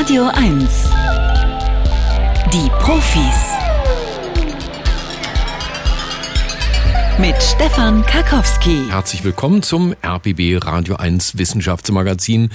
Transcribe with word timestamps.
Radio 0.00 0.28
1. 0.34 0.90
Die 2.52 2.70
Profis. 2.78 3.50
Mit 7.18 7.42
Stefan 7.42 8.02
Karkowski. 8.06 8.86
Herzlich 8.88 9.24
willkommen 9.24 9.62
zum 9.62 9.94
RBB 10.04 10.64
Radio 10.64 10.96
1 10.96 11.38
Wissenschaftsmagazin. 11.38 12.50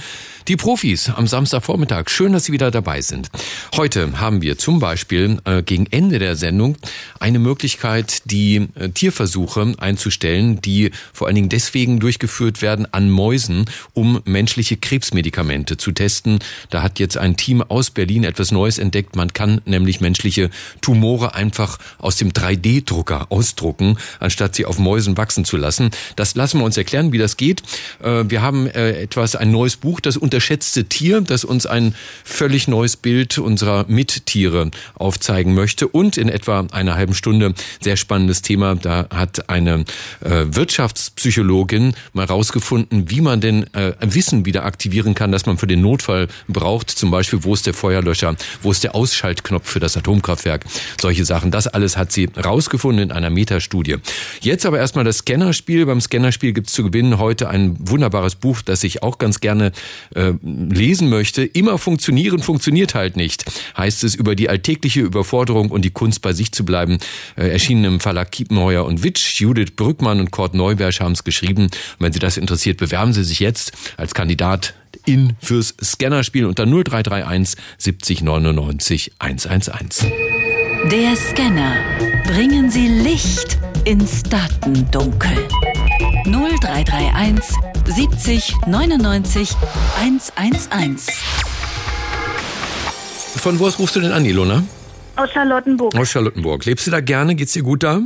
Die 0.48 0.56
Profis 0.56 1.08
am 1.08 1.26
Samstagvormittag. 1.26 2.08
Schön, 2.08 2.32
dass 2.32 2.44
Sie 2.44 2.52
wieder 2.52 2.70
dabei 2.70 3.00
sind. 3.00 3.30
Heute 3.74 4.20
haben 4.20 4.42
wir 4.42 4.56
zum 4.58 4.78
Beispiel 4.78 5.38
äh, 5.44 5.64
gegen 5.64 5.86
Ende 5.86 6.20
der 6.20 6.36
Sendung 6.36 6.76
eine 7.18 7.40
Möglichkeit, 7.40 8.30
die 8.30 8.68
äh, 8.76 8.90
Tierversuche 8.90 9.74
einzustellen, 9.78 10.60
die 10.60 10.92
vor 11.12 11.26
allen 11.26 11.34
Dingen 11.34 11.48
deswegen 11.48 11.98
durchgeführt 11.98 12.62
werden 12.62 12.86
an 12.92 13.10
Mäusen, 13.10 13.64
um 13.92 14.20
menschliche 14.24 14.76
Krebsmedikamente 14.76 15.78
zu 15.78 15.90
testen. 15.90 16.38
Da 16.70 16.80
hat 16.80 17.00
jetzt 17.00 17.16
ein 17.16 17.36
Team 17.36 17.60
aus 17.60 17.90
Berlin 17.90 18.22
etwas 18.22 18.52
Neues 18.52 18.78
entdeckt. 18.78 19.16
Man 19.16 19.32
kann 19.32 19.62
nämlich 19.64 20.00
menschliche 20.00 20.50
Tumore 20.80 21.34
einfach 21.34 21.80
aus 21.98 22.18
dem 22.18 22.30
3D-Drucker 22.30 23.32
ausdrucken, 23.32 23.98
anstatt 24.20 24.54
sie 24.54 24.64
auf 24.64 24.78
Mäusen 24.78 25.16
wachsen 25.16 25.44
zu 25.44 25.56
lassen. 25.56 25.90
Das 26.14 26.36
lassen 26.36 26.60
wir 26.60 26.64
uns 26.64 26.76
erklären, 26.76 27.10
wie 27.10 27.18
das 27.18 27.36
geht. 27.36 27.64
Äh, 28.00 28.22
wir 28.28 28.42
haben 28.42 28.68
äh, 28.68 29.02
etwas, 29.02 29.34
ein 29.34 29.50
neues 29.50 29.76
Buch, 29.76 29.98
das 29.98 30.16
unter 30.16 30.35
unterschätzte 30.36 30.84
Tier, 30.84 31.22
das 31.22 31.44
uns 31.44 31.64
ein 31.64 31.94
völlig 32.22 32.68
neues 32.68 32.98
Bild 32.98 33.38
unserer 33.38 33.86
Mittiere 33.88 34.70
aufzeigen 34.94 35.54
möchte. 35.54 35.88
Und 35.88 36.18
in 36.18 36.28
etwa 36.28 36.66
einer 36.72 36.94
halben 36.94 37.14
Stunde 37.14 37.54
sehr 37.80 37.96
spannendes 37.96 38.42
Thema. 38.42 38.74
Da 38.74 39.06
hat 39.08 39.48
eine 39.48 39.86
äh, 40.20 40.44
Wirtschaftspsychologin 40.48 41.94
mal 42.12 42.26
rausgefunden, 42.26 43.08
wie 43.10 43.22
man 43.22 43.40
denn 43.40 43.64
äh, 43.72 43.94
Wissen 44.02 44.44
wieder 44.44 44.66
aktivieren 44.66 45.14
kann, 45.14 45.32
das 45.32 45.46
man 45.46 45.56
für 45.56 45.66
den 45.66 45.80
Notfall 45.80 46.28
braucht. 46.48 46.90
Zum 46.90 47.10
Beispiel, 47.10 47.42
wo 47.42 47.54
ist 47.54 47.64
der 47.64 47.72
Feuerlöscher, 47.72 48.36
wo 48.60 48.70
ist 48.70 48.84
der 48.84 48.94
Ausschaltknopf 48.94 49.66
für 49.66 49.80
das 49.80 49.96
Atomkraftwerk. 49.96 50.66
Solche 51.00 51.24
Sachen. 51.24 51.50
Das 51.50 51.66
alles 51.66 51.96
hat 51.96 52.12
sie 52.12 52.28
rausgefunden 52.36 53.04
in 53.04 53.12
einer 53.12 53.30
Metastudie. 53.30 53.96
Jetzt 54.42 54.66
aber 54.66 54.80
erstmal 54.80 55.06
das 55.06 55.18
Scannerspiel. 55.18 55.86
Beim 55.86 56.02
Scannerspiel 56.02 56.52
gibt 56.52 56.66
es 56.66 56.74
zu 56.74 56.84
gewinnen 56.84 57.16
heute 57.16 57.48
ein 57.48 57.74
wunderbares 57.80 58.34
Buch, 58.34 58.60
das 58.60 58.84
ich 58.84 59.02
auch 59.02 59.16
ganz 59.16 59.40
gerne 59.40 59.72
äh, 60.14 60.25
äh, 60.28 60.34
lesen 60.42 61.08
möchte, 61.08 61.44
immer 61.44 61.78
funktionieren, 61.78 62.40
funktioniert 62.40 62.94
halt 62.94 63.16
nicht. 63.16 63.44
Heißt 63.76 64.04
es 64.04 64.14
über 64.14 64.34
die 64.34 64.48
alltägliche 64.48 65.00
Überforderung 65.00 65.70
und 65.70 65.84
die 65.84 65.90
Kunst 65.90 66.22
bei 66.22 66.32
sich 66.32 66.52
zu 66.52 66.64
bleiben, 66.64 66.98
äh, 67.36 67.48
erschienen 67.48 67.84
im 67.84 68.00
Verlag 68.00 68.30
Kiepenheuer 68.32 68.84
und 68.84 69.02
Witsch. 69.02 69.40
Judith 69.40 69.72
Brückmann 69.76 70.20
und 70.20 70.30
Kurt 70.30 70.54
Neuberg 70.54 71.00
haben 71.00 71.12
es 71.12 71.24
geschrieben. 71.24 71.64
Und 71.64 71.72
wenn 71.98 72.12
Sie 72.12 72.18
das 72.18 72.36
interessiert, 72.36 72.78
bewerben 72.78 73.12
Sie 73.12 73.24
sich 73.24 73.40
jetzt 73.40 73.72
als 73.96 74.14
Kandidat 74.14 74.74
in 75.04 75.34
fürs 75.40 75.74
Scannerspiel 75.82 76.46
unter 76.46 76.66
0331 76.66 77.58
70 77.78 78.22
99 78.22 79.12
111. 79.18 80.06
Der 80.90 81.16
Scanner. 81.16 81.76
Bringen 82.26 82.70
Sie 82.70 82.88
Licht 82.88 83.58
ins 83.84 84.22
Datendunkel. 84.22 85.36
0331 86.24 87.56
70 87.86 88.56
99 88.66 89.50
111. 90.00 91.06
Von 93.36 93.58
wo 93.58 93.66
aus 93.66 93.78
rufst 93.78 93.96
du 93.96 94.00
denn 94.00 94.12
an, 94.12 94.24
Ilona? 94.24 94.62
Aus 95.16 95.30
Charlottenburg. 95.30 95.94
Aus 95.96 96.10
Charlottenburg. 96.10 96.64
Lebst 96.64 96.86
du 96.86 96.90
da 96.90 97.00
gerne? 97.00 97.34
Geht's 97.34 97.52
dir 97.52 97.62
gut 97.62 97.82
da? 97.82 98.00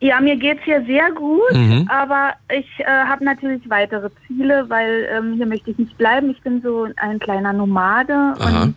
Ja, 0.00 0.20
mir 0.20 0.36
geht's 0.36 0.60
hier 0.64 0.84
sehr 0.84 1.10
gut, 1.12 1.52
mhm. 1.52 1.88
aber 1.88 2.34
ich 2.54 2.66
äh, 2.80 2.84
habe 2.84 3.24
natürlich 3.24 3.62
weitere 3.70 4.10
Ziele, 4.26 4.68
weil 4.68 5.08
ähm, 5.10 5.34
hier 5.36 5.46
möchte 5.46 5.70
ich 5.70 5.78
nicht 5.78 5.96
bleiben. 5.96 6.30
Ich 6.30 6.42
bin 6.42 6.60
so 6.60 6.86
ein 6.96 7.18
kleiner 7.18 7.54
Nomade 7.54 8.12
Aha. 8.38 8.62
und 8.64 8.76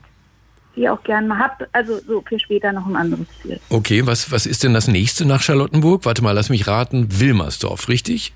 die 0.77 0.87
auch 0.87 1.03
gerne 1.03 1.27
mal 1.27 1.39
hab, 1.39 1.67
also 1.73 1.99
so 1.99 2.23
für 2.25 2.39
später 2.39 2.71
noch 2.71 2.85
ein 2.85 2.95
anderes 2.95 3.27
Ziel. 3.41 3.59
Okay, 3.69 4.05
was, 4.05 4.31
was 4.31 4.45
ist 4.45 4.63
denn 4.63 4.73
das 4.73 4.87
nächste 4.87 5.25
nach 5.25 5.41
Charlottenburg? 5.41 6.05
Warte 6.05 6.23
mal, 6.23 6.31
lass 6.31 6.49
mich 6.49 6.67
raten. 6.67 7.07
Wilmersdorf, 7.19 7.89
richtig? 7.89 8.33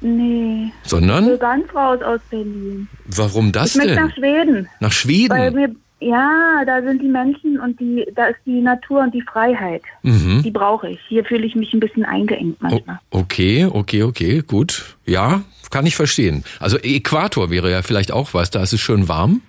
Nee. 0.00 0.72
Sondern? 0.82 1.24
Ich 1.24 1.30
will 1.30 1.38
ganz 1.38 1.74
raus 1.74 2.02
aus 2.02 2.20
Berlin. 2.30 2.88
Warum 3.06 3.52
das 3.52 3.74
ich 3.74 3.82
denn? 3.82 3.90
Ich 3.90 3.96
nach 3.96 4.14
Schweden. 4.14 4.68
Nach 4.80 4.92
Schweden? 4.92 5.30
Weil 5.30 5.50
mir, 5.50 5.74
ja, 6.00 6.62
da 6.66 6.82
sind 6.82 7.00
die 7.00 7.08
Menschen 7.08 7.58
und 7.58 7.80
die, 7.80 8.06
da 8.14 8.26
ist 8.26 8.38
die 8.44 8.60
Natur 8.60 9.00
und 9.00 9.14
die 9.14 9.22
Freiheit. 9.22 9.82
Mhm. 10.02 10.42
Die 10.42 10.50
brauche 10.50 10.90
ich. 10.90 11.00
Hier 11.08 11.24
fühle 11.24 11.46
ich 11.46 11.54
mich 11.54 11.72
ein 11.72 11.80
bisschen 11.80 12.04
eingeengt 12.04 12.60
manchmal. 12.60 13.00
O 13.10 13.20
okay, 13.20 13.66
okay, 13.70 14.02
okay, 14.02 14.42
gut. 14.46 14.96
Ja, 15.06 15.42
kann 15.70 15.86
ich 15.86 15.96
verstehen. 15.96 16.44
Also 16.60 16.76
Äquator 16.78 17.50
wäre 17.50 17.70
ja 17.70 17.82
vielleicht 17.82 18.12
auch 18.12 18.34
was, 18.34 18.50
da 18.50 18.62
ist 18.62 18.72
es 18.72 18.80
schön 18.80 19.08
warm. 19.08 19.40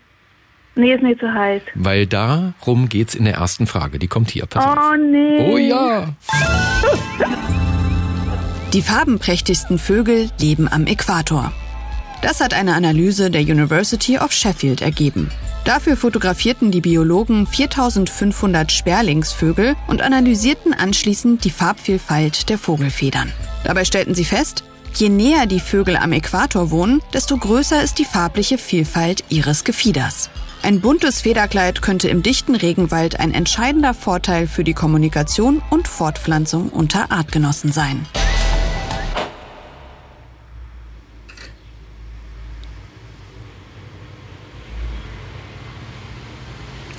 Nee, 0.75 0.93
ist 0.93 1.03
nicht 1.03 1.19
zu 1.19 1.33
heiß. 1.33 1.61
Weil 1.73 2.05
darum 2.05 2.89
geht's 2.89 3.15
in 3.15 3.23
der 3.23 3.35
ersten 3.35 3.65
Frage. 3.65 3.97
Die 3.97 4.07
kommt 4.07 4.29
hier. 4.29 4.45
Pass 4.45 4.65
oh, 4.65 4.69
auf. 4.69 4.95
nee. 4.97 5.37
Oh 5.39 5.57
ja. 5.57 6.15
Die 8.75 8.81
farbenprächtigsten 8.81 9.79
Vögel 9.79 10.29
leben 10.37 10.67
am 10.67 10.85
Äquator. 10.85 11.53
Das 12.21 12.41
hat 12.41 12.53
eine 12.53 12.73
Analyse 12.73 13.31
der 13.31 13.39
University 13.39 14.19
of 14.19 14.33
Sheffield 14.33 14.81
ergeben. 14.81 15.31
Dafür 15.63 15.95
fotografierten 15.95 16.71
die 16.71 16.81
Biologen 16.81 17.47
4500 17.47 18.73
Sperlingsvögel 18.73 19.77
und 19.87 20.01
analysierten 20.01 20.73
anschließend 20.73 21.45
die 21.45 21.51
Farbvielfalt 21.51 22.49
der 22.49 22.57
Vogelfedern. 22.57 23.31
Dabei 23.63 23.85
stellten 23.85 24.13
sie 24.13 24.25
fest, 24.25 24.65
je 24.95 25.07
näher 25.07 25.45
die 25.45 25.61
Vögel 25.61 25.95
am 25.95 26.11
Äquator 26.11 26.69
wohnen, 26.69 27.01
desto 27.13 27.37
größer 27.37 27.81
ist 27.81 27.97
die 27.97 28.03
farbliche 28.03 28.57
Vielfalt 28.57 29.23
ihres 29.29 29.63
Gefieders. 29.63 30.29
Ein 30.63 30.81
buntes 30.81 31.21
Federkleid 31.21 31.81
könnte 31.81 32.09
im 32.09 32.23
dichten 32.23 32.55
Regenwald 32.55 33.21
ein 33.21 33.33
entscheidender 33.33 33.93
Vorteil 33.93 34.47
für 34.47 34.65
die 34.65 34.73
Kommunikation 34.73 35.61
und 35.69 35.87
Fortpflanzung 35.87 36.67
unter 36.67 37.09
Artgenossen 37.13 37.71
sein. 37.71 38.05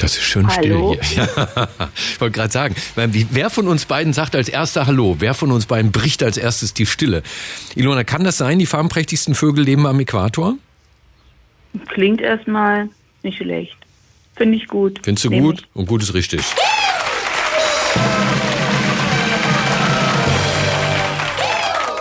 Das 0.07 0.17
ist 0.19 0.23
schön 0.23 0.47
Hallo? 0.47 0.95
still 0.95 1.05
hier. 1.05 1.29
Ja, 1.37 1.59
ich 1.97 2.21
wollte 2.21 2.37
gerade 2.39 2.53
sagen, 2.53 2.77
wer 2.95 3.51
von 3.51 3.67
uns 3.67 3.87
beiden 3.87 4.13
sagt 4.13 4.37
als 4.37 4.49
erster 4.49 4.87
Hallo? 4.87 5.17
Wer 5.19 5.35
von 5.35 5.51
uns 5.51 5.67
beiden 5.67 5.91
bricht 5.91 6.23
als 6.23 6.37
erstes 6.37 6.73
die 6.75 6.87
Stille? 6.87 7.25
Ilona, 7.75 8.05
kann 8.05 8.23
das 8.23 8.39
sein, 8.39 8.61
die 8.61 8.67
farbenprächtigsten 8.67 9.35
Vögel 9.35 9.65
leben 9.65 9.85
am 9.85 9.99
Äquator? 9.99 10.55
Klingt 11.89 12.21
erstmal 12.21 12.89
nicht 13.25 13.39
schlecht. 13.39 13.77
Finde 14.37 14.57
ich 14.59 14.69
gut. 14.69 15.01
Findest 15.03 15.25
du 15.25 15.31
Nehm 15.31 15.43
gut? 15.43 15.59
ich. 15.63 15.67
Und 15.75 15.87
gut 15.87 16.05
ist 16.05 16.15
richtig. 16.15 16.43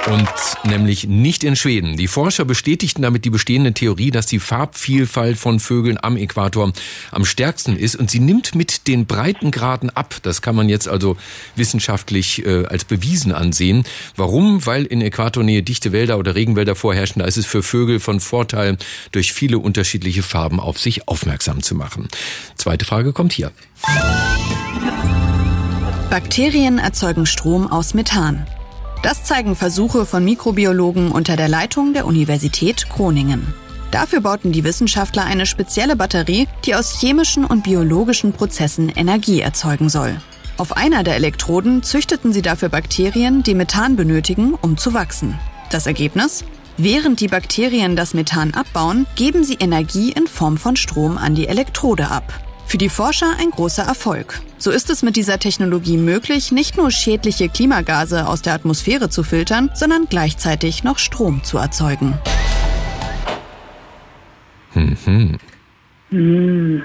Und 0.07 0.29
nämlich 0.63 1.07
nicht 1.07 1.43
in 1.43 1.55
Schweden. 1.55 1.97
Die 1.97 2.07
Forscher 2.07 2.45
bestätigten 2.45 3.01
damit 3.01 3.25
die 3.25 3.31
bestehende 3.31 3.73
Theorie, 3.73 4.11
dass 4.11 4.27
die 4.27 4.39
Farbvielfalt 4.39 5.37
von 5.37 5.59
Vögeln 5.59 5.97
am 5.99 6.15
Äquator 6.15 6.73
am 7.11 7.25
stärksten 7.25 7.75
ist 7.75 7.95
und 7.95 8.11
sie 8.11 8.19
nimmt 8.19 8.53
mit 8.53 8.87
den 8.87 9.07
Breitengraden 9.07 9.89
ab. 9.89 10.17
Das 10.21 10.43
kann 10.43 10.55
man 10.55 10.69
jetzt 10.69 10.87
also 10.87 11.17
wissenschaftlich 11.55 12.45
äh, 12.45 12.65
als 12.67 12.85
bewiesen 12.85 13.31
ansehen. 13.31 13.83
Warum? 14.15 14.63
Weil 14.67 14.85
in 14.85 15.01
Äquatornähe 15.01 15.63
dichte 15.63 15.91
Wälder 15.91 16.19
oder 16.19 16.35
Regenwälder 16.35 16.75
vorherrschen. 16.75 17.19
Da 17.19 17.25
ist 17.25 17.37
es 17.37 17.47
für 17.47 17.63
Vögel 17.63 17.99
von 17.99 18.19
Vorteil, 18.19 18.77
durch 19.11 19.33
viele 19.33 19.57
unterschiedliche 19.57 20.21
Farben 20.21 20.59
auf 20.59 20.79
sich 20.79 21.07
aufmerksam 21.07 21.63
zu 21.63 21.73
machen. 21.73 22.09
Zweite 22.55 22.85
Frage 22.85 23.11
kommt 23.11 23.33
hier. 23.33 23.51
Bakterien 26.11 26.77
erzeugen 26.77 27.25
Strom 27.25 27.65
aus 27.67 27.95
Methan. 27.95 28.45
Das 29.03 29.23
zeigen 29.23 29.55
Versuche 29.55 30.05
von 30.05 30.23
Mikrobiologen 30.25 31.11
unter 31.11 31.35
der 31.35 31.47
Leitung 31.47 31.93
der 31.93 32.05
Universität 32.05 32.89
Groningen. 32.89 33.53
Dafür 33.91 34.21
bauten 34.21 34.51
die 34.51 34.63
Wissenschaftler 34.63 35.23
eine 35.23 35.45
spezielle 35.45 35.95
Batterie, 35.95 36.47
die 36.65 36.75
aus 36.75 36.99
chemischen 36.99 37.45
und 37.45 37.63
biologischen 37.63 38.33
Prozessen 38.33 38.89
Energie 38.89 39.39
erzeugen 39.41 39.89
soll. 39.89 40.17
Auf 40.57 40.75
einer 40.75 41.03
der 41.03 41.15
Elektroden 41.15 41.83
züchteten 41.83 42.33
sie 42.33 42.41
dafür 42.41 42.69
Bakterien, 42.69 43.43
die 43.43 43.55
Methan 43.55 43.95
benötigen, 43.95 44.53
um 44.53 44.77
zu 44.77 44.93
wachsen. 44.93 45.37
Das 45.69 45.85
Ergebnis? 45.85 46.43
Während 46.77 47.21
die 47.21 47.27
Bakterien 47.27 47.95
das 47.95 48.13
Methan 48.13 48.53
abbauen, 48.53 49.05
geben 49.15 49.43
sie 49.43 49.55
Energie 49.55 50.11
in 50.11 50.27
Form 50.27 50.57
von 50.57 50.75
Strom 50.75 51.17
an 51.17 51.35
die 51.35 51.47
Elektrode 51.47 52.09
ab. 52.09 52.44
Für 52.67 52.77
die 52.77 52.89
Forscher 52.89 53.35
ein 53.39 53.51
großer 53.51 53.83
Erfolg. 53.83 54.41
So 54.57 54.71
ist 54.71 54.89
es 54.89 55.03
mit 55.03 55.15
dieser 55.15 55.39
Technologie 55.39 55.97
möglich, 55.97 56.51
nicht 56.51 56.77
nur 56.77 56.91
schädliche 56.91 57.47
Klimagase 57.47 58.27
aus 58.27 58.41
der 58.41 58.53
Atmosphäre 58.53 59.09
zu 59.09 59.23
filtern, 59.23 59.69
sondern 59.75 60.07
gleichzeitig 60.09 60.83
noch 60.83 60.97
Strom 60.97 61.43
zu 61.43 61.57
erzeugen. 61.57 62.17
Mhm. 64.73 65.37
Hm. 66.09 66.83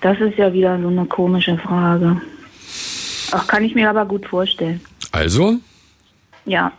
Das 0.00 0.20
ist 0.20 0.36
ja 0.38 0.52
wieder 0.52 0.80
so 0.80 0.88
eine 0.88 1.06
komische 1.06 1.56
Frage. 1.58 2.20
Ach, 3.32 3.46
kann 3.46 3.64
ich 3.64 3.74
mir 3.74 3.90
aber 3.90 4.04
gut 4.04 4.26
vorstellen. 4.26 4.80
Also, 5.10 5.56
Ja. 6.44 6.70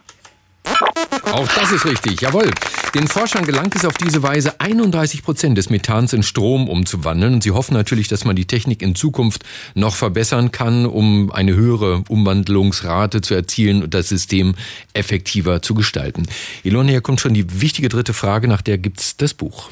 auch 1.33 1.47
das 1.47 1.71
ist 1.71 1.85
richtig. 1.85 2.21
Jawohl. 2.21 2.49
Den 2.95 3.07
Forschern 3.07 3.45
gelangt 3.45 3.75
es 3.75 3.85
auf 3.85 3.95
diese 3.95 4.23
Weise, 4.23 4.59
31 4.59 5.23
Prozent 5.23 5.57
des 5.57 5.69
Methans 5.69 6.13
in 6.13 6.23
Strom 6.23 6.69
umzuwandeln. 6.69 7.33
Und 7.33 7.43
sie 7.43 7.51
hoffen 7.51 7.73
natürlich, 7.73 8.07
dass 8.07 8.23
man 8.23 8.35
die 8.35 8.45
Technik 8.45 8.81
in 8.81 8.95
Zukunft 8.95 9.43
noch 9.75 9.95
verbessern 9.95 10.51
kann, 10.51 10.85
um 10.85 11.31
eine 11.31 11.53
höhere 11.53 12.03
Umwandlungsrate 12.07 13.21
zu 13.21 13.33
erzielen 13.33 13.83
und 13.83 13.93
das 13.93 14.07
System 14.07 14.55
effektiver 14.93 15.61
zu 15.61 15.73
gestalten. 15.73 16.23
Ilona, 16.63 16.89
hier 16.89 17.01
kommt 17.01 17.19
schon 17.19 17.33
die 17.33 17.61
wichtige 17.61 17.89
dritte 17.89 18.13
Frage, 18.13 18.47
nach 18.47 18.61
der 18.61 18.77
gibt's 18.77 19.17
das 19.17 19.33
Buch. 19.33 19.69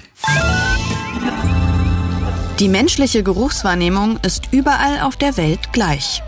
Die 2.59 2.69
menschliche 2.69 3.23
Geruchswahrnehmung 3.23 4.19
ist 4.23 4.49
überall 4.51 5.01
auf 5.01 5.15
der 5.15 5.37
Welt 5.37 5.73
gleich. 5.73 6.21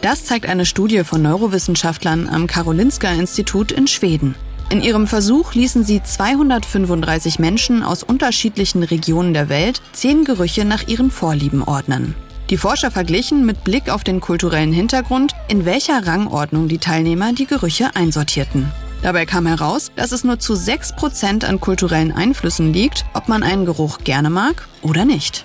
Das 0.00 0.24
zeigt 0.24 0.46
eine 0.46 0.64
Studie 0.64 1.04
von 1.04 1.20
Neurowissenschaftlern 1.22 2.28
am 2.28 2.46
Karolinska 2.46 3.10
Institut 3.10 3.72
in 3.72 3.86
Schweden. 3.86 4.34
In 4.70 4.82
ihrem 4.82 5.08
Versuch 5.08 5.54
ließen 5.54 5.82
sie 5.82 6.00
235 6.00 7.40
Menschen 7.40 7.82
aus 7.82 8.04
unterschiedlichen 8.04 8.84
Regionen 8.84 9.34
der 9.34 9.48
Welt 9.48 9.82
zehn 9.90 10.24
Gerüche 10.24 10.64
nach 10.64 10.86
ihren 10.86 11.10
Vorlieben 11.10 11.64
ordnen. 11.64 12.14
Die 12.50 12.56
Forscher 12.56 12.92
verglichen 12.92 13.44
mit 13.44 13.64
Blick 13.64 13.90
auf 13.90 14.04
den 14.04 14.20
kulturellen 14.20 14.72
Hintergrund, 14.72 15.34
in 15.48 15.64
welcher 15.64 16.06
Rangordnung 16.06 16.68
die 16.68 16.78
Teilnehmer 16.78 17.32
die 17.32 17.46
Gerüche 17.46 17.96
einsortierten. 17.96 18.70
Dabei 19.02 19.26
kam 19.26 19.44
heraus, 19.46 19.90
dass 19.96 20.12
es 20.12 20.22
nur 20.22 20.38
zu 20.38 20.52
6% 20.52 21.44
an 21.44 21.58
kulturellen 21.58 22.12
Einflüssen 22.12 22.72
liegt, 22.72 23.04
ob 23.12 23.26
man 23.26 23.42
einen 23.42 23.66
Geruch 23.66 23.98
gerne 24.04 24.30
mag 24.30 24.68
oder 24.82 25.04
nicht. 25.04 25.42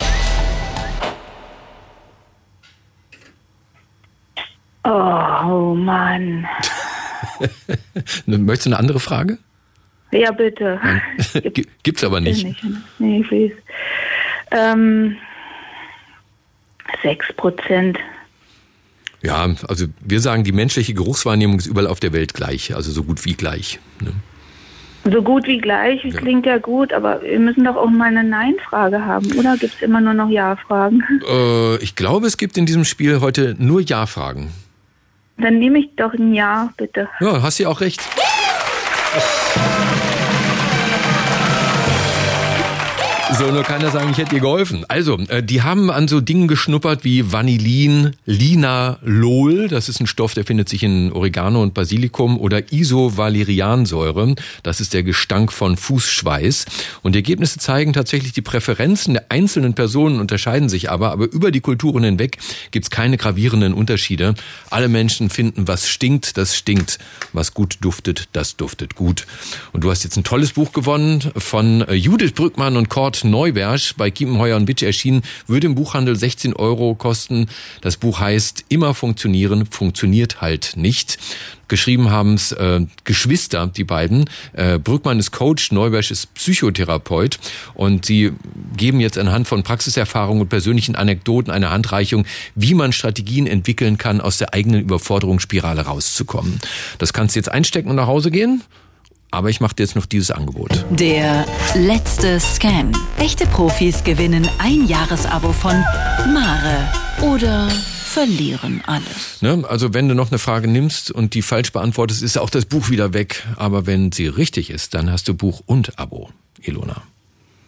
Oh 4.84 5.74
Mann. 5.74 6.46
Möchtest 8.26 8.66
du 8.66 8.70
eine 8.70 8.80
andere 8.80 9.00
Frage? 9.00 9.38
Ja, 10.12 10.32
bitte. 10.32 10.80
Gibt's 11.84 12.04
aber 12.04 12.22
nicht. 12.22 12.48
Nee, 13.00 13.24
please. 13.28 13.56
Ähm, 14.52 15.18
6 17.04 17.34
Prozent. 17.34 18.00
Ja, 19.22 19.50
also 19.68 19.88
wir 20.02 20.20
sagen, 20.20 20.44
die 20.44 20.52
menschliche 20.52 20.94
Geruchswahrnehmung 20.94 21.58
ist 21.58 21.66
überall 21.66 21.88
auf 21.88 22.00
der 22.00 22.14
Welt 22.14 22.34
gleich, 22.34 22.76
also 22.76 22.92
so 22.92 23.04
gut 23.04 23.26
wie 23.26 23.34
gleich. 23.34 23.80
Ne? 24.00 24.12
So 25.12 25.22
gut 25.22 25.48
wie 25.48 25.60
gleich, 25.60 26.04
ja. 26.04 26.12
klingt 26.12 26.46
ja 26.46 26.58
gut, 26.58 26.94
aber 26.94 27.22
wir 27.22 27.40
müssen 27.40 27.64
doch 27.64 27.76
auch 27.76 27.90
mal 27.90 28.06
eine 28.06 28.24
Nein-Frage 28.24 29.06
haben, 29.06 29.32
oder 29.38 29.58
gibt 29.58 29.76
es 29.76 29.82
immer 29.82 30.02
nur 30.02 30.14
noch 30.14 30.30
Ja-Fragen? 30.30 31.04
Äh, 31.28 31.78
ich 31.78 31.96
glaube, 31.96 32.28
es 32.28 32.38
gibt 32.38 32.58
in 32.58 32.66
diesem 32.66 32.86
Spiel 32.86 33.20
heute 33.20 33.56
nur 33.58 33.82
Ja-Fragen. 33.82 34.52
Dann 35.38 35.60
nehme 35.60 35.80
ich 35.80 35.96
doch 35.96 36.14
ein 36.14 36.34
Ja, 36.34 36.70
bitte. 36.78 37.10
Ja, 37.20 37.42
hast 37.42 37.60
du 37.60 37.68
auch 37.68 37.82
recht. 37.82 38.02
Soll 43.38 43.52
nur 43.52 43.64
keiner 43.64 43.92
sagen, 43.92 44.12
ich 44.12 44.18
hätte 44.18 44.36
dir 44.36 44.40
geholfen. 44.40 44.86
Also, 44.88 45.18
äh, 45.28 45.44
die 45.44 45.62
haben 45.62 45.92
an 45.92 46.08
so 46.08 46.22
Dingen 46.22 46.48
geschnuppert 46.48 47.04
wie 47.04 47.34
Vanillin, 47.34 48.12
Linalol, 48.26 49.68
das 49.68 49.90
ist 49.90 50.00
ein 50.00 50.08
Stoff, 50.08 50.34
der 50.34 50.46
findet 50.46 50.70
sich 50.70 50.84
in 50.84 51.12
Oregano 51.12 51.62
und 51.62 51.74
Basilikum, 51.74 52.40
oder 52.40 52.72
Isovaleriansäure, 52.72 54.36
das 54.64 54.80
ist 54.80 54.94
der 54.94 55.04
Gestank 55.04 55.52
von 55.52 55.76
Fußschweiß. 55.76 56.66
Und 57.04 57.14
die 57.14 57.20
Ergebnisse 57.20 57.60
zeigen 57.60 57.92
tatsächlich, 57.92 58.32
die 58.32 58.42
Präferenzen 58.42 59.16
der 59.16 59.26
einzelnen 59.30 59.74
Personen 59.74 60.22
unterscheiden 60.22 60.70
sich 60.70 60.90
aber, 60.90 61.12
aber 61.12 61.26
über 61.26 61.52
die 61.52 61.62
Kulturen 61.62 62.06
hinweg 62.06 62.38
gibt's 62.72 62.90
keine 62.90 63.18
gravierenden 63.18 63.74
Unterschiede. 63.74 64.36
Alle 64.70 64.88
Menschen 64.88 65.30
finden, 65.30 65.68
was 65.68 65.90
stinkt, 65.90 66.38
das 66.38 66.56
stinkt. 66.56 67.00
Was 67.34 67.54
gut 67.54 67.80
duftet, 67.82 68.30
das 68.32 68.56
duftet 68.56 68.96
gut. 68.96 69.28
Und 69.74 69.84
du 69.84 69.92
hast 69.92 70.06
jetzt 70.06 70.16
ein 70.16 70.24
tolles 70.24 70.54
Buch 70.54 70.72
gewonnen 70.72 71.20
von 71.36 71.82
äh, 71.82 71.96
Judith 71.96 72.32
Brückmann 72.32 72.78
und 72.78 72.88
Kurt 72.88 73.25
Neubersch 73.26 73.96
bei 73.98 74.12
Kiepenheuer 74.12 74.58
und 74.58 74.68
Witsch 74.68 74.84
erschienen, 74.84 75.24
würde 75.48 75.68
im 75.68 75.76
Buchhandel 75.76 76.16
16 76.16 76.56
Euro 76.56 76.96
kosten. 76.96 77.48
Das 77.82 77.98
Buch 77.98 78.20
heißt 78.20 78.66
Immer 78.70 78.94
funktionieren, 78.94 79.66
funktioniert 79.66 80.42
halt 80.42 80.74
nicht. 80.76 81.18
Geschrieben 81.68 82.12
haben 82.12 82.36
es 82.36 82.52
äh, 82.52 82.82
Geschwister, 83.06 83.68
die 83.68 83.84
beiden. 83.84 84.30
Äh, 84.54 84.78
Brückmann 84.78 85.18
ist 85.18 85.32
Coach, 85.32 85.72
Neubersch 85.72 86.12
ist 86.12 86.34
Psychotherapeut 86.36 87.40
und 87.74 88.06
sie 88.06 88.34
geben 88.78 89.00
jetzt 89.00 89.18
anhand 89.18 89.48
von 89.48 89.64
Praxiserfahrungen 89.64 90.42
und 90.42 90.50
persönlichen 90.50 90.96
Anekdoten 90.96 91.52
eine 91.52 91.72
Handreichung, 91.72 92.26
wie 92.54 92.76
man 92.76 92.94
Strategien 92.94 93.48
entwickeln 93.48 93.98
kann, 93.98 94.22
aus 94.22 94.38
der 94.38 94.54
eigenen 94.54 94.82
Überforderungsspirale 94.82 95.82
rauszukommen. 95.82 96.60
Das 97.00 97.14
kannst 97.14 97.36
du 97.36 97.40
jetzt 97.40 97.50
einstecken 97.50 97.90
und 97.90 97.96
nach 97.96 98.08
Hause 98.08 98.30
gehen. 98.30 98.62
Aber 99.36 99.50
ich 99.50 99.60
mache 99.60 99.76
dir 99.76 99.84
jetzt 99.84 99.98
noch 99.98 100.06
dieses 100.06 100.32
Angebot. 100.32 100.86
Der 100.90 101.46
letzte 101.76 102.40
Scan. 102.40 102.94
Echte 103.18 103.46
Profis 103.48 104.02
gewinnen 104.06 104.48
ein 104.60 104.88
Jahresabo 104.88 105.52
von 105.52 105.74
Mare 106.34 106.90
oder 107.22 107.68
verlieren 107.70 108.82
alles. 108.86 109.42
Ne? 109.42 109.66
Also 109.68 109.94
wenn 109.94 110.08
du 110.08 110.16
noch 110.16 110.32
eine 110.32 110.40
Frage 110.40 110.70
nimmst 110.70 111.12
und 111.12 111.34
die 111.34 111.42
falsch 111.42 111.74
beantwortest, 111.74 112.24
ist 112.24 112.38
auch 112.38 112.50
das 112.50 112.64
Buch 112.64 112.90
wieder 112.90 113.14
weg. 113.14 113.46
Aber 113.58 113.86
wenn 113.86 114.14
sie 114.14 114.28
richtig 114.28 114.70
ist, 114.70 114.94
dann 114.94 115.12
hast 115.12 115.28
du 115.28 115.34
Buch 115.34 115.62
und 115.66 116.00
Abo, 116.00 116.30
Ilona. 116.62 117.04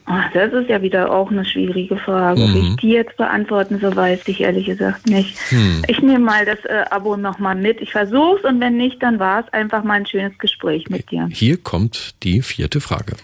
Ach, 0.10 0.32
das 0.34 0.54
ist 0.54 0.70
ja 0.70 0.82
wieder 0.82 1.12
auch 1.12 1.30
eine 1.30 1.44
schwierige 1.44 1.98
Frage. 1.98 2.40
Mhm. 2.40 2.54
Wie 2.54 2.70
ich 2.70 2.76
die 2.78 2.90
jetzt 2.92 3.18
beantworten 3.18 3.80
so 3.82 3.94
weiß 3.94 4.22
ich 4.28 4.40
ehrlich 4.40 4.66
gesagt 4.66 5.06
nicht. 5.08 5.38
Hm. 5.50 5.84
Ich 5.88 6.02
nehme 6.02 6.20
mal 6.20 6.46
das 6.46 6.64
äh, 6.64 6.86
Abo 6.90 7.18
nochmal 7.18 7.56
mit. 7.56 7.82
Ich 7.82 7.92
versuch's 7.92 8.44
und 8.46 8.62
wenn 8.62 8.78
nicht, 8.78 9.04
dann 9.04 9.20
war 9.20 9.42
es 9.46 9.54
einfach 9.54 9.84
mal 9.84 9.96
ein 9.96 10.06
schönes 10.06 10.38
Gespräch 10.38 10.90
mit 10.90 11.12
dir. 11.12 11.28
Hier 11.32 11.58
kommt 11.58 12.16
die 12.24 12.42
vierte 12.42 12.80
Frage. 12.80 13.18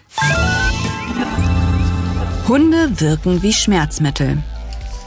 Hunde 2.50 3.00
wirken 3.00 3.42
wie 3.42 3.54
Schmerzmittel. 3.54 4.40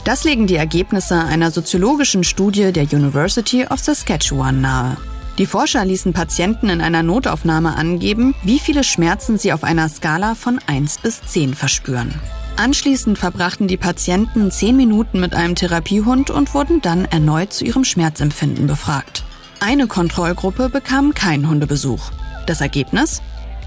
Das 0.03 0.23
legen 0.23 0.47
die 0.47 0.55
Ergebnisse 0.55 1.25
einer 1.25 1.51
soziologischen 1.51 2.23
Studie 2.23 2.71
der 2.71 2.83
University 2.91 3.65
of 3.69 3.79
Saskatchewan 3.79 4.61
nahe. 4.61 4.97
Die 5.37 5.45
Forscher 5.45 5.85
ließen 5.85 6.13
Patienten 6.13 6.69
in 6.69 6.81
einer 6.81 7.03
Notaufnahme 7.03 7.75
angeben, 7.75 8.33
wie 8.43 8.57
viele 8.57 8.83
Schmerzen 8.83 9.37
sie 9.37 9.53
auf 9.53 9.63
einer 9.63 9.87
Skala 9.87 10.33
von 10.33 10.59
1 10.65 10.97
bis 10.99 11.21
10 11.21 11.53
verspüren. 11.53 12.11
Anschließend 12.55 13.19
verbrachten 13.19 13.67
die 13.67 13.77
Patienten 13.77 14.49
10 14.49 14.75
Minuten 14.75 15.19
mit 15.19 15.35
einem 15.35 15.53
Therapiehund 15.53 16.31
und 16.31 16.55
wurden 16.55 16.81
dann 16.81 17.05
erneut 17.05 17.53
zu 17.53 17.65
ihrem 17.65 17.83
Schmerzempfinden 17.83 18.65
befragt. 18.65 19.23
Eine 19.59 19.85
Kontrollgruppe 19.85 20.69
bekam 20.69 21.13
keinen 21.13 21.47
Hundebesuch. 21.47 22.11
Das 22.47 22.61
Ergebnis? 22.61 23.21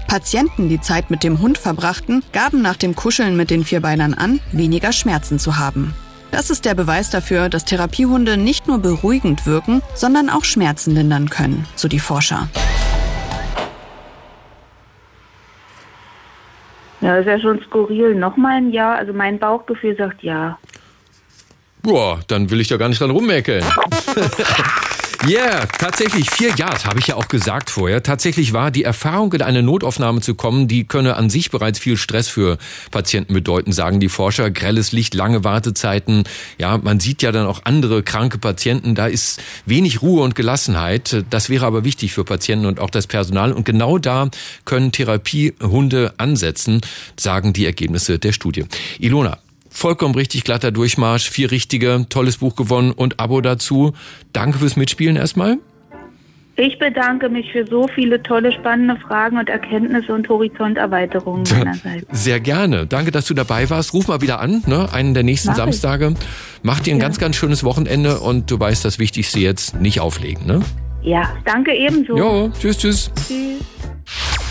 Patienten, 0.07 0.67
die 0.67 0.81
Zeit 0.81 1.09
mit 1.09 1.23
dem 1.23 1.39
Hund 1.39 1.57
verbrachten, 1.57 2.21
gaben 2.33 2.61
nach 2.61 2.75
dem 2.75 2.95
Kuscheln 2.95 3.37
mit 3.37 3.49
den 3.49 3.63
Vierbeinern 3.63 4.13
an, 4.13 4.41
weniger 4.51 4.91
Schmerzen 4.91 5.39
zu 5.39 5.57
haben. 5.57 5.93
Das 6.31 6.49
ist 6.49 6.65
der 6.65 6.75
Beweis 6.75 7.09
dafür, 7.09 7.49
dass 7.49 7.65
Therapiehunde 7.65 8.37
nicht 8.37 8.67
nur 8.67 8.79
beruhigend 8.79 9.45
wirken, 9.45 9.81
sondern 9.93 10.29
auch 10.29 10.45
Schmerzen 10.45 10.95
lindern 10.95 11.29
können, 11.29 11.67
so 11.75 11.87
die 11.87 11.99
Forscher. 11.99 12.47
Ja, 17.01 17.17
ist 17.17 17.25
ja 17.25 17.39
schon 17.39 17.59
skurril. 17.67 18.15
Nochmal 18.15 18.57
ein 18.57 18.71
Ja. 18.71 18.93
Also 18.93 19.11
mein 19.11 19.39
Bauchgefühl 19.39 19.95
sagt 19.97 20.23
Ja. 20.23 20.57
Boah, 21.81 22.19
dann 22.27 22.51
will 22.51 22.61
ich 22.61 22.67
da 22.67 22.77
gar 22.77 22.89
nicht 22.89 23.01
dran 23.01 23.09
rummerkeln. 23.09 23.65
Ja, 25.27 25.29
yeah, 25.29 25.65
tatsächlich 25.67 26.31
vier 26.31 26.49
Jahre, 26.55 26.83
habe 26.83 26.99
ich 26.99 27.05
ja 27.07 27.15
auch 27.15 27.27
gesagt 27.27 27.69
vorher. 27.69 28.01
Tatsächlich 28.01 28.53
war 28.53 28.71
die 28.71 28.83
Erfahrung, 28.83 29.31
in 29.33 29.43
eine 29.43 29.61
Notaufnahme 29.61 30.19
zu 30.19 30.33
kommen, 30.33 30.67
die 30.67 30.85
könne 30.85 31.15
an 31.15 31.29
sich 31.29 31.51
bereits 31.51 31.77
viel 31.77 31.95
Stress 31.95 32.27
für 32.27 32.57
Patienten 32.89 33.35
bedeuten, 33.35 33.71
sagen 33.71 33.99
die 33.99 34.09
Forscher. 34.09 34.49
Grelles 34.49 34.93
Licht, 34.93 35.13
lange 35.13 35.43
Wartezeiten. 35.43 36.23
Ja, 36.57 36.79
man 36.79 36.99
sieht 36.99 37.21
ja 37.21 37.31
dann 37.31 37.45
auch 37.45 37.61
andere 37.65 38.01
kranke 38.01 38.39
Patienten. 38.39 38.95
Da 38.95 39.05
ist 39.05 39.39
wenig 39.67 40.01
Ruhe 40.01 40.23
und 40.23 40.33
Gelassenheit. 40.33 41.23
Das 41.29 41.51
wäre 41.51 41.67
aber 41.67 41.83
wichtig 41.83 42.13
für 42.13 42.23
Patienten 42.23 42.65
und 42.65 42.79
auch 42.79 42.89
das 42.89 43.05
Personal. 43.05 43.51
Und 43.51 43.63
genau 43.63 43.99
da 43.99 44.27
können 44.65 44.91
Therapiehunde 44.91 46.15
ansetzen, 46.17 46.81
sagen 47.15 47.53
die 47.53 47.67
Ergebnisse 47.67 48.17
der 48.17 48.31
Studie. 48.31 48.65
Ilona, 48.97 49.37
Vollkommen 49.73 50.13
richtig 50.15 50.43
glatter 50.43 50.71
Durchmarsch, 50.71 51.29
vier 51.29 51.49
richtige, 51.49 52.05
tolles 52.09 52.37
Buch 52.37 52.55
gewonnen 52.55 52.91
und 52.91 53.19
Abo 53.19 53.39
dazu. 53.41 53.93
Danke 54.33 54.59
fürs 54.59 54.75
Mitspielen 54.75 55.15
erstmal. 55.15 55.57
Ich 56.57 56.77
bedanke 56.77 57.29
mich 57.29 57.51
für 57.53 57.65
so 57.65 57.87
viele 57.87 58.21
tolle, 58.21 58.51
spannende 58.51 58.97
Fragen 58.97 59.37
und 59.37 59.49
Erkenntnisse 59.49 60.13
und 60.13 60.27
Horizonterweiterungen 60.27 61.43
meinerseits. 61.49 62.05
Sehr 62.11 62.41
gerne. 62.41 62.85
Danke, 62.85 63.11
dass 63.11 63.25
du 63.25 63.33
dabei 63.33 63.69
warst. 63.69 63.93
Ruf 63.93 64.09
mal 64.09 64.21
wieder 64.21 64.41
an, 64.41 64.61
ne? 64.67 64.89
einen 64.91 65.13
der 65.13 65.23
nächsten 65.23 65.49
Mach 65.49 65.55
Samstage. 65.55 66.13
Mach 66.61 66.81
dir 66.81 66.93
ein 66.93 66.97
ja. 66.97 67.05
ganz, 67.05 67.17
ganz 67.17 67.37
schönes 67.37 67.63
Wochenende 67.63 68.19
und 68.19 68.51
du 68.51 68.59
weißt 68.59 68.83
das 68.83 68.99
Wichtigste 68.99 69.39
jetzt, 69.39 69.79
nicht 69.79 70.01
auflegen. 70.01 70.45
Ne? 70.45 70.61
Ja, 71.01 71.33
danke 71.45 71.73
ebenso. 71.73 72.17
Jo, 72.17 72.51
tschüss, 72.59 72.77
tschüss. 72.77 73.11
Tschüss. 73.27 74.41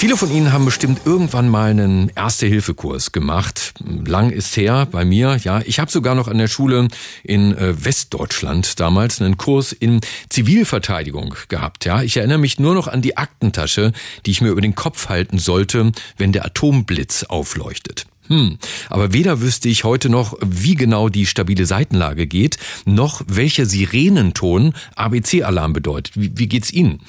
Viele 0.00 0.16
von 0.16 0.32
Ihnen 0.32 0.50
haben 0.54 0.64
bestimmt 0.64 1.02
irgendwann 1.04 1.50
mal 1.50 1.72
einen 1.72 2.10
Erste-Hilfe-Kurs 2.16 3.12
gemacht. 3.12 3.74
Lang 4.06 4.30
ist 4.30 4.56
her 4.56 4.88
bei 4.90 5.04
mir. 5.04 5.36
Ja, 5.44 5.60
ich 5.66 5.78
habe 5.78 5.90
sogar 5.90 6.14
noch 6.14 6.26
an 6.26 6.38
der 6.38 6.48
Schule 6.48 6.88
in 7.22 7.54
äh, 7.54 7.84
Westdeutschland 7.84 8.80
damals 8.80 9.20
einen 9.20 9.36
Kurs 9.36 9.72
in 9.72 10.00
Zivilverteidigung 10.30 11.34
gehabt. 11.48 11.84
Ja, 11.84 12.02
ich 12.02 12.16
erinnere 12.16 12.38
mich 12.38 12.58
nur 12.58 12.72
noch 12.72 12.88
an 12.88 13.02
die 13.02 13.18
Aktentasche, 13.18 13.92
die 14.24 14.30
ich 14.30 14.40
mir 14.40 14.48
über 14.48 14.62
den 14.62 14.74
Kopf 14.74 15.10
halten 15.10 15.38
sollte, 15.38 15.92
wenn 16.16 16.32
der 16.32 16.46
Atomblitz 16.46 17.24
aufleuchtet. 17.24 18.06
Hm. 18.30 18.58
Aber 18.88 19.12
weder 19.12 19.40
wüsste 19.40 19.68
ich 19.68 19.82
heute 19.82 20.08
noch, 20.08 20.38
wie 20.40 20.76
genau 20.76 21.08
die 21.08 21.26
stabile 21.26 21.66
Seitenlage 21.66 22.28
geht, 22.28 22.58
noch 22.84 23.22
welcher 23.26 23.66
Sirenenton 23.66 24.72
ABC-Alarm 24.94 25.72
bedeutet. 25.72 26.14
Wie, 26.16 26.30
wie 26.36 26.46
geht's 26.46 26.72
Ihnen? 26.72 27.00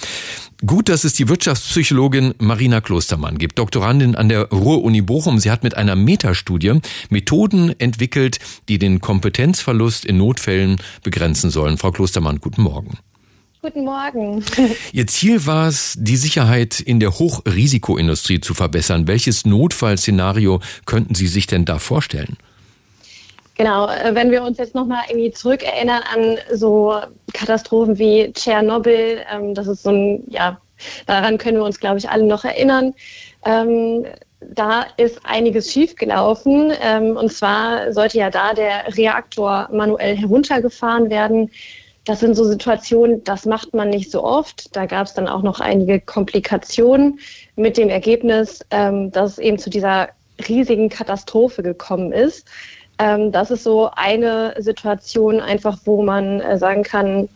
Gut, 0.65 0.89
dass 0.89 1.03
es 1.03 1.13
die 1.13 1.29
Wirtschaftspsychologin 1.29 2.33
Marina 2.39 2.81
Klostermann 2.81 3.37
gibt, 3.37 3.59
Doktorandin 3.59 4.15
an 4.15 4.29
der 4.29 4.49
Ruhr-Uni 4.49 5.01
Bochum. 5.01 5.37
Sie 5.37 5.51
hat 5.51 5.63
mit 5.63 5.77
einer 5.77 5.95
Metastudie 5.95 6.79
Methoden 7.09 7.79
entwickelt, 7.79 8.39
die 8.67 8.79
den 8.79 8.99
Kompetenzverlust 8.99 10.05
in 10.05 10.17
Notfällen 10.17 10.77
begrenzen 11.03 11.51
sollen. 11.51 11.77
Frau 11.77 11.91
Klostermann, 11.91 12.39
guten 12.39 12.63
Morgen. 12.63 12.97
Guten 13.63 13.85
Morgen. 13.85 14.43
Ihr 14.91 15.05
Ziel 15.05 15.45
war 15.45 15.67
es, 15.67 15.95
die 15.95 16.17
Sicherheit 16.17 16.79
in 16.79 16.99
der 16.99 17.19
Hochrisikoindustrie 17.19 18.41
zu 18.41 18.55
verbessern. 18.55 19.07
Welches 19.07 19.45
Notfallszenario 19.45 20.61
könnten 20.87 21.13
Sie 21.13 21.27
sich 21.27 21.45
denn 21.45 21.63
da 21.63 21.77
vorstellen? 21.77 22.37
Genau, 23.57 23.87
äh, 23.87 24.15
wenn 24.15 24.31
wir 24.31 24.41
uns 24.41 24.57
jetzt 24.57 24.73
nochmal 24.73 25.03
irgendwie 25.09 25.31
zurückerinnern 25.31 26.01
an 26.11 26.37
so 26.51 27.01
Katastrophen 27.33 27.99
wie 27.99 28.33
Tschernobyl, 28.33 29.19
ähm, 29.31 29.53
das 29.53 29.67
ist 29.67 29.83
so 29.83 29.91
ein, 29.91 30.23
ja, 30.27 30.59
daran 31.05 31.37
können 31.37 31.57
wir 31.57 31.65
uns, 31.65 31.79
glaube 31.79 31.99
ich, 31.99 32.09
alle 32.09 32.23
noch 32.23 32.43
erinnern. 32.43 32.95
Ähm, 33.45 34.07
da 34.39 34.87
ist 34.97 35.19
einiges 35.23 35.71
schiefgelaufen. 35.71 36.73
Ähm, 36.81 37.15
und 37.15 37.31
zwar 37.31 37.93
sollte 37.93 38.17
ja 38.17 38.31
da 38.31 38.55
der 38.55 38.97
Reaktor 38.97 39.69
manuell 39.71 40.17
heruntergefahren 40.17 41.11
werden. 41.11 41.51
Das 42.05 42.19
sind 42.19 42.35
so 42.35 42.43
Situationen, 42.43 43.23
das 43.23 43.45
macht 43.45 43.73
man 43.73 43.89
nicht 43.89 44.09
so 44.09 44.23
oft. 44.23 44.75
Da 44.75 44.85
gab 44.85 45.05
es 45.05 45.13
dann 45.13 45.27
auch 45.27 45.43
noch 45.43 45.59
einige 45.59 45.99
Komplikationen 45.99 47.19
mit 47.55 47.77
dem 47.77 47.89
Ergebnis, 47.89 48.65
ähm, 48.71 49.11
dass 49.11 49.33
es 49.33 49.37
eben 49.37 49.59
zu 49.59 49.69
dieser 49.69 50.09
riesigen 50.47 50.89
Katastrophe 50.89 51.61
gekommen 51.61 52.11
ist. 52.11 52.47
Ähm, 52.97 53.31
das 53.31 53.51
ist 53.51 53.63
so 53.63 53.89
eine 53.95 54.55
Situation 54.57 55.39
einfach, 55.39 55.77
wo 55.85 56.01
man 56.01 56.39
äh, 56.39 56.57
sagen 56.57 56.83
kann, 56.83 57.29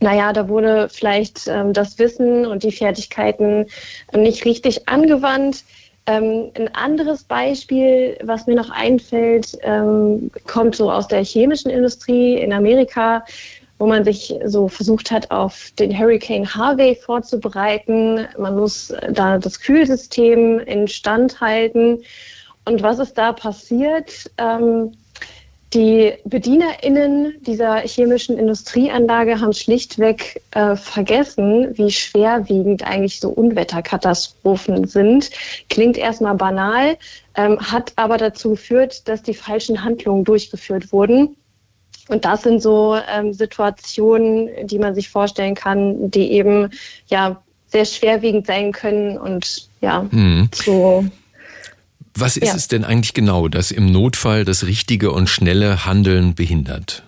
naja, 0.00 0.32
da 0.32 0.48
wurde 0.48 0.88
vielleicht 0.90 1.46
ähm, 1.46 1.74
das 1.74 1.98
Wissen 1.98 2.46
und 2.46 2.62
die 2.62 2.72
Fertigkeiten 2.72 3.66
nicht 4.14 4.46
richtig 4.46 4.88
angewandt. 4.88 5.64
Ähm, 6.06 6.50
ein 6.54 6.74
anderes 6.74 7.24
Beispiel, 7.24 8.16
was 8.22 8.46
mir 8.46 8.56
noch 8.56 8.70
einfällt, 8.70 9.58
ähm, 9.62 10.30
kommt 10.46 10.74
so 10.74 10.90
aus 10.90 11.06
der 11.06 11.22
chemischen 11.22 11.70
Industrie 11.70 12.36
in 12.36 12.54
Amerika 12.54 13.24
wo 13.80 13.86
man 13.86 14.04
sich 14.04 14.34
so 14.44 14.68
versucht 14.68 15.10
hat, 15.10 15.30
auf 15.30 15.72
den 15.78 15.98
Hurricane 15.98 16.54
Harvey 16.54 16.94
vorzubereiten. 16.94 18.28
Man 18.38 18.54
muss 18.54 18.92
da 19.10 19.38
das 19.38 19.58
Kühlsystem 19.60 20.60
instand 20.60 21.40
halten. 21.40 22.02
Und 22.66 22.82
was 22.82 22.98
ist 22.98 23.16
da 23.16 23.32
passiert? 23.32 24.30
Ähm, 24.36 24.92
die 25.72 26.12
BedienerInnen 26.24 27.42
dieser 27.42 27.76
chemischen 27.78 28.36
Industrieanlage 28.36 29.40
haben 29.40 29.54
schlichtweg 29.54 30.42
äh, 30.50 30.76
vergessen, 30.76 31.78
wie 31.78 31.90
schwerwiegend 31.90 32.86
eigentlich 32.86 33.18
so 33.18 33.30
Unwetterkatastrophen 33.30 34.88
sind. 34.88 35.30
Klingt 35.70 35.96
erstmal 35.96 36.34
banal, 36.34 36.98
ähm, 37.34 37.58
hat 37.60 37.94
aber 37.96 38.18
dazu 38.18 38.50
geführt, 38.50 39.08
dass 39.08 39.22
die 39.22 39.32
falschen 39.32 39.84
Handlungen 39.84 40.24
durchgeführt 40.24 40.92
wurden. 40.92 41.36
Und 42.10 42.24
das 42.24 42.42
sind 42.42 42.60
so 42.60 42.98
ähm, 43.08 43.32
Situationen, 43.32 44.66
die 44.66 44.80
man 44.80 44.96
sich 44.96 45.08
vorstellen 45.08 45.54
kann, 45.54 46.10
die 46.10 46.32
eben 46.32 46.70
ja 47.06 47.40
sehr 47.68 47.84
schwerwiegend 47.84 48.48
sein 48.48 48.72
können 48.72 49.16
und 49.16 49.68
ja, 49.80 50.02
mhm. 50.10 50.48
so. 50.52 51.04
Was 52.14 52.36
ist 52.36 52.48
ja. 52.48 52.54
es 52.56 52.66
denn 52.66 52.84
eigentlich 52.84 53.14
genau, 53.14 53.46
das 53.46 53.70
im 53.70 53.86
Notfall 53.86 54.44
das 54.44 54.66
richtige 54.66 55.12
und 55.12 55.28
schnelle 55.28 55.86
Handeln 55.86 56.34
behindert? 56.34 57.04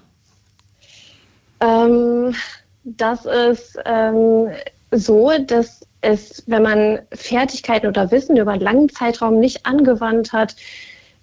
Ähm, 1.58 2.36
das 2.84 3.26
ist 3.26 3.76
ähm, 3.84 4.50
so, 4.92 5.32
dass 5.44 5.84
es, 6.00 6.44
wenn 6.46 6.62
man 6.62 7.00
Fertigkeiten 7.12 7.88
oder 7.88 8.12
Wissen 8.12 8.36
über 8.36 8.52
einen 8.52 8.62
langen 8.62 8.88
Zeitraum 8.88 9.40
nicht 9.40 9.66
angewandt 9.66 10.32
hat, 10.32 10.54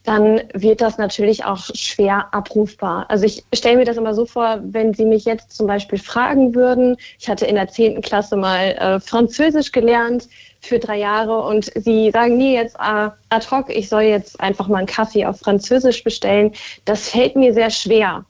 dann 0.04 0.42
wird 0.54 0.82
das 0.82 0.98
natürlich 0.98 1.46
auch 1.46 1.66
schwer 1.74 2.28
abrufbar. 2.32 3.06
Also 3.10 3.26
ich 3.26 3.44
stelle 3.54 3.78
mir 3.78 3.86
das 3.86 3.98
immer 3.98 4.14
so 4.14 4.26
vor, 4.26 4.60
wenn 4.64 4.94
Sie 4.94 5.06
mich 5.06 5.26
jetzt 5.26 5.52
zum 5.52 5.68
Beispiel 5.68 6.00
fragen 6.00 6.56
würden, 6.56 6.98
ich 7.20 7.30
hatte 7.30 7.46
in 7.46 7.56
der 7.56 7.68
zehnten 7.68 8.02
Klasse 8.02 8.38
mal 8.38 8.72
äh, 8.72 9.00
Französisch 9.00 9.72
gelernt 9.72 10.30
für 10.62 10.80
drei 10.80 10.98
Jahre 10.98 11.42
und 11.42 11.72
Sie 11.76 12.12
sagen 12.12 12.38
mir 12.38 12.54
jetzt 12.54 12.76
äh, 12.76 13.10
ad 13.30 13.48
hoc, 13.52 13.70
ich 13.70 13.90
soll 13.90 14.04
jetzt 14.04 14.40
einfach 14.40 14.68
mal 14.68 14.80
einen 14.80 14.88
Kaffee 14.88 15.26
auf 15.26 15.40
Französisch 15.40 16.04
bestellen, 16.04 16.54
das 16.86 17.10
fällt 17.10 17.36
mir 17.36 17.54
sehr 17.54 17.70
schwer. 17.70 18.26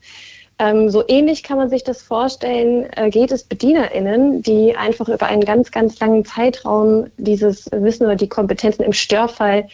Ähm, 0.61 0.89
so 0.89 1.05
ähnlich 1.07 1.43
kann 1.43 1.57
man 1.57 1.69
sich 1.69 1.85
das 1.85 2.01
vorstellen, 2.01 2.87
äh, 2.97 3.09
geht 3.09 3.31
es 3.31 3.45
BedienerInnen, 3.45 4.41
die 4.41 4.75
einfach 4.75 5.07
über 5.07 5.27
einen 5.27 5.45
ganz, 5.45 5.71
ganz 5.71 5.97
langen 5.99 6.25
Zeitraum 6.25 7.07
dieses 7.17 7.69
Wissen 7.71 8.05
oder 8.05 8.17
die 8.17 8.27
Kompetenzen 8.27 8.83
im 8.83 8.91
Störfall 8.91 9.69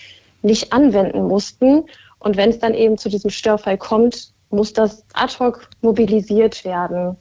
nicht 0.46 0.72
anwenden 0.72 1.28
mussten. 1.28 1.86
Und 2.20 2.38
wenn 2.38 2.50
es 2.50 2.60
dann 2.60 2.74
eben 2.74 2.98
zu 2.98 3.10
diesem 3.10 3.30
Störfall 3.30 3.78
kommt, 3.78 4.34
muss 4.50 4.74
das 4.74 5.06
ad 5.14 5.36
hoc 5.40 5.70
mobilisiert 5.82 6.64
werden. 6.64 7.18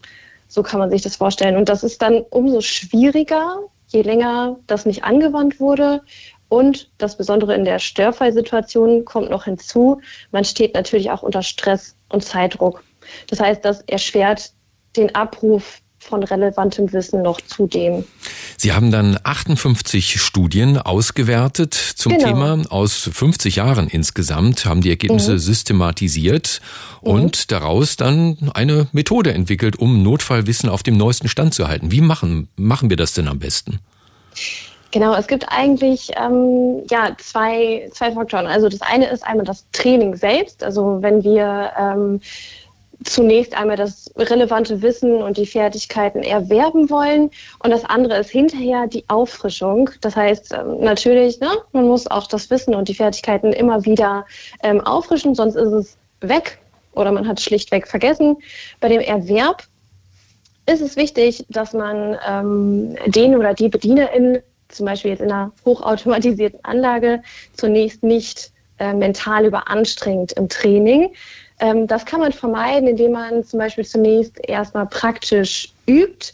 So 0.47 0.63
kann 0.63 0.79
man 0.79 0.91
sich 0.91 1.03
das 1.03 1.17
vorstellen. 1.17 1.57
Und 1.57 1.69
das 1.69 1.83
ist 1.83 2.01
dann 2.03 2.23
umso 2.31 2.61
schwieriger, 2.61 3.61
je 3.89 4.03
länger 4.03 4.59
das 4.67 4.87
nicht 4.87 5.05
angewandt 5.05 5.59
wurde. 5.59 6.03
Und 6.49 6.91
das 6.99 7.17
Besondere 7.17 7.55
in 7.55 7.65
der 7.65 7.79
Störfallsituation 7.79 9.05
kommt 9.05 9.31
noch 9.31 9.45
hinzu, 9.45 10.01
man 10.31 10.45
steht 10.45 10.75
natürlich 10.75 11.11
auch 11.11 11.23
unter 11.23 11.43
Stress 11.43 11.97
und 12.11 12.23
Zeitdruck. 12.23 12.85
Das 13.29 13.41
heißt, 13.41 13.65
das 13.65 13.81
erschwert 13.83 14.53
den 14.97 15.15
Abruf 15.15 15.81
von 16.05 16.23
relevantem 16.23 16.93
Wissen 16.93 17.23
noch 17.23 17.41
zudem. 17.41 18.05
Sie 18.57 18.73
haben 18.73 18.91
dann 18.91 19.19
58 19.23 20.21
Studien 20.21 20.79
ausgewertet 20.79 21.75
zum 21.75 22.13
genau. 22.13 22.27
Thema 22.27 22.63
aus 22.71 23.11
50 23.13 23.57
Jahren 23.57 23.89
insgesamt, 23.89 24.65
haben 24.65 24.81
die 24.81 24.91
Ergebnisse 24.91 25.33
mhm. 25.33 25.39
systematisiert 25.39 26.61
mhm. 27.03 27.11
und 27.11 27.51
daraus 27.53 27.97
dann 27.97 28.51
eine 28.55 28.89
Methode 28.93 29.33
entwickelt, 29.33 29.77
um 29.77 30.03
Notfallwissen 30.03 30.69
auf 30.69 30.83
dem 30.83 30.97
neuesten 30.97 31.29
Stand 31.29 31.55
zu 31.55 31.69
halten. 31.69 31.91
Wie 31.91 32.01
machen, 32.01 32.49
machen 32.57 32.91
wir 32.91 32.97
das 32.97 33.15
denn 33.15 33.29
am 33.29 33.39
besten? 33.39 33.81
Genau, 34.95 35.13
es 35.17 35.27
gibt 35.27 35.45
eigentlich 35.49 36.13
ähm, 36.17 36.85
ja, 36.89 37.17
zwei, 37.19 37.91
zwei 37.93 38.13
Faktoren. 38.13 38.47
Also 38.47 38.69
das 38.69 38.81
eine 38.81 39.09
ist 39.09 39.27
einmal 39.27 39.45
das 39.45 39.69
Training 39.73 40.15
selbst. 40.15 40.63
Also 40.63 40.99
wenn 41.01 41.25
wir 41.25 41.73
ähm, 41.77 42.21
zunächst 43.03 43.57
einmal 43.57 43.77
das 43.77 44.11
relevante 44.17 44.83
Wissen 44.83 45.17
und 45.17 45.37
die 45.37 45.47
Fertigkeiten 45.47 46.23
erwerben 46.23 46.91
wollen. 46.91 47.31
Und 47.63 47.71
das 47.71 47.85
andere 47.85 48.19
ist 48.19 48.31
hinterher 48.31 48.87
die 48.87 49.05
Auffrischung. 49.09 49.91
Das 50.01 50.17
heißt, 50.17 50.55
ähm, 50.55 50.81
natürlich, 50.81 51.41
ne, 51.41 51.51
man 51.73 51.87
muss 51.87 52.07
auch 52.07 52.27
das 52.27 52.51
Wissen 52.51 52.75
und 52.75 52.89
die 52.89 52.95
Fertigkeiten 52.95 53.53
immer 53.53 53.85
wieder 53.85 54.27
ähm, 54.63 54.81
auffrischen, 54.81 55.35
sonst 55.35 55.57
ist 55.57 55.73
es 55.73 55.97
weg 56.21 56.59
oder 56.95 57.13
man 57.13 57.27
hat 57.27 57.41
schlichtweg 57.41 57.89
vergessen. 57.89 58.37
Bei 58.81 58.89
dem 58.89 59.01
Erwerb 59.01 59.65
ist 60.67 60.81
es 60.81 60.97
wichtig, 60.97 61.45
dass 61.49 61.73
man 61.73 62.17
ähm, 62.27 62.97
den 63.07 63.37
oder 63.37 63.55
die 63.55 63.69
BedienerInnen, 63.69 64.43
zum 64.69 64.87
Beispiel 64.87 65.11
jetzt 65.11 65.21
in 65.21 65.31
einer 65.31 65.53
hochautomatisierten 65.65 66.65
Anlage, 66.65 67.23
zunächst 67.55 68.03
nicht 68.03 68.53
äh, 68.79 68.93
mental 68.93 69.47
überanstrengt 69.47 70.33
im 70.33 70.49
Training, 70.49 71.13
ähm, 71.61 71.87
das 71.87 72.05
kann 72.05 72.21
man 72.21 72.33
vermeiden, 72.33 72.89
indem 72.89 73.13
man 73.13 73.45
zum 73.45 73.59
Beispiel 73.59 73.85
zunächst 73.85 74.39
erstmal 74.49 74.87
praktisch 74.87 75.73
übt 75.87 76.33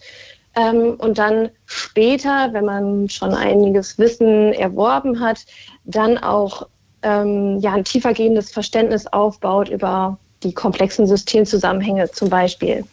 ähm, 0.57 0.95
und 0.99 1.19
dann 1.19 1.51
später, 1.67 2.53
wenn 2.53 2.65
man 2.65 3.09
schon 3.09 3.35
einiges 3.35 3.99
Wissen 3.99 4.53
erworben 4.53 5.21
hat, 5.21 5.45
dann 5.85 6.19
auch 6.19 6.67
ähm, 7.03 7.59
ja, 7.61 7.75
ein 7.75 7.85
tiefergehendes 7.85 8.51
Verständnis 8.51 9.07
aufbaut 9.07 9.69
über 9.69 10.19
die 10.43 10.55
komplexen 10.55 11.07
Systemzusammenhänge 11.07 12.11
zum 12.11 12.31
Beispiel. 12.31 12.85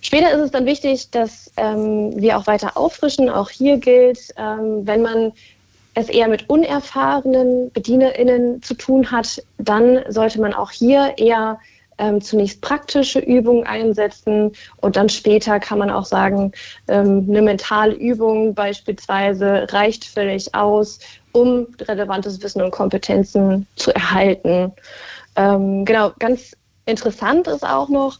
Später 0.00 0.32
ist 0.32 0.40
es 0.40 0.50
dann 0.50 0.66
wichtig, 0.66 1.10
dass 1.10 1.50
ähm, 1.56 2.12
wir 2.20 2.36
auch 2.36 2.46
weiter 2.46 2.76
auffrischen. 2.76 3.30
Auch 3.30 3.48
hier 3.48 3.78
gilt, 3.78 4.18
ähm, 4.36 4.86
wenn 4.86 5.00
man 5.00 5.32
es 5.94 6.08
eher 6.08 6.28
mit 6.28 6.48
unerfahrenen 6.50 7.70
BedienerInnen 7.70 8.62
zu 8.62 8.74
tun 8.74 9.10
hat, 9.10 9.42
dann 9.58 10.00
sollte 10.08 10.40
man 10.40 10.52
auch 10.52 10.70
hier 10.70 11.14
eher 11.16 11.58
ähm, 11.98 12.20
zunächst 12.20 12.60
praktische 12.60 13.20
Übungen 13.20 13.64
einsetzen 13.64 14.52
und 14.78 14.96
dann 14.96 15.08
später 15.08 15.60
kann 15.60 15.78
man 15.78 15.90
auch 15.90 16.04
sagen, 16.04 16.52
ähm, 16.88 17.26
eine 17.28 17.42
mentale 17.42 17.94
Übung 17.94 18.54
beispielsweise 18.54 19.66
reicht 19.70 20.04
völlig 20.04 20.54
aus, 20.54 20.98
um 21.32 21.68
relevantes 21.80 22.42
Wissen 22.42 22.62
und 22.62 22.72
Kompetenzen 22.72 23.66
zu 23.76 23.94
erhalten. 23.94 24.72
Ähm, 25.36 25.84
genau, 25.84 26.12
ganz 26.18 26.56
interessant 26.86 27.46
ist 27.46 27.64
auch 27.64 27.88
noch, 27.88 28.18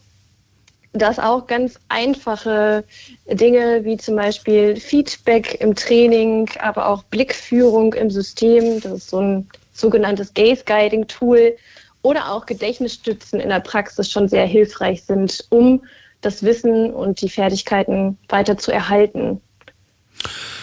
dass 0.95 1.19
auch 1.19 1.45
ganz 1.45 1.79
einfache 1.89 2.83
Dinge 3.27 3.83
wie 3.83 3.97
zum 3.97 4.15
Beispiel 4.15 4.77
Feedback 4.77 5.59
im 5.59 5.75
Training, 5.75 6.49
aber 6.59 6.87
auch 6.87 7.03
Blickführung 7.03 7.93
im 7.93 8.09
System, 8.09 8.79
das 8.79 8.93
ist 8.93 9.09
so 9.09 9.19
ein 9.19 9.49
sogenanntes 9.73 10.33
Gaze 10.33 10.63
Guiding 10.65 11.07
Tool, 11.07 11.55
oder 12.01 12.31
auch 12.31 12.45
Gedächtnisstützen 12.45 13.39
in 13.39 13.49
der 13.49 13.59
Praxis 13.59 14.11
schon 14.11 14.29
sehr 14.29 14.45
hilfreich 14.45 15.03
sind, 15.03 15.45
um 15.49 15.83
das 16.21 16.43
Wissen 16.43 16.93
und 16.93 17.21
die 17.21 17.29
Fertigkeiten 17.29 18.17
weiter 18.29 18.57
zu 18.57 18.71
erhalten. 18.71 19.41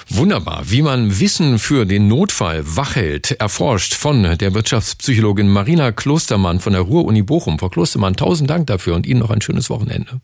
Wunderbar, 0.09 0.63
wie 0.67 0.83
man 0.83 1.21
Wissen 1.21 1.59
für 1.59 1.87
den 1.87 2.09
Notfall 2.09 2.63
wachhält, 2.65 3.33
erforscht 3.33 3.95
von 3.95 4.23
der 4.39 4.55
Wirtschaftspsychologin 4.55 5.49
Marina 5.49 5.93
Klostermann 5.93 6.61
von 6.61 6.73
der 6.73 6.83
Ruhr-Uni 6.83 7.23
Bochum. 7.23 7.59
Frau 7.59 7.69
Klostermann, 7.69 8.17
tausend 8.17 8.51
Dank 8.51 8.67
dafür 8.67 8.95
und 8.95 9.07
Ihnen 9.07 9.21
noch 9.21 9.31
ein 9.31 9.41
schönes 9.41 9.71
Wochenende. 9.71 10.21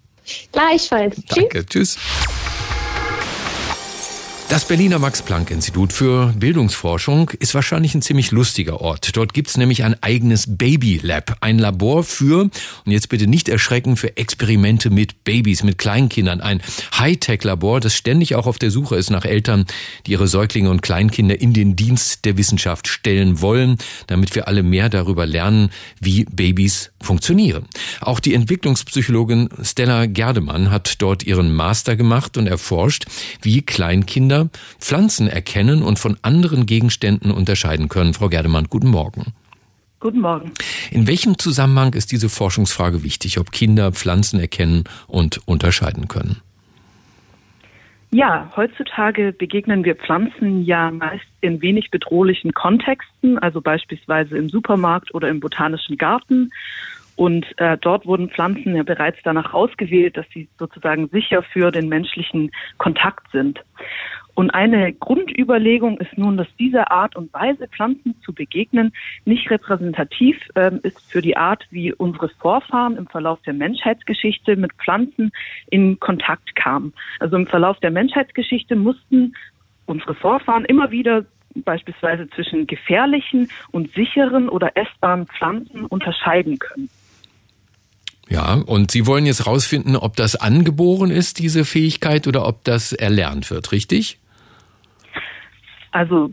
Gleichfalls. 0.53 1.17
Danke, 1.29 1.65
tschüss. 1.65 1.97
tschüss. 1.97 2.48
Das 4.49 4.65
Berliner 4.65 4.99
Max-Planck-Institut 4.99 5.93
für 5.93 6.33
Bildungsforschung 6.35 7.29
ist 7.39 7.55
wahrscheinlich 7.55 7.95
ein 7.95 8.01
ziemlich 8.01 8.31
lustiger 8.31 8.81
Ort. 8.81 9.15
Dort 9.15 9.35
gibt's 9.35 9.59
nämlich 9.59 9.85
ein 9.85 10.03
eigenes 10.03 10.57
Baby-Lab, 10.57 11.37
ein 11.43 11.59
Labor 11.59 12.03
für, 12.03 12.45
und 12.87 12.91
jetzt 12.91 13.11
bitte 13.11 13.27
nicht 13.27 13.51
erschrecken, 13.51 13.99
für 13.99 14.17
Experimente 14.17 14.89
mit 14.89 15.23
Babys, 15.23 15.65
mit 15.65 15.77
Kleinkindern. 15.77 16.41
Ein 16.41 16.63
Hightech-Labor, 16.99 17.81
das 17.81 17.95
ständig 17.95 18.37
auch 18.37 18.47
auf 18.47 18.59
der 18.59 18.71
Suche 18.71 18.97
ist 18.97 19.11
nach 19.11 19.27
Eltern, 19.27 19.67
die 20.07 20.13
ihre 20.13 20.27
Säuglinge 20.27 20.71
und 20.71 20.81
Kleinkinder 20.81 21.39
in 21.39 21.53
den 21.53 21.77
Dienst 21.77 22.25
der 22.25 22.39
Wissenschaft 22.39 22.89
stellen 22.89 23.43
wollen, 23.43 23.77
damit 24.07 24.35
wir 24.35 24.49
alle 24.49 24.63
mehr 24.63 24.89
darüber 24.89 25.27
lernen, 25.27 25.69
wie 26.01 26.25
Babys 26.25 26.91
funktionieren. 27.03 27.67
Auch 28.01 28.19
die 28.19 28.33
Entwicklungspsychologin 28.33 29.51
Stella 29.63 30.07
Gerdemann 30.07 30.71
hat 30.71 31.03
dort 31.03 31.23
ihren 31.23 31.55
Master 31.55 31.97
gemacht 31.97 32.39
und 32.39 32.47
erforscht, 32.47 33.05
wie 33.43 33.61
Kleinkinder 33.61 34.38
Kinder 34.39 34.51
Pflanzen 34.79 35.29
erkennen 35.29 35.83
und 35.83 35.99
von 35.99 36.17
anderen 36.23 36.67
Gegenständen 36.67 37.31
unterscheiden 37.31 37.89
können. 37.89 38.15
Frau 38.15 38.29
Gerdemann, 38.29 38.67
guten 38.69 38.89
Morgen. 38.89 39.33
Guten 40.01 40.21
Morgen. 40.21 40.53
In 40.91 41.07
welchem 41.09 41.39
Zusammenhang 41.39 41.95
ist 41.95 42.13
diese 42.13 42.29
Forschungsfrage 42.29 43.03
wichtig, 43.03 43.39
ob 43.39 43.51
Kinder 43.51 43.91
Pflanzen 43.93 44.39
erkennen 44.39 44.85
und 45.09 45.41
unterscheiden 45.47 46.07
können? 46.07 46.41
Ja, 48.11 48.51
heutzutage 48.57 49.33
begegnen 49.33 49.85
wir 49.85 49.97
Pflanzen 49.97 50.65
ja 50.65 50.91
meist 50.91 51.27
in 51.43 51.61
wenig 51.61 51.91
bedrohlichen 51.91 52.55
Kontexten, 52.55 53.39
also 53.39 53.61
beispielsweise 53.61 54.39
im 54.39 54.49
Supermarkt 54.49 55.13
oder 55.15 55.29
im 55.29 55.41
botanischen 55.41 55.99
Garten. 55.99 56.51
Und 57.17 57.45
äh, 57.59 57.77
dort 57.77 58.07
wurden 58.07 58.31
Pflanzen 58.31 58.77
ja 58.77 58.85
bereits 58.85 59.19
danach 59.25 59.53
ausgewählt, 59.53 60.17
dass 60.17 60.27
sie 60.33 60.49
sozusagen 60.57 61.09
sicher 61.09 61.43
für 61.43 61.73
den 61.73 61.89
menschlichen 61.89 62.53
Kontakt 62.79 63.29
sind. 63.33 63.59
Und 64.39 64.51
eine 64.51 64.93
Grundüberlegung 64.93 65.99
ist 65.99 66.17
nun, 66.17 66.37
dass 66.37 66.47
diese 66.61 66.93
Art 66.93 67.17
und 67.17 67.35
Weise, 67.35 67.67
Pflanzen 67.67 68.15
zu 68.25 68.33
begegnen, 68.33 68.93
nicht 69.25 69.51
repräsentativ 69.51 70.37
äh, 70.55 70.71
ist 70.85 71.11
für 71.11 71.21
die 71.21 71.37
Art, 71.37 71.67
wie 71.71 71.93
unsere 71.93 72.29
Vorfahren 72.29 72.97
im 72.97 73.09
Verlauf 73.09 73.43
der 73.43 73.53
Menschheitsgeschichte 73.53 74.55
mit 74.55 74.71
Pflanzen 74.75 75.33
in 75.71 75.99
Kontakt 75.99 76.55
kamen. 76.55 76.93
Also 77.19 77.35
im 77.35 77.49
Verlauf 77.49 77.81
der 77.81 77.91
Menschheitsgeschichte 77.91 78.77
mussten 78.77 79.35
unsere 79.87 80.15
Vorfahren 80.15 80.65
immer 80.67 80.93
wieder 80.93 81.25
beispielsweise 81.57 82.31
zwischen 82.31 82.69
gefährlichen 82.69 83.51
und 83.73 83.93
sicheren 83.95 84.49
oder 84.49 84.77
essbaren 84.77 85.27
Pflanzen 85.27 85.85
unterscheiden 85.85 86.61
können. 86.61 86.89
Ja, 88.29 88.55
und 88.55 88.93
Sie 88.93 89.05
wollen 89.05 89.27
jetzt 89.27 89.49
rausfinden, 89.49 89.97
ob 89.97 90.15
das 90.15 90.37
angeboren 90.37 91.11
ist, 91.11 91.41
diese 91.41 91.65
Fähigkeit, 91.65 92.29
oder 92.29 92.47
ob 92.47 92.63
das 92.63 92.93
erlernt 92.93 93.51
wird, 93.51 93.73
richtig? 93.73 94.21
Also 95.99 96.31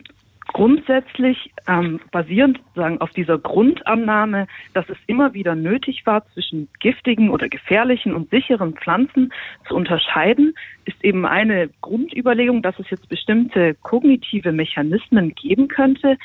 grundsätzlich 0.54 1.52
ähm, 1.68 2.00
basierend 2.12 2.60
sagen 2.76 3.02
auf 3.02 3.10
dieser 3.10 3.40
Grundannahme, 3.40 4.46
dass 4.76 4.88
es 4.90 4.98
immer 5.08 5.34
wieder 5.34 5.56
nötig 5.56 6.06
war, 6.06 6.24
zwischen 6.34 6.70
giftigen 6.80 7.32
oder 7.32 7.50
gefährlichen 7.50 8.14
und 8.14 8.30
sicheren 8.30 8.76
Pflanzen 8.76 9.34
zu 9.68 9.74
unterscheiden, 9.74 10.54
ist 10.86 11.04
eben 11.04 11.26
eine 11.26 11.72
Grundüberlegung, 11.82 12.62
dass 12.62 12.78
es 12.78 12.92
jetzt 12.92 13.10
bestimmte 13.10 13.74
kognitive 13.82 14.52
Mechanismen 14.52 15.34
geben 15.34 15.68
könnte, 15.68 16.16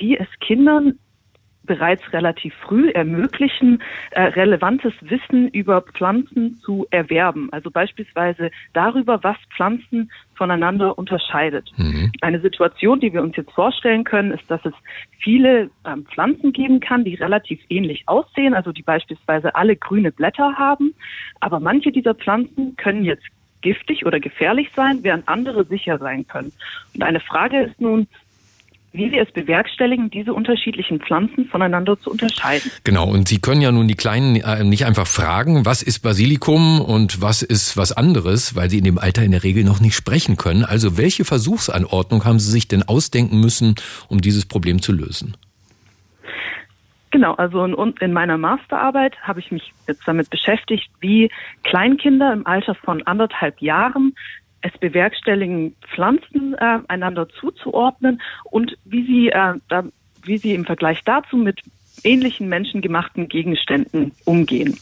die 0.00 0.18
es 0.18 0.26
Kindern 0.40 0.98
bereits 1.68 2.12
relativ 2.12 2.52
früh 2.54 2.90
ermöglichen, 2.90 3.80
äh, 4.10 4.22
relevantes 4.22 4.92
Wissen 5.02 5.48
über 5.50 5.82
Pflanzen 5.82 6.58
zu 6.64 6.86
erwerben. 6.90 7.48
Also 7.52 7.70
beispielsweise 7.70 8.50
darüber, 8.72 9.22
was 9.22 9.36
Pflanzen 9.54 10.10
voneinander 10.34 10.98
unterscheidet. 10.98 11.70
Mhm. 11.76 12.10
Eine 12.20 12.40
Situation, 12.40 12.98
die 12.98 13.12
wir 13.12 13.22
uns 13.22 13.36
jetzt 13.36 13.52
vorstellen 13.52 14.04
können, 14.04 14.32
ist, 14.32 14.50
dass 14.50 14.64
es 14.64 14.74
viele 15.18 15.70
ähm, 15.84 16.06
Pflanzen 16.06 16.52
geben 16.52 16.80
kann, 16.80 17.04
die 17.04 17.14
relativ 17.14 17.60
ähnlich 17.68 18.04
aussehen, 18.06 18.54
also 18.54 18.72
die 18.72 18.82
beispielsweise 18.82 19.54
alle 19.54 19.76
grüne 19.76 20.10
Blätter 20.10 20.54
haben. 20.56 20.94
Aber 21.40 21.60
manche 21.60 21.92
dieser 21.92 22.14
Pflanzen 22.14 22.76
können 22.76 23.04
jetzt 23.04 23.26
giftig 23.60 24.06
oder 24.06 24.20
gefährlich 24.20 24.70
sein, 24.74 25.00
während 25.02 25.28
andere 25.28 25.64
sicher 25.64 25.98
sein 25.98 26.26
können. 26.26 26.52
Und 26.94 27.02
eine 27.02 27.20
Frage 27.20 27.62
ist 27.62 27.80
nun, 27.80 28.06
wie 28.92 29.12
wir 29.12 29.22
es 29.22 29.32
bewerkstelligen, 29.32 30.10
diese 30.10 30.32
unterschiedlichen 30.32 31.00
Pflanzen 31.00 31.46
voneinander 31.46 31.98
zu 32.00 32.10
unterscheiden. 32.10 32.70
Genau, 32.84 33.08
und 33.08 33.28
Sie 33.28 33.38
können 33.38 33.60
ja 33.60 33.70
nun 33.70 33.86
die 33.86 33.94
Kleinen 33.94 34.36
äh, 34.36 34.64
nicht 34.64 34.86
einfach 34.86 35.06
fragen, 35.06 35.66
was 35.66 35.82
ist 35.82 36.00
Basilikum 36.00 36.80
und 36.80 37.20
was 37.20 37.42
ist 37.42 37.76
was 37.76 37.92
anderes, 37.92 38.56
weil 38.56 38.70
sie 38.70 38.78
in 38.78 38.84
dem 38.84 38.98
Alter 38.98 39.22
in 39.22 39.32
der 39.32 39.44
Regel 39.44 39.64
noch 39.64 39.80
nicht 39.80 39.94
sprechen 39.94 40.36
können. 40.36 40.64
Also 40.64 40.96
welche 40.96 41.24
Versuchsanordnung 41.24 42.24
haben 42.24 42.38
Sie 42.38 42.50
sich 42.50 42.68
denn 42.68 42.82
ausdenken 42.82 43.40
müssen, 43.40 43.74
um 44.08 44.20
dieses 44.20 44.46
Problem 44.46 44.80
zu 44.80 44.92
lösen? 44.92 45.36
Genau, 47.10 47.34
also 47.34 47.64
in, 47.64 47.94
in, 48.00 48.12
meiner 48.12 48.36
Masterarbeit 48.36 49.16
habe 49.22 49.40
ich 49.40 49.50
mich 49.50 49.72
jetzt 49.86 50.06
damit 50.06 50.28
beschäftigt, 50.28 50.90
wie 51.00 51.30
Kleinkinder 51.64 52.32
im 52.32 52.46
Alter 52.46 52.74
von 52.74 53.02
anderthalb 53.06 53.60
Jahren 53.62 54.14
es 54.60 54.72
bewerkstelligen, 54.78 55.76
Pflanzen 55.94 56.54
äh, 56.54 56.78
einander 56.88 57.28
zuzuordnen 57.28 58.20
und 58.44 58.76
wie 58.84 59.04
sie, 59.06 59.28
äh, 59.28 59.54
da, 59.68 59.84
wie 60.22 60.38
sie 60.38 60.54
im 60.54 60.64
Vergleich 60.64 61.02
dazu 61.04 61.36
mit 61.36 61.60
ähnlichen 62.04 62.48
menschengemachten 62.48 63.28
Gegenständen 63.28 64.12
umgehen. 64.24 64.78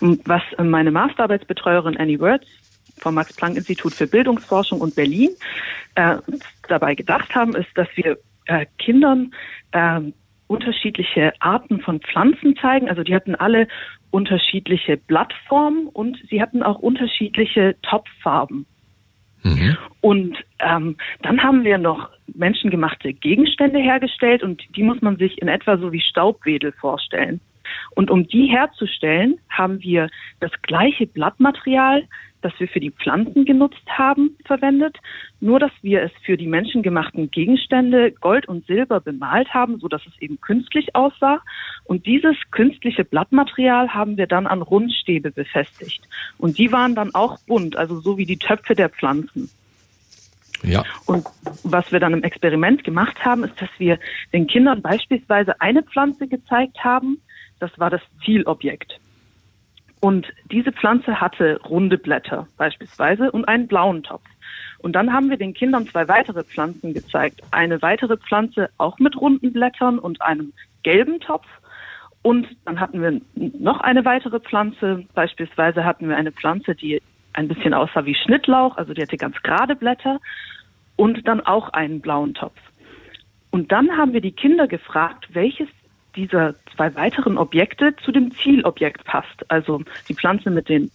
Und 0.00 0.26
was 0.28 0.42
meine 0.58 0.90
Masterarbeitsbetreuerin 0.90 1.96
Annie 1.96 2.20
Words 2.20 2.46
vom 2.98 3.14
Max-Planck-Institut 3.14 3.94
für 3.94 4.06
Bildungsforschung 4.06 4.80
und 4.80 4.94
Berlin 4.94 5.30
äh, 5.96 6.16
dabei 6.68 6.94
gedacht 6.94 7.34
haben, 7.34 7.54
ist, 7.54 7.68
dass 7.74 7.88
wir 7.94 8.18
äh, 8.46 8.66
Kindern 8.78 9.32
äh, 9.72 10.00
unterschiedliche 10.46 11.32
Arten 11.40 11.80
von 11.80 12.00
Pflanzen 12.00 12.56
zeigen. 12.56 12.88
Also 12.88 13.02
die 13.02 13.14
hatten 13.14 13.34
alle 13.34 13.68
unterschiedliche 14.10 14.96
Blattformen 14.96 15.88
und 15.88 16.18
sie 16.30 16.40
hatten 16.40 16.62
auch 16.62 16.78
unterschiedliche 16.78 17.76
Topffarben. 17.82 18.66
Mhm. 19.42 19.76
Und 20.00 20.36
ähm, 20.60 20.96
dann 21.22 21.42
haben 21.42 21.64
wir 21.64 21.78
noch 21.78 22.10
menschengemachte 22.34 23.12
Gegenstände 23.12 23.78
hergestellt 23.78 24.42
und 24.42 24.62
die 24.74 24.82
muss 24.82 25.00
man 25.02 25.16
sich 25.16 25.40
in 25.40 25.48
etwa 25.48 25.78
so 25.78 25.92
wie 25.92 26.00
Staubwedel 26.00 26.72
vorstellen. 26.72 27.40
Und 27.94 28.10
um 28.10 28.26
die 28.26 28.46
herzustellen, 28.46 29.38
haben 29.48 29.80
wir 29.82 30.08
das 30.40 30.52
gleiche 30.62 31.06
Blattmaterial, 31.06 32.04
das 32.42 32.52
wir 32.58 32.68
für 32.68 32.80
die 32.80 32.90
Pflanzen 32.90 33.44
genutzt 33.44 33.86
haben, 33.88 34.36
verwendet, 34.44 34.96
nur 35.40 35.58
dass 35.58 35.72
wir 35.82 36.02
es 36.02 36.12
für 36.24 36.36
die 36.36 36.46
menschengemachten 36.46 37.30
Gegenstände 37.30 38.12
Gold 38.12 38.46
und 38.46 38.66
Silber 38.66 39.00
bemalt 39.00 39.52
haben, 39.52 39.78
so 39.80 39.88
dass 39.88 40.06
es 40.06 40.20
eben 40.20 40.40
künstlich 40.40 40.94
aussah. 40.94 41.40
Und 41.84 42.06
dieses 42.06 42.36
künstliche 42.50 43.04
Blattmaterial 43.04 43.94
haben 43.94 44.16
wir 44.16 44.26
dann 44.26 44.46
an 44.46 44.62
Rundstäbe 44.62 45.30
befestigt. 45.30 46.02
Und 46.38 46.58
die 46.58 46.72
waren 46.72 46.94
dann 46.94 47.14
auch 47.14 47.38
bunt, 47.46 47.76
also 47.76 48.00
so 48.00 48.18
wie 48.18 48.26
die 48.26 48.38
Töpfe 48.38 48.74
der 48.74 48.88
Pflanzen. 48.88 49.50
Ja. 50.62 50.84
Und 51.06 51.26
was 51.64 51.92
wir 51.92 52.00
dann 52.00 52.12
im 52.12 52.22
Experiment 52.22 52.84
gemacht 52.84 53.24
haben, 53.24 53.44
ist, 53.44 53.60
dass 53.60 53.68
wir 53.78 53.98
den 54.32 54.46
Kindern 54.46 54.82
beispielsweise 54.82 55.60
eine 55.60 55.82
Pflanze 55.82 56.26
gezeigt 56.26 56.82
haben. 56.82 57.20
Das 57.58 57.78
war 57.78 57.90
das 57.90 58.00
Zielobjekt. 58.24 58.98
Und 60.00 60.26
diese 60.50 60.72
Pflanze 60.72 61.20
hatte 61.20 61.58
runde 61.64 61.98
Blätter 61.98 62.46
beispielsweise 62.56 63.30
und 63.30 63.46
einen 63.46 63.66
blauen 63.66 64.02
Topf. 64.02 64.24
Und 64.78 64.92
dann 64.92 65.12
haben 65.12 65.30
wir 65.30 65.36
den 65.36 65.54
Kindern 65.54 65.86
zwei 65.86 66.06
weitere 66.06 66.44
Pflanzen 66.44 66.94
gezeigt. 66.94 67.40
Eine 67.50 67.80
weitere 67.82 68.16
Pflanze 68.16 68.68
auch 68.78 68.98
mit 68.98 69.16
runden 69.16 69.52
Blättern 69.52 69.98
und 69.98 70.20
einem 70.22 70.52
gelben 70.82 71.18
Topf 71.20 71.46
Und 72.22 72.48
dann 72.64 72.80
hatten 72.80 73.00
wir 73.00 73.20
noch 73.34 73.80
eine 73.80 74.04
weitere 74.04 74.40
Pflanze. 74.40 75.04
Beispielsweise 75.14 75.84
hatten 75.84 76.08
wir 76.08 76.16
eine 76.16 76.32
Pflanze, 76.32 76.74
die 76.74 77.00
ein 77.32 77.48
bisschen 77.48 77.72
aussah 77.72 78.04
wie 78.04 78.14
Schnittlauch, 78.14 78.76
also 78.76 78.94
die 78.94 79.02
hatte 79.02 79.16
ganz 79.16 79.40
gerade 79.42 79.76
Blätter 79.76 80.18
und 80.96 81.28
dann 81.28 81.40
auch 81.40 81.68
einen 81.68 82.00
blauen 82.00 82.34
Topf. 82.34 82.58
Und 83.50 83.70
dann 83.70 83.96
haben 83.96 84.12
wir 84.12 84.20
die 84.20 84.32
Kinder 84.32 84.66
gefragt, 84.66 85.28
welches 85.32 85.68
dieser 86.16 86.54
zwei 86.74 86.94
weiteren 86.94 87.38
Objekte 87.38 87.94
zu 88.04 88.10
dem 88.10 88.32
Zielobjekt 88.32 89.04
passt. 89.04 89.48
Also 89.48 89.82
die 90.08 90.14
Pflanze 90.14 90.50
mit 90.50 90.68
den 90.68 90.90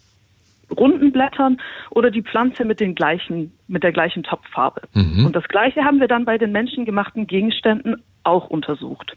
runden 0.78 1.12
Blättern 1.12 1.60
oder 1.90 2.12
die 2.12 2.22
Pflanze 2.22 2.66
mit 2.66 2.80
den 2.80 2.96
gleichen, 2.96 3.54
mit 3.68 3.84
der 3.84 3.92
gleichen 3.92 4.24
Topffarbe. 4.24 4.82
Mhm. 4.94 5.26
Und 5.26 5.36
das 5.36 5.48
Gleiche 5.48 5.84
haben 5.84 6.00
wir 6.00 6.08
dann 6.08 6.26
bei 6.26 6.38
den 6.38 6.52
menschengemachten 6.52 7.28
Gegenständen 7.28 8.02
auch 8.24 8.50
untersucht. 8.50 9.16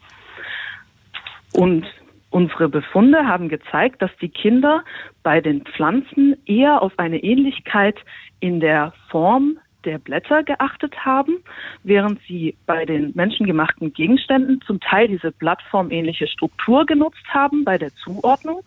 Und 1.52 1.86
unsere 2.30 2.68
Befunde 2.68 3.26
haben 3.26 3.48
gezeigt, 3.48 4.02
dass 4.02 4.10
die 4.20 4.28
Kinder 4.28 4.82
bei 5.22 5.40
den 5.40 5.62
Pflanzen 5.62 6.36
eher 6.46 6.82
auf 6.82 6.98
eine 6.98 7.22
Ähnlichkeit 7.22 7.96
in 8.40 8.58
der 8.60 8.92
Form 9.08 9.58
der 9.84 9.98
Blätter 9.98 10.42
geachtet 10.42 11.04
haben, 11.04 11.36
während 11.82 12.20
sie 12.26 12.56
bei 12.66 12.84
den 12.84 13.12
menschengemachten 13.14 13.92
Gegenständen 13.92 14.60
zum 14.66 14.80
Teil 14.80 15.08
diese 15.08 15.32
blattformähnliche 15.32 16.26
Struktur 16.26 16.86
genutzt 16.86 17.24
haben 17.28 17.64
bei 17.64 17.78
der 17.78 17.94
Zuordnung 17.96 18.62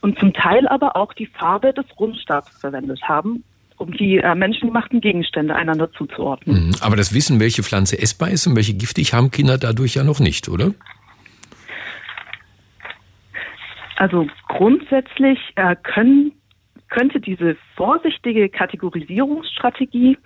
und 0.00 0.18
zum 0.18 0.32
Teil 0.32 0.66
aber 0.68 0.96
auch 0.96 1.12
die 1.12 1.26
Farbe 1.26 1.72
des 1.72 1.86
Rundstabs 1.98 2.58
verwendet 2.60 3.02
haben, 3.02 3.44
um 3.76 3.92
die 3.92 4.18
äh, 4.18 4.34
menschengemachten 4.34 5.00
Gegenstände 5.00 5.54
einander 5.54 5.92
zuzuordnen. 5.92 6.68
Mhm. 6.68 6.74
Aber 6.80 6.96
das 6.96 7.14
Wissen, 7.14 7.40
welche 7.40 7.62
Pflanze 7.62 8.00
essbar 8.00 8.30
ist 8.30 8.46
und 8.46 8.56
welche 8.56 8.74
giftig, 8.74 9.14
haben 9.14 9.30
Kinder 9.30 9.58
dadurch 9.58 9.94
ja 9.94 10.04
noch 10.04 10.20
nicht, 10.20 10.48
oder? 10.48 10.72
Also 13.96 14.26
grundsätzlich 14.48 15.38
äh, 15.56 15.76
können 15.82 16.32
könnte 16.90 17.20
diese 17.20 17.56
vorsichtige 17.76 18.48
Kategorisierungsstrategie, 18.48 20.18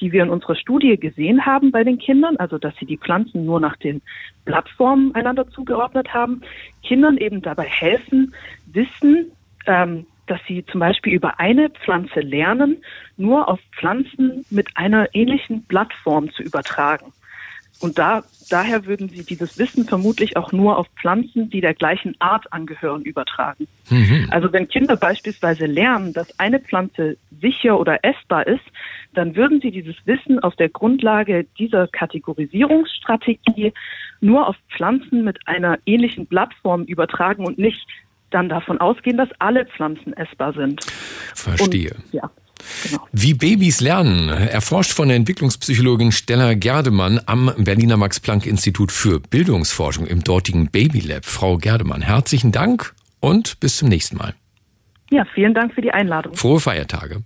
die 0.00 0.12
wir 0.12 0.22
in 0.22 0.30
unserer 0.30 0.54
Studie 0.54 0.96
gesehen 0.96 1.44
haben 1.44 1.70
bei 1.70 1.84
den 1.84 1.98
Kindern, 1.98 2.36
also 2.36 2.58
dass 2.58 2.74
sie 2.76 2.86
die 2.86 2.96
Pflanzen 2.96 3.44
nur 3.44 3.60
nach 3.60 3.76
den 3.76 4.00
Blattformen 4.44 5.14
einander 5.14 5.48
zugeordnet 5.50 6.14
haben, 6.14 6.42
Kindern 6.82 7.18
eben 7.18 7.42
dabei 7.42 7.64
helfen, 7.64 8.34
Wissen, 8.72 9.32
ähm, 9.66 10.06
dass 10.26 10.40
sie 10.46 10.64
zum 10.64 10.80
Beispiel 10.80 11.12
über 11.12 11.40
eine 11.40 11.68
Pflanze 11.70 12.20
lernen, 12.20 12.78
nur 13.16 13.48
auf 13.48 13.60
Pflanzen 13.76 14.46
mit 14.50 14.68
einer 14.76 15.14
ähnlichen 15.14 15.62
Blattform 15.64 16.32
zu 16.32 16.42
übertragen. 16.42 17.12
Und 17.82 17.98
da, 17.98 18.22
daher 18.48 18.86
würden 18.86 19.08
sie 19.08 19.24
dieses 19.24 19.58
Wissen 19.58 19.84
vermutlich 19.84 20.36
auch 20.36 20.52
nur 20.52 20.78
auf 20.78 20.86
Pflanzen, 21.00 21.50
die 21.50 21.60
der 21.60 21.74
gleichen 21.74 22.14
Art 22.20 22.52
angehören, 22.52 23.02
übertragen. 23.02 23.66
Mhm. 23.90 24.28
Also 24.30 24.52
wenn 24.52 24.68
Kinder 24.68 24.96
beispielsweise 24.96 25.66
lernen, 25.66 26.12
dass 26.12 26.38
eine 26.38 26.60
Pflanze 26.60 27.16
sicher 27.40 27.80
oder 27.80 28.04
essbar 28.04 28.46
ist, 28.46 28.62
dann 29.14 29.34
würden 29.34 29.60
sie 29.60 29.72
dieses 29.72 29.96
Wissen 30.04 30.38
auf 30.38 30.54
der 30.54 30.68
Grundlage 30.68 31.44
dieser 31.58 31.88
Kategorisierungsstrategie 31.88 33.72
nur 34.20 34.46
auf 34.46 34.56
Pflanzen 34.70 35.24
mit 35.24 35.40
einer 35.46 35.78
ähnlichen 35.84 36.26
Blattform 36.26 36.84
übertragen 36.84 37.44
und 37.44 37.58
nicht 37.58 37.84
dann 38.30 38.48
davon 38.48 38.78
ausgehen, 38.78 39.16
dass 39.16 39.28
alle 39.40 39.66
Pflanzen 39.66 40.12
essbar 40.12 40.52
sind. 40.52 40.84
Verstehe. 41.34 41.96
Und, 41.96 42.14
ja. 42.14 42.30
Genau. 42.84 43.08
Wie 43.12 43.34
Babys 43.34 43.80
lernen, 43.80 44.28
erforscht 44.28 44.92
von 44.92 45.08
der 45.08 45.16
Entwicklungspsychologin 45.16 46.12
Stella 46.12 46.54
Gerdemann 46.54 47.20
am 47.26 47.52
Berliner 47.58 47.96
Max-Planck-Institut 47.96 48.92
für 48.92 49.20
Bildungsforschung 49.20 50.06
im 50.06 50.24
dortigen 50.24 50.70
Babylab. 50.70 51.24
Frau 51.24 51.58
Gerdemann, 51.58 52.02
herzlichen 52.02 52.52
Dank 52.52 52.94
und 53.20 53.60
bis 53.60 53.76
zum 53.76 53.88
nächsten 53.88 54.16
Mal. 54.16 54.34
Ja, 55.10 55.26
vielen 55.34 55.54
Dank 55.54 55.74
für 55.74 55.82
die 55.82 55.90
Einladung. 55.92 56.34
Frohe 56.34 56.60
Feiertage. 56.60 57.22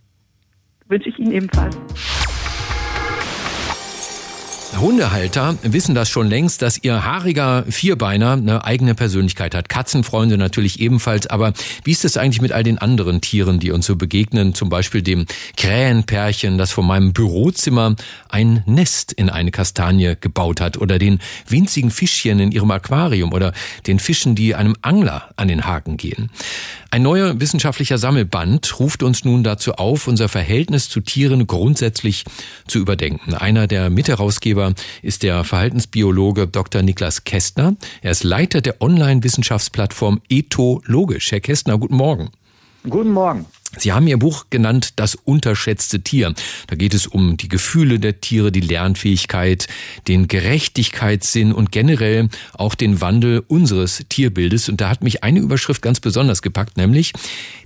Wünsche 0.89 1.09
ich 1.09 1.19
Ihnen 1.19 1.33
ebenfalls. 1.33 1.77
Hundehalter 4.81 5.57
wissen 5.63 5.95
das 5.95 6.09
schon 6.09 6.29
längst, 6.29 6.63
dass 6.63 6.83
ihr 6.83 7.05
haariger 7.05 7.65
Vierbeiner 7.69 8.33
eine 8.33 8.65
eigene 8.65 8.95
Persönlichkeit 8.95 9.55
hat. 9.55 9.69
Katzenfreunde 9.69 10.37
natürlich 10.39 10.81
ebenfalls. 10.81 11.27
Aber 11.27 11.53
wie 11.85 11.93
ist 11.93 12.05
es 12.05 12.17
eigentlich 12.17 12.41
mit 12.41 12.53
all 12.53 12.63
den 12.63 12.79
anderen 12.79 13.21
Tieren, 13.21 13.59
die 13.59 13.71
uns 13.71 13.87
so 13.87 13.97
begegnen? 13.97 14.55
Zum 14.55 14.69
Beispiel 14.69 15.03
dem 15.03 15.27
Krähenpärchen, 15.57 16.59
das 16.59 16.73
vor 16.73 16.85
meinem 16.85 17.13
Bürozimmer 17.13 17.97
ein 18.29 18.63
Nest 18.67 19.13
in 19.13 19.31
eine 19.31 19.51
Kastanie 19.51 20.15
gebaut 20.21 20.61
hat. 20.61 20.77
Oder 20.77 20.99
den 20.99 21.21
winzigen 21.49 21.91
Fischchen 21.91 22.39
in 22.39 22.53
ihrem 22.53 22.71
Aquarium. 22.71 23.33
Oder 23.33 23.53
den 23.87 23.99
Fischen, 23.99 24.35
die 24.35 24.55
einem 24.55 24.77
Angler 24.83 25.31
an 25.37 25.49
den 25.49 25.67
Haken 25.67 25.97
gehen. 25.97 26.31
Ein 26.91 27.03
neuer 27.03 27.41
wissenschaftlicher 27.41 27.99
Sammelband 27.99 28.79
ruft 28.79 29.03
uns 29.03 29.25
nun 29.25 29.43
dazu 29.43 29.75
auf, 29.75 30.07
unser 30.07 30.29
Verhältnis 30.29 30.89
zu 30.89 31.01
Tieren 31.01 31.47
grundsätzlich 31.47 32.25
zu 32.67 32.79
überdenken. 32.79 33.35
Einer 33.35 33.67
der 33.67 33.91
Mitherausgeber 33.91 34.75
ist 35.03 35.23
der 35.23 35.45
Verhaltensbiologe 35.45 36.47
Dr. 36.47 36.83
Niklas 36.83 37.25
Kästner. 37.25 37.77
Er 38.03 38.13
ist 38.13 38.25
Leiter 38.25 38.61
der 38.61 38.81
Online-Wissenschaftsplattform 38.81 40.21
Ethologisch. 40.29 41.33
Herr 41.33 41.41
Kästner, 41.41 41.79
guten 41.79 41.97
Morgen. 41.97 42.31
Guten 42.89 43.11
Morgen. 43.11 43.47
Sie 43.77 43.93
haben 43.93 44.07
Ihr 44.07 44.19
Buch 44.19 44.47
genannt 44.51 44.95
Das 44.97 45.15
unterschätzte 45.15 46.01
Tier. 46.01 46.35
Da 46.67 46.77
geht 46.77 46.95
es 46.95 47.07
um 47.07 47.37
die 47.37 47.49
Gefühle 47.49 47.99
der 47.99 48.21
Tiere, 48.21 48.53
die 48.53 48.61
Lernfähigkeit, 48.61 49.67
den 50.09 50.29
Gerechtigkeitssinn 50.29 51.53
und 51.53 51.73
generell 51.73 52.29
auch 52.55 52.75
den 52.75 53.01
Wandel 53.01 53.45
unseres 53.47 54.05
Tierbildes. 54.09 54.69
Und 54.69 54.81
da 54.81 54.89
hat 54.89 55.03
mich 55.03 55.25
eine 55.25 55.41
Überschrift 55.41 55.83
ganz 55.83 56.01
besonders 56.01 56.43
gepackt, 56.43 56.77
nämlich 56.77 57.13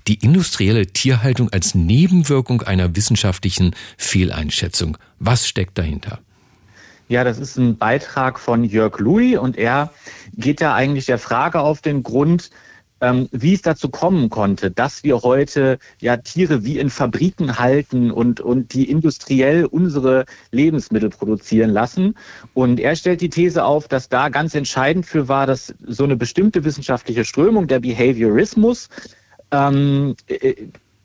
die 0.07 0.15
industrielle 0.15 0.87
Tierhaltung 0.87 1.51
als 1.51 1.75
Nebenwirkung 1.75 2.63
einer 2.63 2.97
wissenschaftlichen 2.97 3.75
Fehleinschätzung. 3.97 4.97
Was 5.19 5.47
steckt 5.47 5.79
dahinter? 5.79 6.21
Ja, 7.09 7.25
das 7.25 7.39
ist 7.39 7.57
ein 7.57 7.77
Beitrag 7.77 8.39
von 8.39 8.63
Jörg 8.63 8.99
Louis 9.01 9.37
und 9.37 9.59
er 9.59 9.93
geht 10.37 10.61
da 10.61 10.75
eigentlich 10.75 11.07
der 11.07 11.19
Frage 11.19 11.59
auf 11.59 11.81
den 11.81 12.05
Grund, 12.05 12.51
ähm, 13.01 13.29
wie 13.33 13.55
es 13.55 13.63
dazu 13.63 13.89
kommen 13.89 14.31
konnte, 14.31 14.71
dass 14.71 15.05
wir 15.05 15.23
heute 15.23 15.79
ja 16.01 16.17
Tiere 16.17 16.65
wie 16.65 16.79
in 16.79 16.91
Fabriken 16.91 17.59
halten 17.59 18.11
und, 18.11 18.41
und 18.41 18.75
die 18.75 18.91
industriell 18.91 19.65
unsere 19.65 20.25
Lebensmittel 20.51 21.11
produzieren 21.11 21.71
lassen. 21.71 22.15
Und 22.55 22.81
er 22.81 22.97
stellt 22.97 23.21
die 23.21 23.31
These 23.31 23.65
auf, 23.65 23.89
dass 23.89 24.09
da 24.09 24.29
ganz 24.29 24.55
entscheidend 24.55 25.07
für 25.07 25.29
war, 25.29 25.47
dass 25.47 25.75
so 25.87 26.05
eine 26.05 26.17
bestimmte 26.17 26.65
wissenschaftliche 26.65 27.25
Strömung, 27.25 27.67
der 27.67 27.81
Behaviorismus, 27.81 28.89
ähm, 29.51 30.15
äh, 30.29 30.55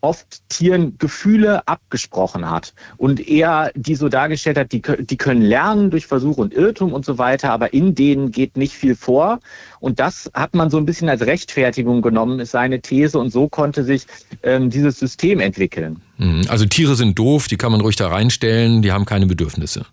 oft 0.00 0.48
Tieren 0.48 0.96
Gefühle 0.98 1.66
abgesprochen 1.66 2.48
hat 2.50 2.74
und 2.96 3.26
er 3.26 3.70
die 3.74 3.94
so 3.94 4.08
dargestellt 4.08 4.58
hat, 4.58 4.72
die, 4.72 4.82
die 4.82 5.16
können 5.16 5.42
lernen 5.42 5.90
durch 5.90 6.06
Versuch 6.06 6.36
und 6.36 6.54
Irrtum 6.54 6.92
und 6.92 7.04
so 7.04 7.18
weiter, 7.18 7.50
aber 7.50 7.72
in 7.72 7.94
denen 7.94 8.30
geht 8.30 8.56
nicht 8.56 8.74
viel 8.74 8.94
vor. 8.94 9.40
Und 9.80 9.98
das 9.98 10.30
hat 10.34 10.54
man 10.54 10.70
so 10.70 10.76
ein 10.78 10.86
bisschen 10.86 11.08
als 11.08 11.22
Rechtfertigung 11.22 12.02
genommen, 12.02 12.40
ist 12.40 12.52
seine 12.52 12.80
These 12.80 13.18
und 13.18 13.30
so 13.30 13.48
konnte 13.48 13.84
sich 13.84 14.06
ähm, 14.42 14.70
dieses 14.70 14.98
System 14.98 15.40
entwickeln. 15.40 16.00
Mhm. 16.18 16.46
Also 16.48 16.66
Tiere 16.66 16.94
sind 16.94 17.18
doof, 17.18 17.48
die 17.48 17.56
kann 17.56 17.72
man 17.72 17.80
ruhig 17.80 17.96
da 17.96 18.08
reinstellen, 18.08 18.82
die 18.82 18.92
haben 18.92 19.04
keine 19.04 19.26
Bedürfnisse. 19.26 19.86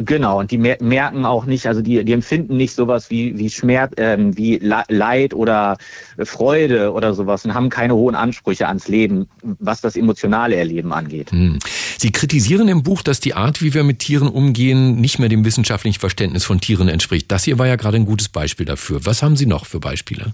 Genau, 0.00 0.38
und 0.38 0.52
die 0.52 0.58
merken 0.58 1.24
auch 1.24 1.44
nicht, 1.44 1.66
also 1.66 1.82
die, 1.82 2.04
die 2.04 2.12
empfinden 2.12 2.56
nicht 2.56 2.72
sowas 2.72 3.10
wie, 3.10 3.36
wie 3.36 3.50
Schmerz, 3.50 3.94
ähm, 3.96 4.36
wie 4.36 4.58
Leid 4.58 5.34
oder 5.34 5.76
Freude 6.22 6.92
oder 6.92 7.14
sowas 7.14 7.44
und 7.44 7.52
haben 7.52 7.68
keine 7.68 7.96
hohen 7.96 8.14
Ansprüche 8.14 8.68
ans 8.68 8.86
Leben, 8.86 9.26
was 9.42 9.80
das 9.80 9.96
emotionale 9.96 10.54
Erleben 10.54 10.92
angeht. 10.92 11.32
Hm. 11.32 11.58
Sie 11.98 12.12
kritisieren 12.12 12.68
im 12.68 12.84
Buch, 12.84 13.02
dass 13.02 13.18
die 13.18 13.34
Art, 13.34 13.60
wie 13.60 13.74
wir 13.74 13.82
mit 13.82 13.98
Tieren 13.98 14.28
umgehen, 14.28 15.00
nicht 15.00 15.18
mehr 15.18 15.28
dem 15.28 15.44
wissenschaftlichen 15.44 15.98
Verständnis 15.98 16.44
von 16.44 16.60
Tieren 16.60 16.88
entspricht. 16.88 17.32
Das 17.32 17.42
hier 17.42 17.58
war 17.58 17.66
ja 17.66 17.74
gerade 17.74 17.96
ein 17.96 18.06
gutes 18.06 18.28
Beispiel 18.28 18.66
dafür. 18.66 19.04
Was 19.04 19.24
haben 19.24 19.36
Sie 19.36 19.46
noch 19.46 19.66
für 19.66 19.80
Beispiele? 19.80 20.32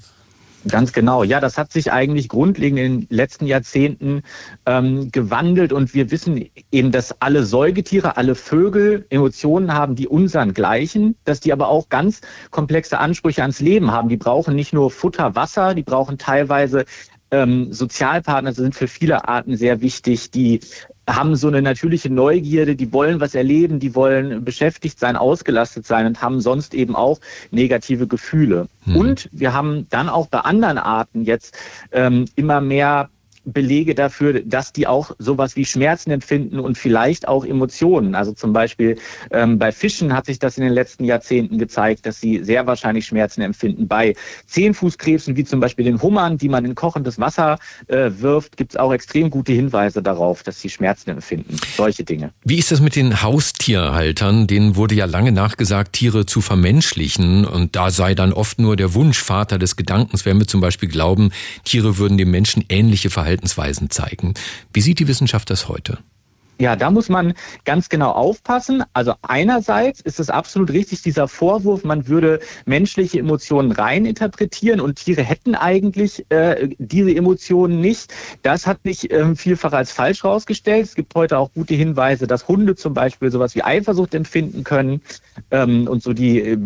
Ganz 0.68 0.92
genau. 0.92 1.24
Ja, 1.24 1.40
das 1.40 1.58
hat 1.58 1.72
sich 1.72 1.92
eigentlich 1.92 2.28
grundlegend 2.28 2.78
in 2.78 3.00
den 3.00 3.06
letzten 3.10 3.46
Jahrzehnten 3.46 4.22
ähm, 4.64 5.10
gewandelt 5.12 5.72
und 5.72 5.92
wir 5.92 6.10
wissen 6.10 6.48
eben, 6.72 6.90
dass 6.90 7.20
alle 7.20 7.44
Säugetiere, 7.44 8.16
alle 8.16 8.34
Vögel 8.34 9.06
Emotionen 9.10 9.74
haben, 9.74 9.94
die 9.94 10.08
unseren 10.08 10.54
gleichen, 10.54 11.16
dass 11.24 11.40
die 11.40 11.52
aber 11.52 11.68
auch 11.68 11.90
ganz 11.90 12.22
komplexe 12.50 12.98
Ansprüche 12.98 13.42
ans 13.42 13.60
Leben 13.60 13.90
haben. 13.90 14.08
Die 14.08 14.16
brauchen 14.16 14.54
nicht 14.54 14.72
nur 14.72 14.90
Futter, 14.90 15.34
Wasser, 15.34 15.74
die 15.74 15.82
brauchen 15.82 16.16
teilweise 16.16 16.86
ähm, 17.30 17.72
Sozialpartner 17.72 18.52
sind 18.52 18.74
für 18.74 18.88
viele 18.88 19.28
Arten 19.28 19.56
sehr 19.56 19.80
wichtig, 19.80 20.30
die 20.30 20.60
haben 21.08 21.36
so 21.36 21.48
eine 21.48 21.62
natürliche 21.62 22.10
Neugierde, 22.10 22.76
die 22.76 22.92
wollen 22.92 23.20
was 23.20 23.34
erleben, 23.34 23.78
die 23.78 23.94
wollen 23.94 24.44
beschäftigt 24.44 24.98
sein, 24.98 25.16
ausgelastet 25.16 25.86
sein 25.86 26.06
und 26.06 26.22
haben 26.22 26.40
sonst 26.40 26.74
eben 26.74 26.96
auch 26.96 27.20
negative 27.50 28.06
Gefühle. 28.06 28.68
Mhm. 28.86 28.96
Und 28.96 29.28
wir 29.32 29.52
haben 29.52 29.86
dann 29.90 30.08
auch 30.08 30.28
bei 30.28 30.40
anderen 30.40 30.78
Arten 30.78 31.24
jetzt 31.24 31.56
ähm, 31.92 32.26
immer 32.36 32.60
mehr 32.60 33.10
Belege 33.44 33.94
dafür, 33.94 34.40
dass 34.40 34.72
die 34.72 34.86
auch 34.86 35.12
sowas 35.18 35.56
wie 35.56 35.64
Schmerzen 35.64 36.10
empfinden 36.10 36.58
und 36.58 36.78
vielleicht 36.78 37.28
auch 37.28 37.44
Emotionen. 37.44 38.14
Also 38.14 38.32
zum 38.32 38.52
Beispiel 38.52 38.98
ähm, 39.30 39.58
bei 39.58 39.72
Fischen 39.72 40.14
hat 40.14 40.26
sich 40.26 40.38
das 40.38 40.56
in 40.56 40.64
den 40.64 40.72
letzten 40.72 41.04
Jahrzehnten 41.04 41.58
gezeigt, 41.58 42.06
dass 42.06 42.20
sie 42.20 42.42
sehr 42.42 42.66
wahrscheinlich 42.66 43.06
Schmerzen 43.06 43.42
empfinden. 43.42 43.86
Bei 43.88 44.14
Zehnfußkrebsen, 44.46 45.36
wie 45.36 45.44
zum 45.44 45.60
Beispiel 45.60 45.84
den 45.84 46.00
Hummern, 46.00 46.38
die 46.38 46.48
man 46.48 46.64
in 46.64 46.74
kochendes 46.74 47.18
Wasser 47.18 47.58
äh, 47.86 48.10
wirft, 48.18 48.56
gibt 48.56 48.72
es 48.72 48.76
auch 48.76 48.92
extrem 48.92 49.30
gute 49.30 49.52
Hinweise 49.52 50.02
darauf, 50.02 50.42
dass 50.42 50.60
sie 50.60 50.70
Schmerzen 50.70 51.10
empfinden. 51.10 51.56
Solche 51.76 52.04
Dinge. 52.04 52.32
Wie 52.44 52.58
ist 52.58 52.72
das 52.72 52.80
mit 52.80 52.96
den 52.96 53.22
Haustierhaltern? 53.22 54.46
Denen 54.46 54.76
wurde 54.76 54.94
ja 54.94 55.04
lange 55.04 55.32
nachgesagt, 55.32 55.94
Tiere 55.94 56.26
zu 56.26 56.40
vermenschlichen. 56.40 57.44
Und 57.44 57.76
da 57.76 57.90
sei 57.90 58.14
dann 58.14 58.32
oft 58.32 58.58
nur 58.58 58.76
der 58.76 58.94
Wunschvater 58.94 59.58
des 59.58 59.76
Gedankens, 59.76 60.24
wenn 60.24 60.38
wir 60.38 60.46
zum 60.46 60.60
Beispiel 60.60 60.88
glauben, 60.88 61.30
Tiere 61.64 61.98
würden 61.98 62.18
dem 62.18 62.30
Menschen 62.30 62.64
ähnliche 62.68 63.10
Verhaltensweisen 63.34 63.90
zeigen. 63.90 64.34
Wie 64.72 64.80
sieht 64.80 64.98
die 65.00 65.08
Wissenschaft 65.08 65.50
das 65.50 65.68
heute? 65.68 65.98
Ja, 66.58 66.76
da 66.76 66.90
muss 66.90 67.08
man 67.08 67.34
ganz 67.64 67.88
genau 67.88 68.12
aufpassen. 68.12 68.84
Also 68.92 69.14
einerseits 69.22 70.00
ist 70.00 70.20
es 70.20 70.30
absolut 70.30 70.70
richtig, 70.70 71.02
dieser 71.02 71.26
Vorwurf, 71.26 71.82
man 71.82 72.06
würde 72.06 72.38
menschliche 72.64 73.18
Emotionen 73.18 73.72
reininterpretieren 73.72 74.80
und 74.80 74.96
Tiere 74.96 75.22
hätten 75.22 75.56
eigentlich 75.56 76.26
äh, 76.28 76.68
diese 76.78 77.14
Emotionen 77.14 77.80
nicht. 77.80 78.14
Das 78.42 78.68
hat 78.68 78.78
sich 78.84 79.10
äh, 79.10 79.34
vielfach 79.34 79.72
als 79.72 79.90
falsch 79.90 80.22
herausgestellt. 80.22 80.84
Es 80.84 80.94
gibt 80.94 81.14
heute 81.16 81.38
auch 81.38 81.52
gute 81.52 81.74
Hinweise, 81.74 82.28
dass 82.28 82.46
Hunde 82.46 82.76
zum 82.76 82.94
Beispiel 82.94 83.32
sowas 83.32 83.56
wie 83.56 83.64
Eifersucht 83.64 84.14
empfinden 84.14 84.62
können 84.62 85.00
ähm, 85.50 85.88
und 85.88 86.04
so 86.04 86.12
die 86.12 86.38
äh, 86.38 86.58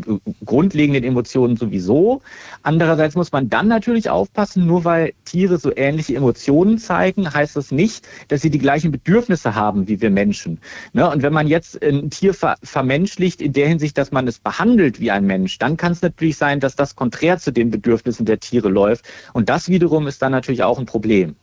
grundlegenden 0.45 1.03
Emotionen 1.05 1.57
sowieso. 1.57 2.21
Andererseits 2.63 3.15
muss 3.15 3.33
man 3.33 3.49
dann 3.49 3.69
natürlich 3.69 4.11
aufpassen, 4.11 4.67
nur 4.67 4.85
weil 4.85 5.15
Tiere 5.25 5.59
so 5.59 5.73
ähnliche 5.75 6.15
Emotionen 6.15 6.77
zeigen, 6.77 7.33
heißt 7.33 7.57
das 7.57 7.71
nicht, 7.71 8.07
dass 8.29 8.43
sie 8.43 8.51
die 8.51 8.59
gleichen 8.59 8.93
Bedürfnisse 8.93 9.55
haben 9.55 9.78
haben 9.79 9.89
wie 9.89 10.01
wir 10.01 10.11
Menschen. 10.11 10.59
Ne? 10.93 11.09
Und 11.09 11.23
wenn 11.23 11.33
man 11.33 11.47
jetzt 11.47 11.83
ein 11.83 12.11
Tier 12.11 12.35
ver 12.35 12.57
vermenschlicht 12.63 13.41
in 13.41 13.53
der 13.53 13.69
Hinsicht, 13.69 13.97
dass 13.97 14.11
man 14.11 14.27
es 14.27 14.39
behandelt 14.39 15.01
wie 15.01 15.11
ein 15.11 15.25
Mensch, 15.25 15.59
dann 15.59 15.77
kann 15.77 15.93
es 15.93 16.03
natürlich 16.03 16.37
sein, 16.37 16.61
dass 16.61 16.77
das 16.77 16.97
konträr 16.97 17.39
zu 17.39 17.53
den 17.53 17.71
Bedürfnissen 17.71 18.27
der 18.27 18.41
Tiere 18.41 18.69
läuft. 18.69 19.05
Und 19.33 19.49
das 19.49 19.69
wiederum 19.69 20.07
ist 20.07 20.21
dann 20.23 20.33
natürlich 20.33 20.63
auch 20.63 20.79
ein 20.79 20.87
Problem. 20.87 21.37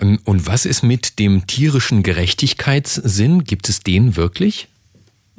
Ähm, 0.00 0.18
und 0.24 0.46
was 0.46 0.64
ist 0.64 0.82
mit 0.82 1.18
dem 1.18 1.46
tierischen 1.46 2.02
Gerechtigkeitssinn? 2.02 3.44
Gibt 3.44 3.68
es 3.68 3.80
den 3.80 4.16
wirklich? 4.16 4.68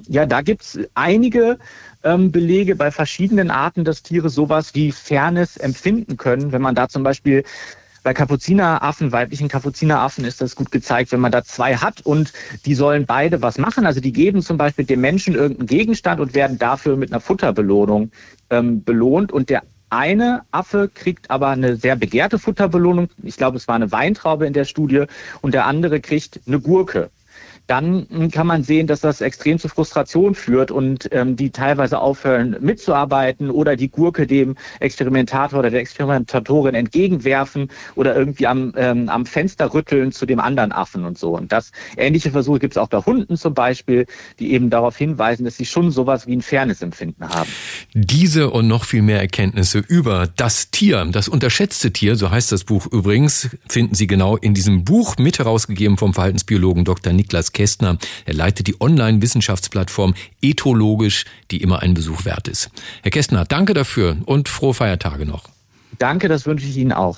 Ja, 0.08 0.26
da 0.26 0.42
gibt 0.42 0.62
es 0.62 0.80
einige 0.94 1.60
ähm, 2.04 2.32
Belege 2.32 2.76
bei 2.76 2.90
verschiedenen 2.90 3.52
Arten, 3.52 3.84
dass 3.84 4.02
Tiere 4.02 4.30
sowas 4.30 4.74
wie 4.74 4.94
Fairness 4.94 5.58
empfinden 5.58 6.16
können. 6.16 6.54
Wenn 6.54 6.62
man 6.62 6.74
da 6.74 6.88
zum 6.88 7.04
Beispiel 7.04 7.44
bei 8.04 8.14
Kapuzineraffen, 8.14 9.12
weiblichen 9.12 9.48
Kapuzineraffen 9.48 10.26
ist 10.26 10.42
das 10.42 10.56
gut 10.56 10.72
gezeigt, 10.72 11.12
wenn 11.12 11.20
man 11.20 11.32
da 11.32 11.44
zwei 11.44 11.76
hat 11.76 12.02
und 12.02 12.34
die 12.66 12.76
sollen 12.76 13.06
beide 13.06 13.42
was 13.42 13.58
machen. 13.58 13.86
Also 13.86 14.00
die 14.00 14.14
geben 14.14 14.42
zum 14.42 14.58
Beispiel 14.58 14.86
dem 14.86 15.02
Menschen 15.02 15.36
irgendeinen 15.36 15.68
Gegenstand 15.68 16.20
und 16.20 16.34
werden 16.34 16.58
dafür 16.58 16.96
mit 16.98 17.12
einer 17.12 17.22
Futterbelohnung 17.22 18.12
ähm, 18.50 18.84
belohnt 18.84 19.32
und 19.32 19.50
der 19.50 19.64
eine 19.90 20.44
Affe 20.52 20.90
kriegt 20.94 21.32
aber 21.32 21.50
eine 21.50 21.76
sehr 21.76 21.96
begehrte 21.96 22.38
Futterbelohnung. 22.38 23.10
Ich 23.24 23.38
glaube, 23.38 23.58
es 23.58 23.68
war 23.68 23.76
eine 23.76 23.92
Weintraube 23.92 24.46
in 24.46 24.54
der 24.54 24.66
Studie 24.66 25.06
und 25.42 25.54
der 25.54 25.66
andere 25.66 26.00
kriegt 26.00 26.40
eine 26.46 26.60
Gurke 26.60 27.10
dann 27.70 28.32
kann 28.32 28.48
man 28.48 28.64
sehen, 28.64 28.88
dass 28.88 29.02
das 29.02 29.22
extrem 29.22 29.60
zu 29.60 29.70
Frustration 29.70 30.34
führt 30.34 30.72
und 30.72 31.08
ähm, 31.12 31.36
die 31.36 31.52
teilweise 31.52 32.00
aufhören 32.00 32.56
mitzuarbeiten 32.62 33.52
oder 33.52 33.76
die 33.76 33.90
Gurke 33.90 34.26
dem 34.26 34.56
Experimentator 34.80 35.60
oder 35.60 35.70
der 35.70 35.80
Experimentatorin 35.80 36.74
entgegenwerfen 36.74 37.70
oder 37.94 38.16
irgendwie 38.16 38.48
am, 38.48 38.74
ähm, 38.76 39.08
am 39.10 39.28
Fenster 39.28 39.72
rütteln 39.72 40.12
zu 40.12 40.26
dem 40.26 40.40
anderen 40.40 40.72
Affen 40.72 41.06
und 41.06 41.20
so. 41.20 41.36
Und 41.38 41.52
das 41.52 41.72
ähnliche 41.96 42.32
Versuche 42.32 42.58
gibt 42.58 42.74
es 42.74 42.78
auch 42.80 42.88
bei 42.88 42.98
Hunden 42.98 43.38
zum 43.38 43.54
Beispiel, 43.54 44.08
die 44.40 44.52
eben 44.54 44.72
darauf 44.72 44.98
hinweisen, 44.98 45.46
dass 45.46 45.58
sie 45.58 45.66
schon 45.66 45.92
sowas 45.92 46.26
wie 46.26 46.38
ein 46.38 46.42
Fairness-Empfinden 46.42 47.30
haben. 47.30 47.50
Diese 47.94 48.50
und 48.50 48.68
noch 48.68 48.84
viel 48.84 49.04
mehr 49.04 49.20
Erkenntnisse 49.20 49.78
über 49.78 50.28
das 50.36 50.72
Tier, 50.72 51.08
das 51.12 51.28
unterschätzte 51.28 51.94
Tier, 51.94 52.16
so 52.16 52.32
heißt 52.32 52.52
das 52.52 52.64
Buch 52.64 52.88
übrigens, 52.88 53.56
finden 53.68 53.94
Sie 53.94 54.08
genau 54.08 54.38
in 54.38 54.56
diesem 54.56 54.86
Buch 54.86 55.18
mit 55.18 55.38
herausgegeben 55.38 55.98
vom 56.00 56.16
Verhaltensbiologen 56.16 56.84
Dr. 56.84 57.14
Niklas 57.14 57.52
Kästner. 57.60 57.98
Er 58.26 58.36
leitet 58.36 58.68
die 58.68 58.80
Online-Wissenschaftsplattform 58.80 60.14
Ethologisch, 60.42 61.26
die 61.52 61.62
immer 61.62 61.82
einen 61.82 61.94
Besuch 61.94 62.24
wert 62.24 62.48
ist. 62.48 62.70
Herr 63.02 63.12
Kästner, 63.12 63.44
danke 63.44 63.74
dafür 63.74 64.16
und 64.26 64.48
frohe 64.48 64.74
Feiertage 64.74 65.26
noch. 65.26 65.50
Danke, 65.98 66.30
das 66.30 66.46
wünsche 66.46 66.66
ich 66.66 66.78
Ihnen 66.78 66.94
auch. 66.94 67.18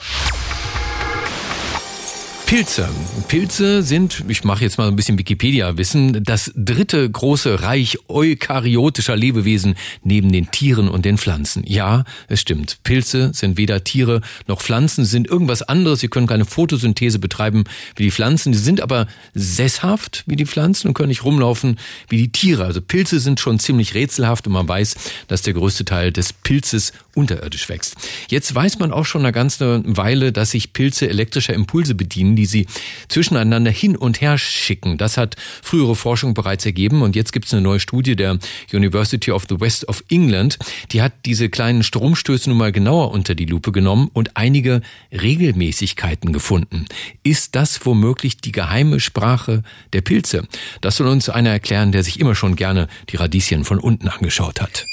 Pilze. 2.52 2.90
Pilze 3.30 3.82
sind, 3.82 4.26
ich 4.28 4.44
mache 4.44 4.66
jetzt 4.66 4.78
mal 4.78 4.90
ein 4.90 4.98
bisschen 4.98 5.18
Wikipedia-Wissen, 5.18 6.22
das 6.22 6.52
dritte 6.54 7.10
große 7.10 7.62
Reich 7.62 7.98
eukaryotischer 8.10 9.16
Lebewesen 9.16 9.76
neben 10.04 10.34
den 10.34 10.52
Tieren 10.52 10.90
und 10.90 11.06
den 11.06 11.18
Pflanzen. 11.18 11.64
Ja, 11.66 12.04
es 12.28 12.42
stimmt. 12.42 12.80
Pilze 12.84 13.32
sind 13.34 13.56
weder 13.56 13.86
Tiere 13.86 14.20
noch 14.48 14.62
Pflanzen, 14.62 15.06
sind 15.06 15.30
irgendwas 15.30 15.62
anderes. 15.62 16.02
Sie 16.02 16.10
können 16.10 16.28
keine 16.28 16.44
Photosynthese 16.44 17.20
betreiben 17.20 17.64
wie 17.96 18.04
die 18.04 18.12
Pflanzen. 18.12 18.54
Sie 18.54 18.60
sind 18.60 18.82
aber 18.82 19.08
sesshaft 19.34 20.26
wie 20.28 20.36
die 20.36 20.46
Pflanzen 20.46 20.90
und 20.90 20.94
können 20.94 21.08
nicht 21.08 21.24
rumlaufen 21.24 21.80
wie 22.10 22.18
die 22.18 22.34
Tiere. 22.34 22.66
Also 22.66 22.82
Pilze 22.82 23.22
sind 23.22 23.40
schon 23.40 23.60
ziemlich 23.60 23.94
rätselhaft 23.94 24.46
und 24.46 24.52
man 24.52 24.68
weiß, 24.68 24.96
dass 25.30 25.42
der 25.42 25.54
größte 25.54 25.86
Teil 25.86 26.12
des 26.12 26.34
Pilzes 26.34 26.92
unterirdisch 27.16 27.70
wächst. 27.70 27.96
Jetzt 28.30 28.54
weiß 28.54 28.80
man 28.80 28.92
auch 28.92 29.06
schon 29.06 29.22
eine 29.22 29.32
ganze 29.32 29.84
Weile, 29.86 30.32
dass 30.32 30.52
sich 30.52 30.74
Pilze 30.74 31.10
elektrischer 31.10 31.54
Impulse 31.54 31.96
bedienen, 31.96 32.36
die 32.42 32.48
sie 32.48 32.66
zwischeneinander 33.08 33.70
hin 33.70 33.96
und 33.96 34.20
her 34.20 34.40
schicken. 34.40 34.98
Das 34.98 35.16
hat 35.16 35.36
frühere 35.62 35.96
Forschung 35.96 36.34
bereits 36.34 36.66
ergeben 36.66 37.04
und 37.04 37.16
jetzt 37.16 37.34
gibt 37.34 37.46
es 37.46 37.54
eine 37.54 37.62
neue 37.62 37.80
Studie 37.80 38.16
der 38.16 38.40
University 38.74 39.32
of 39.32 39.46
the 39.48 39.60
West 39.60 39.88
of 39.88 40.04
England. 40.10 40.58
Die 40.92 41.04
hat 41.04 41.14
diese 41.26 41.50
kleinen 41.50 41.84
Stromstöße 41.84 42.50
nun 42.50 42.58
mal 42.58 42.72
genauer 42.72 43.12
unter 43.12 43.36
die 43.36 43.46
Lupe 43.46 43.72
genommen 43.72 44.10
und 44.12 44.38
einige 44.38 44.82
Regelmäßigkeiten 45.12 46.34
gefunden. 46.34 46.86
Ist 47.22 47.54
das 47.54 47.86
womöglich 47.86 48.38
die 48.38 48.52
geheime 48.52 49.00
Sprache 49.00 49.62
der 49.94 50.02
Pilze? 50.02 50.48
Das 50.82 50.96
soll 50.96 51.10
uns 51.10 51.30
einer 51.30 51.52
erklären, 51.52 51.92
der 51.92 52.04
sich 52.04 52.20
immer 52.20 52.34
schon 52.34 52.56
gerne 52.56 52.88
die 53.10 53.18
Radieschen 53.18 53.66
von 53.66 53.78
unten 53.78 54.08
angeschaut 54.08 54.62
hat. 54.62 54.88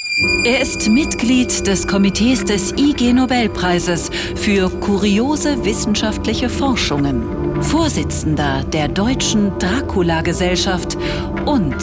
Er 0.45 0.61
ist 0.61 0.89
Mitglied 0.89 1.65
des 1.67 1.87
Komitees 1.87 2.45
des 2.45 2.73
IG 2.73 3.13
Nobelpreises 3.13 4.11
für 4.35 4.69
kuriose 4.69 5.65
wissenschaftliche 5.65 6.49
Forschungen, 6.49 7.63
Vorsitzender 7.63 8.65
der 8.65 8.89
Deutschen 8.89 9.57
Dracula-Gesellschaft 9.61 10.99
und 11.47 11.77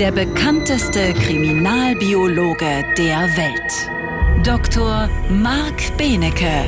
der 0.00 0.10
bekannteste 0.10 1.12
Kriminalbiologe 1.12 2.84
der 2.96 3.28
Welt. 3.36 4.46
Dr. 4.46 5.10
Marc 5.28 5.94
Benecke, 5.98 6.64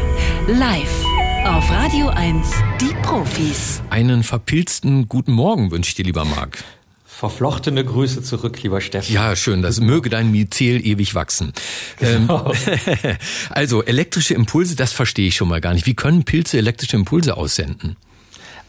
live 0.46 1.04
auf 1.46 1.70
Radio 1.70 2.08
1, 2.08 2.50
die 2.82 2.94
Profis. 3.02 3.80
Einen 3.88 4.24
verpilzten 4.24 5.08
guten 5.08 5.32
Morgen 5.32 5.70
wünsche 5.70 5.88
ich 5.88 5.94
dir, 5.94 6.04
lieber 6.04 6.26
Marc 6.26 6.62
verflochtene 7.16 7.84
Grüße 7.84 8.22
zurück, 8.22 8.60
lieber 8.62 8.80
Steffen. 8.80 9.14
Ja, 9.14 9.36
schön. 9.36 9.62
Das 9.62 9.80
möge 9.80 10.10
dein 10.10 10.30
Myzel 10.30 10.84
ewig 10.84 11.14
wachsen. 11.14 11.52
Genau. 11.98 12.52
Ähm, 12.66 13.16
also 13.50 13.82
elektrische 13.84 14.34
Impulse, 14.34 14.74
das 14.74 14.92
verstehe 14.92 15.28
ich 15.28 15.36
schon 15.36 15.48
mal 15.48 15.60
gar 15.60 15.74
nicht. 15.74 15.86
Wie 15.86 15.94
können 15.94 16.24
Pilze 16.24 16.58
elektrische 16.58 16.96
Impulse 16.96 17.36
aussenden? 17.36 17.96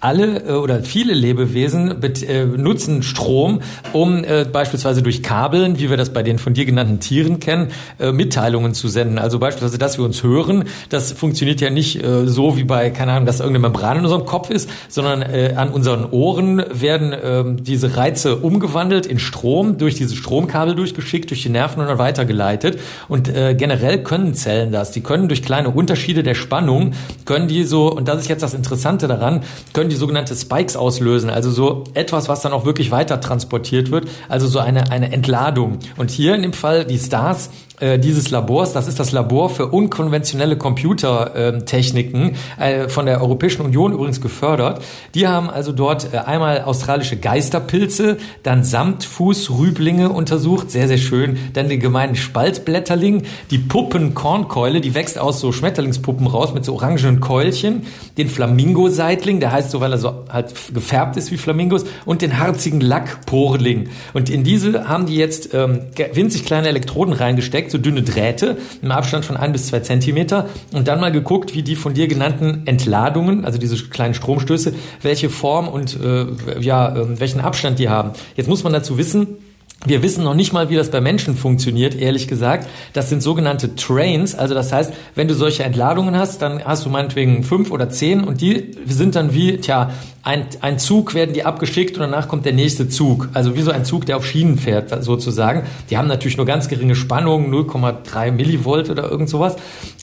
Alle 0.06 0.44
äh, 0.48 0.52
oder 0.52 0.84
viele 0.84 1.14
Lebewesen 1.14 2.02
äh, 2.04 2.46
nutzen 2.46 3.02
Strom, 3.02 3.62
um 3.92 4.24
äh, 4.24 4.46
beispielsweise 4.46 5.02
durch 5.02 5.24
Kabeln, 5.24 5.80
wie 5.80 5.90
wir 5.90 5.98
das 5.98 6.14
bei 6.14 6.22
den 6.22 6.38
von 6.38 6.54
dir 6.54 6.66
genannten 6.66 7.00
Tieren 7.00 7.40
kennen, 7.40 7.70
Mitteilungen 8.12 8.74
zu 8.74 8.88
senden. 8.88 9.18
Also 9.18 9.40
beispielsweise, 9.40 9.78
dass 9.78 9.98
wir 9.98 10.06
uns 10.06 10.22
hören, 10.24 10.66
das 10.90 11.12
funktioniert 11.12 11.62
ja 11.62 11.70
nicht 11.70 12.02
so 12.26 12.58
wie 12.58 12.64
bei, 12.64 12.90
keine 12.90 13.14
Ahnung, 13.14 13.26
dass 13.26 13.40
irgendeine 13.40 13.70
Membran 13.70 13.98
in 13.98 14.04
unserem 14.04 14.26
Kopf 14.26 14.50
ist, 14.50 14.70
sondern 14.90 15.24
an 15.56 15.70
unseren 15.70 16.06
Ohren 16.12 16.64
werden 16.72 17.14
äh, 17.14 17.44
diese 17.62 17.98
Reize 17.98 18.38
umgewandelt 18.38 19.06
in 19.06 19.20
Strom, 19.20 19.78
durch 19.78 19.96
diese 19.96 20.16
Stromkabel 20.16 20.76
durchgeschickt, 20.76 21.30
durch 21.30 21.44
die 21.44 21.50
Nerven 21.50 21.82
und 21.82 21.88
dann 21.88 21.98
weitergeleitet. 21.98 22.80
Und 23.08 23.34
generell 23.34 24.04
können 24.04 24.34
Zellen 24.34 24.72
das. 24.72 24.92
Die 24.92 25.02
können 25.02 25.28
durch 25.28 25.42
kleine 25.42 25.70
Unterschiede 25.70 26.24
der 26.24 26.36
Spannung, 26.36 26.94
können 27.26 27.48
die 27.48 27.64
so, 27.64 27.92
und 27.92 28.08
das 28.08 28.22
ist 28.22 28.30
jetzt 28.30 28.44
das 28.44 28.54
Interessante 28.54 29.08
daran, 29.08 29.42
können 29.74 29.90
die 29.90 29.95
die 29.96 30.00
sogenannte 30.00 30.36
Spikes 30.36 30.76
auslösen, 30.76 31.30
also 31.30 31.50
so 31.50 31.86
etwas, 31.94 32.30
was 32.30 32.42
dann 32.42 32.54
auch 32.54 32.66
wirklich 32.66 32.92
weiter 32.92 33.20
transportiert 33.22 33.92
wird, 33.92 34.08
also 34.28 34.48
so 34.48 34.60
eine, 34.60 34.92
eine 34.92 35.12
Entladung. 35.12 35.80
Und 35.98 36.12
hier 36.12 36.36
in 36.36 36.42
dem 36.42 36.54
Fall 36.54 36.86
die 36.86 37.00
Stars 37.00 37.50
äh, 37.80 38.00
dieses 38.00 38.30
Labors, 38.32 38.74
das 38.74 38.88
ist 38.88 39.00
das 39.00 39.12
Labor 39.12 39.50
für 39.50 39.68
unkonventionelle 39.68 40.58
Computertechniken 40.58 42.36
äh, 42.58 42.88
von 42.90 43.06
der 43.06 43.22
Europäischen 43.22 43.64
Union 43.64 43.94
übrigens 43.94 44.22
gefördert. 44.22 44.82
Die 45.14 45.28
haben 45.28 45.50
also 45.50 45.72
dort 45.72 46.14
äh, 46.14 46.18
einmal 46.18 46.62
australische 46.62 47.18
Geisterpilze, 47.18 48.18
dann 48.44 48.64
Samtfußrüblinge 48.64 50.10
untersucht, 50.10 50.72
sehr, 50.72 50.88
sehr 50.88 50.98
schön, 50.98 51.38
dann 51.54 51.70
den 51.70 51.80
gemeinen 51.80 52.16
Spaltblätterling, 52.16 53.24
die 53.52 53.58
Puppenkornkeule, 53.58 54.82
die 54.82 54.96
wächst 54.96 55.20
aus 55.20 55.40
so 55.40 55.52
Schmetterlingspuppen 55.52 56.28
raus 56.28 56.54
mit 56.54 56.66
so 56.66 56.74
orangenen 56.74 57.20
Keulchen, 57.20 57.88
den 58.18 58.30
Flamingo-Seitling, 58.30 59.40
der 59.40 59.52
heißt 59.52 59.72
so, 59.72 59.82
weil 59.82 59.92
er 59.92 59.98
so 59.98 60.24
halt 60.30 60.54
gefärbt 60.74 61.18
ist 61.18 61.32
wie 61.32 61.38
Flamingos, 61.38 61.86
und 62.06 62.22
den 62.22 62.40
harzigen 62.40 62.82
Lackporling. 62.82 63.90
Und 64.14 64.30
in 64.30 64.44
diese 64.44 64.88
haben 64.88 65.06
die 65.06 65.16
jetzt 65.16 65.54
ähm, 65.54 65.82
winzig 66.14 66.46
kleine 66.46 66.70
Elektroden 66.70 67.14
reingesteckt, 67.14 67.65
gesteckt, 67.66 67.72
so 67.72 67.78
dünne 67.78 68.04
Drähte 68.04 68.58
im 68.82 68.92
Abstand 68.92 69.26
von 69.26 69.38
ein 69.38 69.52
bis 69.52 69.68
zwei 69.68 69.80
Zentimeter 69.80 70.50
und 70.72 70.88
dann 70.88 71.00
mal 71.00 71.12
geguckt, 71.12 71.56
wie 71.56 71.64
die 71.64 71.76
von 71.76 71.94
dir 71.94 72.08
genannten 72.08 72.64
Entladungen, 72.66 73.46
also 73.46 73.58
diese 73.58 73.76
kleinen 73.90 74.14
Stromstöße, 74.14 74.74
welche 75.02 75.30
Form 75.30 75.68
und 75.68 76.00
äh, 76.02 76.26
ja, 76.60 76.96
äh, 76.96 77.20
welchen 77.20 77.42
Abstand 77.42 77.80
die 77.80 77.90
haben. 77.90 78.12
Jetzt 78.36 78.48
muss 78.48 78.64
man 78.64 78.74
dazu 78.74 78.98
wissen, 78.98 79.38
wir 79.84 80.02
wissen 80.02 80.24
noch 80.24 80.34
nicht 80.34 80.54
mal, 80.54 80.70
wie 80.70 80.76
das 80.76 80.90
bei 80.90 81.02
Menschen 81.02 81.36
funktioniert, 81.36 81.96
ehrlich 81.96 82.28
gesagt. 82.28 82.68
Das 82.94 83.10
sind 83.10 83.22
sogenannte 83.22 83.76
Trains. 83.76 84.34
Also 84.34 84.56
das 84.56 84.72
heißt, 84.72 84.94
wenn 85.16 85.28
du 85.28 85.34
solche 85.34 85.64
Entladungen 85.64 86.18
hast, 86.18 86.42
dann 86.42 86.64
hast 86.64 86.86
du 86.86 86.90
meinetwegen 86.90 87.44
fünf 87.44 87.72
oder 87.72 87.90
zehn 87.90 88.24
und 88.24 88.42
die 88.42 88.72
sind 88.86 89.16
dann 89.16 89.34
wie, 89.34 89.58
tja, 89.58 89.92
ein, 90.24 90.48
ein 90.62 90.80
Zug 90.80 91.14
werden 91.14 91.36
die 91.36 91.46
abgeschickt 91.46 91.98
und 91.98 92.02
danach 92.02 92.28
kommt 92.28 92.46
der 92.46 92.54
nächste 92.54 92.90
Zug. 92.90 93.30
Also 93.34 93.56
wie 93.56 93.62
so 93.62 93.70
ein 93.70 93.86
Zug, 93.86 94.08
der 94.08 94.18
auf 94.18 94.26
Schienen 94.26 94.58
fährt, 94.58 95.04
sozusagen. 95.04 95.64
Die 95.92 95.98
haben 95.98 96.08
natürlich 96.08 96.38
nur 96.38 96.48
ganz 96.48 96.68
geringe 96.68 96.96
Spannungen, 96.96 97.54
0,3 97.54 98.32
Millivolt 98.32 98.90
oder 98.90 99.08
irgend 99.12 99.30
sowas. 99.30 99.56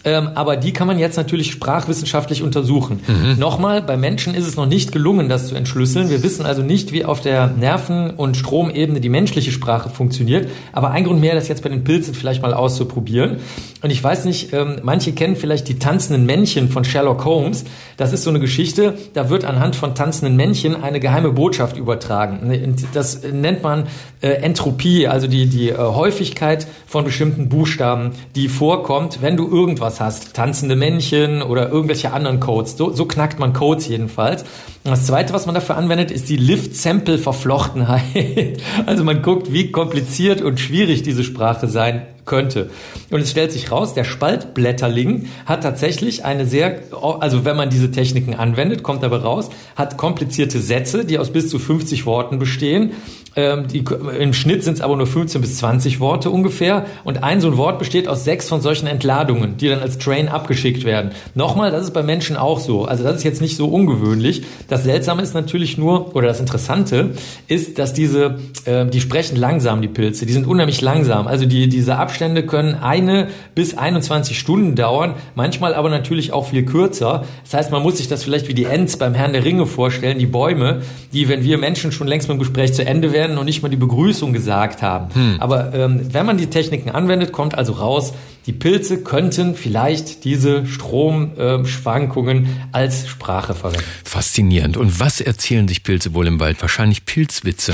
Ähm, 0.05 0.31
aber 0.37 0.57
die 0.57 0.73
kann 0.73 0.87
man 0.87 1.01
jetzt 1.01 1.17
natürlich 1.17 1.51
sprachwissenschaftlich 1.51 2.45
untersuchen. 2.45 3.01
Mhm. 3.07 3.39
Nochmal, 3.41 3.83
bei 3.83 3.97
Menschen 3.97 4.35
ist 4.35 4.47
es 4.47 4.55
noch 4.55 4.67
nicht 4.67 4.93
gelungen, 4.93 5.29
das 5.29 5.49
zu 5.49 5.57
entschlüsseln. 5.57 6.09
Wir 6.09 6.23
wissen 6.23 6.47
also 6.47 6.63
nicht, 6.63 6.93
wie 6.93 7.05
auf 7.05 7.21
der 7.21 7.49
Nerven- 7.49 8.11
und 8.11 8.37
Stromebene 8.37 9.01
die 9.01 9.09
menschliche 9.09 9.51
Sprache 9.51 9.62
funktioniert. 9.93 10.49
Aber 10.73 10.91
ein 10.91 11.05
Grund 11.05 11.21
mehr, 11.21 11.35
das 11.35 11.49
jetzt 11.49 11.63
bei 11.63 11.69
den 11.69 11.85
Pilzen 11.85 12.15
vielleicht 12.15 12.43
mal 12.43 12.55
auszuprobieren. 12.55 13.39
Und 13.83 13.91
ich 13.91 14.03
weiß 14.03 14.25
nicht, 14.25 14.53
ähm, 14.53 14.77
manche 14.83 15.13
kennen 15.13 15.37
vielleicht 15.37 15.69
die 15.69 15.79
tanzenden 15.79 16.27
Männchen 16.27 16.69
von 16.69 16.85
Sherlock 16.85 17.25
Holmes. 17.25 17.65
Das 17.97 18.13
ist 18.13 18.23
so 18.23 18.31
eine 18.31 18.41
Geschichte, 18.41 18.95
da 19.15 19.29
wird 19.29 19.45
anhand 19.45 19.77
von 19.77 19.95
tanzenden 19.95 20.13
tanzenden 20.13 20.37
Männchen 20.37 20.83
eine 20.83 21.01
geheime 21.01 21.33
Botschaft 21.33 21.77
übertragen. 21.77 22.77
Das 22.93 23.23
nennt 23.23 23.63
man 23.63 23.85
äh, 24.21 24.29
Entropie, 24.29 25.09
also 25.09 25.27
die, 25.27 25.47
die 25.47 25.71
äh, 25.71 25.77
Häufigkeit 25.77 26.67
von 26.87 27.05
bestimmten 27.05 27.49
Buchstaben, 27.49 28.13
die 28.37 28.49
vorkommt, 28.49 29.23
wenn 29.23 29.37
du 29.37 29.49
irgendwas 29.49 30.01
hast. 30.01 30.35
Tanzende 30.35 30.77
Männchen 30.77 31.43
oder 31.43 31.71
irgendwelche 31.71 32.13
anderen 32.13 32.41
Codes. 32.41 32.77
So, 32.77 32.93
so 32.93 33.07
knackt 33.07 33.39
man 33.39 33.53
Codes 33.53 33.89
jedenfalls. 33.89 34.45
Und 34.85 34.91
das 34.91 35.07
zweite, 35.07 35.33
was 35.33 35.47
man 35.47 35.55
dafür 35.55 35.77
anwendet, 35.77 36.11
ist 36.11 36.29
die 36.29 36.37
Lift-Sample-Verflochtenheit. 36.37 38.03
Also 38.87 39.05
man 39.05 39.23
guckt, 39.23 39.52
wie 39.53 39.71
kompliziert 39.71 40.43
und 40.43 40.61
schwierig 40.61 41.03
diese 41.03 41.25
Sprache 41.25 41.69
sein 41.69 42.07
könnte. 42.25 42.71
Und 43.11 43.21
es 43.21 43.31
stellt 43.31 43.53
sich 43.53 43.73
raus, 43.73 43.95
der 43.95 44.05
Spaltblätterling 44.05 45.29
hat 45.45 45.63
tatsächlich 45.63 46.25
eine 46.25 46.47
sehr, 46.47 46.81
also 46.93 47.45
wenn 47.45 47.57
man 47.57 47.71
diese 47.71 47.91
Techniken 47.91 48.35
anwendet, 48.35 48.83
kommt 48.83 49.03
dabei 49.03 49.17
raus, 49.17 49.51
hat 49.77 49.97
komplizierte 49.97 50.61
Sätze, 50.61 51.05
die 51.05 51.19
aus 51.19 51.33
bis 51.33 51.49
zu 51.49 51.59
50 51.59 52.07
Worten 52.07 52.39
bestehen 52.39 52.93
ähm, 53.35 53.67
die, 53.69 53.85
Im 54.19 54.35
Schnitt 54.35 54.63
sind 54.63 54.75
es 54.75 54.81
aber 54.81 54.97
nur 54.97 55.07
15 55.07 55.41
bis 55.41 55.57
20 55.59 56.01
Worte 56.01 56.31
ungefähr. 56.31 56.85
Und 57.05 57.23
ein 57.23 57.41
so 57.41 57.49
ein 57.49 57.57
Wort 57.57 57.79
besteht 57.79 58.09
aus 58.09 58.25
sechs 58.25 58.49
von 58.49 58.61
solchen 58.61 58.87
Entladungen, 58.87 59.57
die 59.57 59.69
dann 59.69 59.81
als 59.81 59.99
Train 59.99 60.29
abgeschickt 60.29 60.85
werden. 60.85 61.13
Nochmal, 61.35 61.71
das 61.71 61.85
ist 61.85 61.93
bei 61.93 62.03
Menschen 62.03 62.37
auch 62.37 62.61
so. 62.61 62.85
Also 62.85 63.05
das 63.05 63.17
ist 63.17 63.25
jetzt 63.25 63.41
nicht 63.41 63.57
so 63.57 63.69
ungewöhnlich. 63.69 64.43
Das 64.69 64.85
Seltsame 64.85 65.23
ist 65.23 65.35
natürlich 65.35 65.79
nur, 65.79 66.15
oder 66.15 66.29
das 66.29 66.41
Interessante, 66.41 67.11
ist, 67.49 67.79
dass 67.79 67.95
diese, 67.95 68.39
äh, 68.67 68.87
die 68.87 69.01
sprechen 69.01 69.37
langsam, 69.37 69.81
die 69.81 69.89
Pilze. 69.89 70.27
Die 70.27 70.33
sind 70.33 70.47
unheimlich 70.47 70.83
langsam. 70.83 71.27
Also 71.27 71.47
die, 71.47 71.69
diese 71.69 71.97
Abstände 71.97 72.45
können 72.45 72.75
eine 72.75 73.29
bis 73.55 73.77
21 73.77 74.39
Stunden 74.39 74.75
dauern, 74.75 75.15
manchmal 75.35 75.75
aber 75.75 75.89
natürlich 75.89 76.33
auch 76.33 76.49
viel 76.49 76.65
kürzer. 76.65 77.25
Das 77.45 77.55
heißt, 77.55 77.73
man 77.73 77.83
muss 77.83 77.97
sich 77.97 78.09
das 78.09 78.25
vielleicht 78.25 78.49
wie 78.49 78.55
die 78.55 78.65
Ents 78.65 78.99
beim 78.99 79.15
Herrn 79.15 79.33
der 79.33 79.45
Ringe 79.45 79.67
vorstellen, 79.67 80.19
die 80.19 80.27
Bäume, 80.27 80.83
die, 81.13 81.29
wenn 81.29 81.45
wir 81.45 81.57
Menschen 81.57 81.93
schon 81.93 82.07
längst 82.07 82.29
mit 82.29 82.37
dem 82.37 82.41
Gespräch 82.41 82.75
zu 82.75 82.85
Ende 82.85 83.13
wären, 83.13 83.22
werden 83.23 83.37
noch 83.37 83.45
nicht 83.45 83.63
mal 83.63 83.69
die 83.69 83.77
Begrüßung 83.77 84.33
gesagt 84.33 84.83
haben. 84.83 85.15
Hm. 85.15 85.37
Aber 85.39 85.73
ähm, 85.73 86.01
wenn 86.13 86.27
man 86.27 86.39
die 86.39 86.47
Techniken 86.47 86.91
anwendet, 86.91 87.31
kommt 87.31 87.55
also 87.55 87.75
raus, 87.75 88.15
die 88.47 88.53
Pilze 88.53 89.05
könnten 89.05 89.55
vielleicht 89.55 90.25
diese 90.25 90.67
Stromschwankungen 90.67 92.47
äh, 92.47 92.49
als 92.73 93.07
Sprache 93.07 93.55
verwenden. 93.55 93.85
Faszinierend. 94.03 94.77
Und 94.77 94.99
was 94.99 95.21
erzählen 95.21 95.69
sich 95.69 95.85
Pilze 95.85 96.15
wohl 96.15 96.27
im 96.27 96.41
Wald? 96.41 96.61
Wahrscheinlich 96.61 97.05
Pilzwitze. 97.05 97.73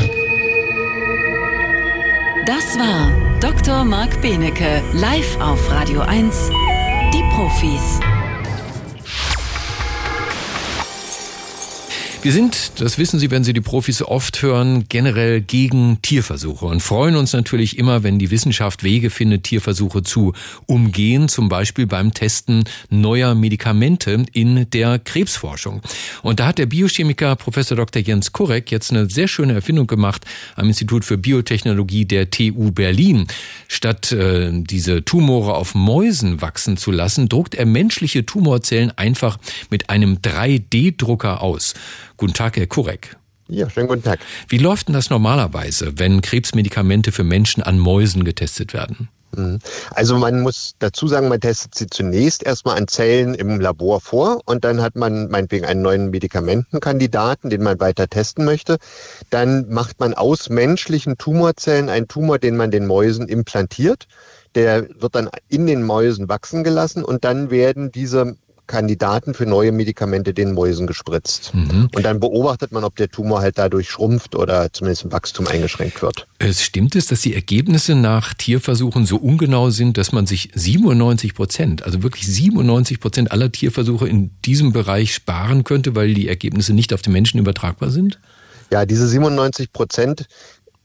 Das 2.45 2.79
war 2.79 3.11
Dr. 3.41 3.85
Marc 3.85 4.21
Benecke, 4.21 4.83
live 4.93 5.41
auf 5.41 5.71
Radio 5.71 6.03
1, 6.03 6.51
die 7.15 7.23
Profis. 7.35 8.17
Wir 12.20 12.33
sind, 12.33 12.72
das 12.81 12.98
wissen 12.98 13.20
Sie, 13.20 13.31
wenn 13.31 13.44
Sie 13.44 13.52
die 13.52 13.61
Profis 13.61 14.02
oft 14.02 14.42
hören, 14.42 14.87
generell 14.88 15.40
gegen 15.40 16.02
Tierversuche 16.02 16.66
und 16.66 16.81
freuen 16.81 17.14
uns 17.14 17.33
natürlich 17.33 17.78
immer, 17.78 18.02
wenn 18.02 18.18
die 18.18 18.33
Wissenschaft 18.33 18.83
Wege 18.83 19.11
findet, 19.11 19.44
Tierversuche 19.44 20.02
zu 20.02 20.33
umgehen, 20.66 21.28
zum 21.28 21.48
Beispiel 21.48 21.87
beim 21.87 22.12
Testen 22.12 22.64
neuer 22.90 23.37
Medikamente 23.37 24.26
in 24.33 24.68
der 24.70 24.98
Krebsforschung. 24.98 25.81
Und 26.22 26.40
da 26.40 26.48
hat 26.48 26.59
der 26.59 26.66
Biochemiker 26.66 27.37
Professor 27.37 27.76
Dr. 27.76 28.02
Jens 28.02 28.33
Kurek 28.33 28.72
jetzt 28.72 28.90
eine 28.90 29.09
sehr 29.09 29.28
schöne 29.28 29.52
Erfindung 29.52 29.87
gemacht 29.87 30.24
am 30.57 30.66
Institut 30.66 31.04
für 31.04 31.18
Biotechnologie 31.18 32.04
der 32.04 32.31
TU 32.31 32.72
Berlin. 32.72 33.28
Statt 33.68 34.11
äh, 34.11 34.50
diese 34.52 35.04
Tumore 35.04 35.54
auf 35.54 35.76
Mäusen 35.76 36.42
wachsen 36.42 36.78
zu 36.78 36.90
lassen, 36.90 37.28
druckt 37.28 37.54
er 37.54 37.64
menschliche 37.64 38.26
Tumorzellen 38.26 38.90
einfach 38.98 39.38
mit 39.70 39.88
einem 39.88 40.16
3D-Drucker 40.16 41.42
aus. 41.42 41.74
Guten 42.18 42.35
Tag, 42.35 42.57
Herr 42.57 42.66
Kurek. 42.66 43.16
Ja, 43.46 43.70
schönen 43.70 43.87
guten 43.87 44.02
Tag. 44.02 44.18
Wie 44.48 44.59
läuft 44.59 44.88
denn 44.88 44.94
das 44.94 45.09
normalerweise, 45.09 45.92
wenn 45.98 46.20
Krebsmedikamente 46.20 47.12
für 47.12 47.24
Menschen 47.24 47.62
an 47.62 47.78
Mäusen 47.78 48.24
getestet 48.24 48.74
werden? 48.74 49.09
Mhm. 49.37 49.61
Also 49.92 50.18
man 50.18 50.40
muss 50.40 50.74
dazu 50.81 51.07
sagen, 51.07 51.28
man 51.28 51.40
testet 51.40 51.76
sie 51.76 51.87
zunächst 51.87 52.42
erstmal 52.42 52.76
an 52.76 52.88
Zellen 52.88 53.35
im 53.35 53.61
Labor 53.61 54.00
vor 54.00 54.40
und 54.46 54.64
dann 54.64 54.83
hat 54.83 54.96
man 54.96 55.31
meinetwegen 55.31 55.64
einen 55.64 55.81
neuen 55.81 56.11
Medikamentenkandidaten, 56.11 57.50
den 57.50 57.62
man 57.62 57.78
weiter 57.78 58.09
testen 58.09 58.44
möchte. 58.44 58.78
Dann 59.31 59.68
macht 59.68 60.00
man 60.00 60.12
aus 60.12 60.48
menschlichen 60.48 61.18
Tumorzellen 61.18 61.88
einen 61.88 62.09
Tumor, 62.09 62.40
den 62.40 62.57
man 62.57 62.72
den 62.72 62.87
Mäusen 62.87 63.28
implantiert. 63.28 64.09
Der 64.57 64.88
wird 65.00 65.14
dann 65.14 65.31
in 65.48 65.66
den 65.68 65.85
Mäusen 65.85 66.28
wachsen 66.28 66.64
gelassen 66.64 67.04
und 67.04 67.24
dann 67.24 67.50
werden 67.50 67.92
diese 67.92 68.37
Kandidaten 68.68 69.35
für 69.35 69.46
neue 69.46 69.72
Medikamente 69.72 70.33
den 70.33 70.52
Mäusen 70.52 70.87
gespritzt. 70.87 71.52
Mhm. 71.52 71.88
Und 71.92 72.04
dann 72.04 72.20
beobachtet 72.20 72.70
man, 72.70 72.85
ob 72.85 72.94
der 72.94 73.09
Tumor 73.09 73.40
halt 73.40 73.59
dadurch 73.59 73.90
schrumpft 73.90 74.37
oder 74.37 74.72
zumindest 74.72 75.04
im 75.04 75.12
Wachstum 75.12 75.48
eingeschränkt 75.48 76.00
wird. 76.02 76.28
Es 76.38 76.62
stimmt 76.62 76.94
es, 76.94 77.07
dass 77.07 77.22
die 77.22 77.35
Ergebnisse 77.35 77.96
nach 77.96 78.35
Tierversuchen 78.35 79.07
so 79.07 79.16
ungenau 79.16 79.70
sind, 79.70 79.98
dass 79.98 80.12
man 80.12 80.26
sich 80.26 80.50
97 80.54 81.35
Prozent, 81.35 81.83
also 81.83 82.04
wirklich 82.04 82.26
97 82.26 83.00
Prozent 83.00 83.33
aller 83.33 83.50
Tierversuche 83.50 84.09
in 84.09 84.31
diesem 84.44 84.72
Bereich 84.72 85.12
sparen 85.12 85.64
könnte, 85.64 85.96
weil 85.96 86.14
die 86.14 86.28
Ergebnisse 86.28 86.72
nicht 86.72 86.92
auf 86.92 87.02
den 87.02 87.12
Menschen 87.12 87.40
übertragbar 87.40 87.90
sind? 87.90 88.20
Ja, 88.70 88.85
diese 88.85 89.09
97 89.09 89.72
Prozent 89.72 90.26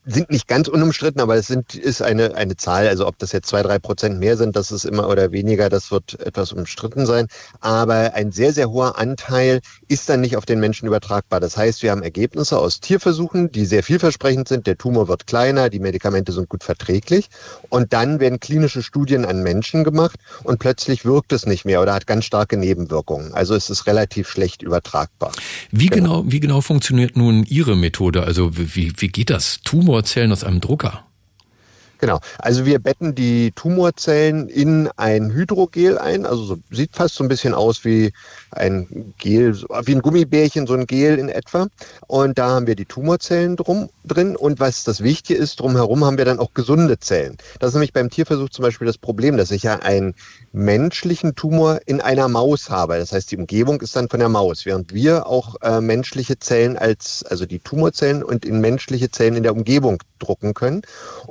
sind 0.06 0.30
nicht 0.30 0.48
ganz 0.48 0.68
unumstritten, 0.68 1.22
aber 1.22 1.36
es 1.36 1.48
sind, 1.48 1.76
ist 1.76 2.02
eine, 2.02 2.36
eine 2.36 2.56
Zahl. 2.56 2.88
Also 2.88 3.08
ob 3.08 3.18
das 3.20 3.32
jetzt 3.32 3.50
zwei, 3.50 3.64
drei 3.64 3.80
Prozent 3.80 4.20
mehr 4.20 4.38
sind, 4.38 4.56
das 4.56 4.72
ist 4.72 4.86
immer 4.86 5.08
oder 5.10 5.32
weniger, 5.32 5.70
das 5.70 5.92
wird 5.92 6.20
etwas 6.20 6.52
umstritten 6.52 7.06
sein. 7.06 7.28
Aber 7.60 8.14
ein 8.14 8.32
sehr, 8.32 8.54
sehr 8.54 8.70
hoher 8.70 8.98
Anteil 8.98 9.62
ist 9.88 10.10
dann 10.10 10.22
nicht 10.22 10.38
auf 10.38 10.46
den 10.46 10.60
Menschen 10.60 10.88
übertragbar. 10.88 11.40
Das 11.40 11.58
heißt, 11.58 11.84
wir 11.84 11.92
haben 11.92 12.04
Ergebnisse 12.04 12.58
aus 12.60 12.80
Tierversuchen, 12.80 13.52
die 13.52 13.66
sehr 13.66 13.84
vielversprechend 13.84 14.48
sind. 14.48 14.68
Der 14.68 14.78
Tumor 14.78 15.08
wird 15.08 15.28
kleiner, 15.28 15.70
die 15.70 15.80
Medikamente 15.80 16.32
sind 16.32 16.50
gut 16.50 16.64
verträglich. 16.64 17.30
Und 17.70 17.94
dann 17.94 18.20
werden 18.20 18.40
klinische 18.40 18.84
Studien 18.84 19.26
an 19.26 19.44
Menschen 19.44 19.84
gemacht 19.84 20.20
und 20.44 20.60
plötzlich 20.60 21.06
wirkt 21.06 21.34
es 21.34 21.46
nicht 21.46 21.66
mehr 21.66 21.82
oder 21.82 21.94
hat 21.94 22.08
ganz 22.08 22.26
starke 22.26 22.58
Nebenwirkungen. 22.58 23.34
Also 23.34 23.56
es 23.56 23.70
ist 23.70 23.88
relativ 23.88 24.28
schlecht 24.30 24.62
übertragbar. 24.62 25.32
Wie 25.72 25.88
genau, 25.88 26.22
genau 26.22 26.32
wie 26.32 26.40
genau 26.40 26.62
funktioniert 26.62 27.16
nun 27.16 27.44
Ihre 27.44 27.76
Methode? 27.76 28.24
Also 28.24 28.58
wie, 28.58 28.94
wie 28.98 29.08
geht 29.08 29.30
das? 29.30 29.60
Tumor 29.64 29.93
Tumorzellen 29.94 30.32
aus 30.32 30.44
einem 30.44 30.60
Drucker. 30.60 31.06
Genau. 32.04 32.20
Also 32.38 32.66
wir 32.66 32.80
betten 32.80 33.16
die 33.16 33.54
Tumorzellen 33.56 34.50
in 34.50 34.90
ein 34.98 35.32
Hydrogel 35.32 35.98
ein. 35.98 36.26
Also 36.26 36.44
so, 36.44 36.58
sieht 36.70 36.98
fast 36.98 37.16
so 37.16 37.24
ein 37.24 37.30
bisschen 37.30 37.54
aus 37.54 37.86
wie 37.86 38.12
ein 38.52 39.14
Gel, 39.18 39.56
wie 39.86 39.96
ein 39.96 40.02
Gummibärchen, 40.02 40.68
so 40.68 40.74
ein 40.74 40.86
Gel 40.86 41.18
in 41.18 41.30
etwa. 41.30 41.68
Und 42.08 42.38
da 42.38 42.50
haben 42.50 42.68
wir 42.68 42.76
die 42.76 42.84
Tumorzellen 42.84 43.56
drum, 43.56 43.90
drin. 44.04 44.36
Und 44.36 44.60
was 44.60 44.84
das 44.84 45.02
Wichtige 45.02 45.40
ist, 45.40 45.62
drumherum 45.62 46.04
haben 46.04 46.18
wir 46.18 46.26
dann 46.26 46.40
auch 46.40 46.54
gesunde 46.54 47.00
Zellen. 47.00 47.38
Das 47.60 47.70
ist 47.70 47.76
nämlich 47.76 47.94
beim 47.94 48.10
Tierversuch 48.10 48.50
zum 48.50 48.64
Beispiel 48.64 48.86
das 48.86 48.98
Problem, 48.98 49.38
dass 49.38 49.52
ich 49.52 49.64
ja 49.64 49.78
einen 49.78 50.14
menschlichen 50.52 51.36
Tumor 51.36 51.80
in 51.86 52.02
einer 52.02 52.28
Maus 52.28 52.70
habe. 52.70 52.98
Das 52.98 53.14
heißt, 53.14 53.32
die 53.32 53.38
Umgebung 53.38 53.80
ist 53.80 53.96
dann 53.96 54.10
von 54.10 54.20
der 54.20 54.28
Maus, 54.28 54.66
während 54.66 54.94
wir 54.94 55.26
auch 55.26 55.56
äh, 55.62 55.80
menschliche 55.80 56.38
Zellen 56.38 56.78
als, 56.78 57.24
also 57.24 57.46
die 57.46 57.60
Tumorzellen 57.60 58.24
und 58.24 58.44
in 58.44 58.60
menschliche 58.60 59.10
Zellen 59.10 59.38
in 59.38 59.44
der 59.44 59.54
Umgebung 59.54 60.04
drucken 60.20 60.54
können. 60.54 60.82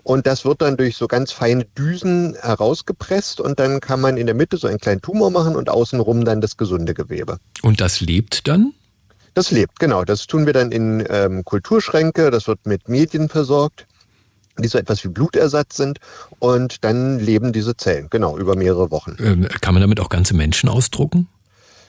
Und 0.03 0.27
das 0.27 0.47
wird 0.47 0.62
dann 0.63 0.77
durch 0.77 0.97
so 0.97 1.09
ganz 1.09 1.33
feine 1.33 1.65
Düsen 1.65 2.37
herausgepresst 2.41 3.41
und 3.41 3.59
dann 3.59 3.81
kann 3.81 4.01
man 4.01 4.17
in 4.17 4.27
der 4.27 4.35
Mitte 4.35 4.57
so 4.57 4.67
einen 4.67 4.79
kleinen 4.79 5.03
Tumor 5.03 5.31
machen 5.31 5.57
und 5.57 5.69
außenrum 5.69 6.25
dann 6.25 6.41
das 6.41 6.57
gesunde 6.57 6.95
Gewebe. 6.95 7.39
Und 7.63 7.81
das 7.81 8.01
lebt 8.01 8.49
dann? 8.49 8.73
Das 9.35 9.51
lebt, 9.51 9.79
genau. 9.79 10.05
Das 10.05 10.27
tun 10.27 10.47
wir 10.47 10.53
dann 10.53 10.73
in 10.73 11.05
ähm, 11.09 11.45
Kulturschränke, 11.45 12.31
das 12.31 12.47
wird 12.49 12.67
mit 12.67 12.89
Medien 12.89 13.29
versorgt 13.29 13.87
die 14.59 14.69
so 14.69 14.79
etwas 14.79 15.03
wie 15.05 15.09
Blutersatz 15.09 15.77
sind 15.77 15.99
und 16.39 16.85
dann 16.85 17.19
leben 17.19 17.53
diese 17.53 17.77
Zellen, 17.77 18.09
genau, 18.11 18.37
über 18.37 18.55
mehrere 18.57 18.91
Wochen. 18.91 19.17
Ähm, 19.19 19.49
kann 19.61 19.75
man 19.75 19.81
damit 19.81 20.01
auch 20.01 20.09
ganze 20.09 20.35
Menschen 20.35 20.69
ausdrucken? 20.69 21.29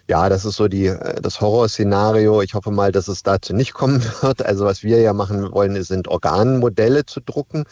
Ja, 0.09 0.27
das 0.27 0.43
ist 0.43 0.57
so 0.57 0.67
die, 0.67 0.87
äh, 0.87 1.21
das 1.21 1.39
Horrorszenario. 1.39 2.41
Ich 2.41 2.55
hoffe 2.55 2.71
mal, 2.71 2.91
dass 2.91 3.07
es 3.07 3.23
dazu 3.23 3.53
nicht 3.53 3.73
kommen 3.73 4.03
wird. 4.21 4.45
Also 4.45 4.65
was 4.65 4.83
wir 4.83 4.99
ja 4.99 5.13
machen 5.13 5.51
wollen, 5.53 5.81
sind 5.83 6.09
Organmodelle 6.09 7.05
zu 7.05 7.21
drucken. 7.21 7.63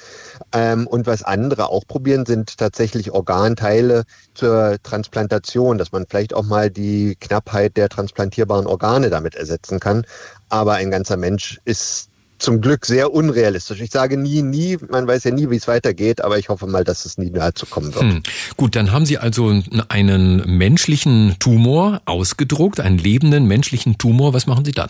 Ähm, 0.54 0.88
und 0.88 1.08
was 1.08 1.24
andere 1.24 1.68
auch 1.70 1.86
probieren, 1.86 2.26
sind 2.26 2.58
tatsächlich 2.58 3.12
Organteile 3.12 4.04
zur 4.34 4.78
Transplantation, 4.82 5.78
dass 5.78 5.92
man 5.92 6.06
vielleicht 6.08 6.34
auch 6.34 6.44
mal 6.44 6.70
die 6.70 7.18
Knappheit 7.20 7.76
der 7.76 7.90
transplantierbaren 7.90 8.66
Organe 8.66 9.10
damit 9.10 9.36
ersetzen 9.36 9.82
kann. 9.82 10.06
Aber 10.48 10.76
ein 10.76 10.90
ganzer 10.90 11.18
Mensch 11.18 11.60
ist 11.66 12.11
zum 12.42 12.62
Glück 12.62 12.86
sehr 12.86 13.14
unrealistisch. 13.14 13.82
Ich 13.82 13.92
sage 13.92 14.18
nie, 14.18 14.42
nie, 14.42 14.78
man 14.90 15.08
weiß 15.08 15.26
ja 15.26 15.32
nie, 15.32 15.50
wie 15.50 15.56
es 15.56 15.68
weitergeht, 15.68 16.22
aber 16.22 16.38
ich 16.38 16.50
hoffe 16.50 16.68
mal, 16.68 16.84
dass 16.84 17.06
es 17.06 17.18
nie 17.18 17.32
dazu 17.32 17.66
kommen 17.66 17.94
wird. 17.94 18.04
Hm. 18.04 18.24
Gut, 18.58 18.76
dann 18.76 18.92
haben 18.92 19.06
Sie 19.06 19.18
also 19.18 19.62
einen 19.90 20.58
menschlichen 20.58 21.36
Tumor 21.40 22.02
ausgedruckt, 22.06 22.80
einen 22.80 22.98
lebenden 22.98 23.46
menschlichen 23.46 23.98
Tumor. 23.98 24.34
Was 24.34 24.48
machen 24.48 24.66
Sie 24.66 24.72
dann? 24.72 24.90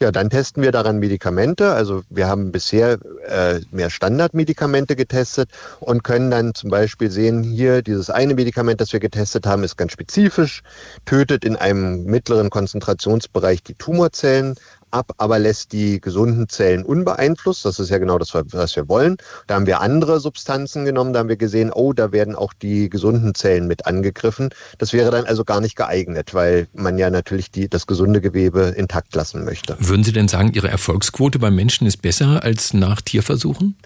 Ja, 0.00 0.10
dann 0.10 0.28
testen 0.28 0.62
wir 0.62 0.72
daran 0.72 0.98
Medikamente. 0.98 1.72
Also 1.72 2.02
wir 2.10 2.26
haben 2.26 2.50
bisher 2.50 2.98
äh, 3.26 3.60
mehr 3.70 3.90
Standardmedikamente 3.90 4.96
getestet 4.96 5.48
und 5.80 6.02
können 6.02 6.30
dann 6.30 6.54
zum 6.54 6.70
Beispiel 6.70 7.10
sehen, 7.10 7.42
hier 7.42 7.80
dieses 7.80 8.10
eine 8.10 8.34
Medikament, 8.34 8.80
das 8.80 8.92
wir 8.92 9.00
getestet 9.00 9.46
haben, 9.46 9.62
ist 9.62 9.76
ganz 9.76 9.92
spezifisch, 9.92 10.62
tötet 11.04 11.44
in 11.44 11.56
einem 11.56 12.04
mittleren 12.04 12.50
Konzentrationsbereich 12.50 13.62
die 13.62 13.74
Tumorzellen, 13.74 14.56
ab, 14.94 15.12
aber 15.18 15.38
lässt 15.38 15.72
die 15.72 16.00
gesunden 16.00 16.48
Zellen 16.48 16.84
unbeeinflusst. 16.84 17.64
Das 17.64 17.78
ist 17.78 17.90
ja 17.90 17.98
genau 17.98 18.18
das, 18.18 18.32
was 18.34 18.76
wir 18.76 18.88
wollen. 18.88 19.16
Da 19.46 19.56
haben 19.56 19.66
wir 19.66 19.80
andere 19.80 20.20
Substanzen 20.20 20.84
genommen, 20.84 21.12
da 21.12 21.20
haben 21.20 21.28
wir 21.28 21.36
gesehen, 21.36 21.70
oh, 21.72 21.92
da 21.92 22.12
werden 22.12 22.34
auch 22.34 22.52
die 22.52 22.88
gesunden 22.88 23.34
Zellen 23.34 23.66
mit 23.66 23.86
angegriffen. 23.86 24.50
Das 24.78 24.92
wäre 24.92 25.10
dann 25.10 25.26
also 25.26 25.44
gar 25.44 25.60
nicht 25.60 25.76
geeignet, 25.76 26.32
weil 26.32 26.68
man 26.72 26.96
ja 26.96 27.10
natürlich 27.10 27.50
die, 27.50 27.68
das 27.68 27.86
gesunde 27.86 28.20
Gewebe 28.20 28.74
intakt 28.76 29.14
lassen 29.14 29.44
möchte. 29.44 29.76
Würden 29.80 30.04
Sie 30.04 30.12
denn 30.12 30.28
sagen, 30.28 30.52
Ihre 30.54 30.68
Erfolgsquote 30.68 31.38
beim 31.38 31.54
Menschen 31.54 31.86
ist 31.86 32.00
besser 32.00 32.42
als 32.42 32.72
nach 32.72 33.00
Tierversuchen? 33.00 33.76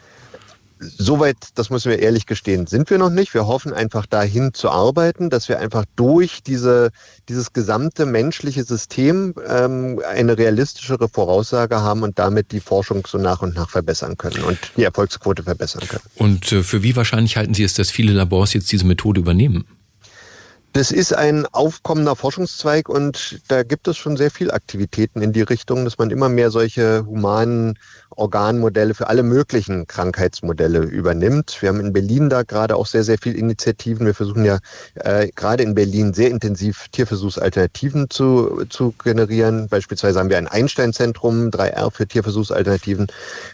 Soweit, 0.81 1.37
das 1.55 1.71
müssen 1.71 1.91
wir 1.91 1.99
ehrlich 1.99 2.27
gestehen, 2.27 2.67
sind 2.67 2.91
wir 2.91 2.99
noch 2.99 3.11
nicht. 3.11 3.35
Wir 3.35 3.47
hoffen 3.47 3.73
einfach 3.73 4.07
dahin 4.07 4.55
zu 4.55 4.71
arbeiten, 4.71 5.31
dass 5.31 5.49
wir 5.49 5.59
einfach 5.59 5.85
durch 5.97 6.43
diese, 6.43 6.91
dieses 7.29 7.53
gesamte 7.53 8.07
menschliche 8.07 8.65
System 8.65 9.35
ähm, 9.49 10.01
eine 10.09 10.39
realistischere 10.39 11.09
Voraussage 11.09 11.81
haben 11.81 12.03
und 12.03 12.19
damit 12.19 12.53
die 12.53 12.61
Forschung 12.61 13.07
so 13.07 13.19
nach 13.19 13.43
und 13.43 13.55
nach 13.55 13.71
verbessern 13.71 14.17
können 14.17 14.43
und 14.45 14.59
die 14.77 14.85
Erfolgsquote 14.85 15.43
verbessern 15.43 15.87
können. 15.89 16.05
Und 16.17 16.53
äh, 16.53 16.63
für 16.63 16.83
wie 16.83 16.97
wahrscheinlich 16.97 17.37
halten 17.37 17.55
Sie 17.55 17.65
es, 17.65 17.75
dass 17.75 17.91
viele 17.91 18.13
Labors 18.13 18.53
jetzt 18.53 18.71
diese 18.73 18.87
Methode 18.87 19.21
übernehmen? 19.21 19.65
Das 20.79 20.93
ist 20.93 21.13
ein 21.13 21.45
aufkommender 21.47 22.15
Forschungszweig 22.15 22.89
und 22.89 23.41
da 23.49 23.65
gibt 23.65 23.89
es 23.89 23.97
schon 23.97 24.17
sehr 24.17 24.31
viel 24.31 24.53
Aktivitäten 24.53 25.21
in 25.23 25.33
die 25.33 25.43
Richtung, 25.43 25.85
dass 25.85 25.99
man 25.99 26.11
immer 26.11 26.29
mehr 26.29 26.53
solche 26.53 27.05
humanen 27.05 27.77
Organmodelle 28.11 28.95
für 28.95 29.09
alle 29.09 29.25
möglichen 29.25 29.89
Krankheitsmodelle 29.89 30.81
übernimmt. 30.81 31.59
Wir 31.61 31.71
haben 31.71 31.81
in 31.81 31.93
Berlin 31.93 32.29
da 32.29 32.43
gerade 32.43 32.77
auch 32.77 32.87
sehr, 32.87 33.03
sehr 33.03 33.19
viel 33.19 33.35
Initiativen. 33.35 34.07
Wir 34.07 34.15
versuchen 34.15 34.45
ja 34.45 34.59
äh, 34.95 35.29
gerade 35.35 35.63
in 35.63 35.75
Berlin 35.75 36.15
sehr 36.15 36.31
intensiv 36.31 36.87
Tierversuchsalternativen 36.93 38.11
zu, 38.11 38.65
zu 38.69 38.95
generieren. 39.03 39.69
Beispielsweise 39.69 40.19
haben 40.19 40.31
wir 40.31 40.39
ein 40.39 40.49
Einstein-Zentrum, 40.49 41.51
3R 41.51 41.91
für 41.91 42.07
Tierversuchsalternativen. 42.07 43.09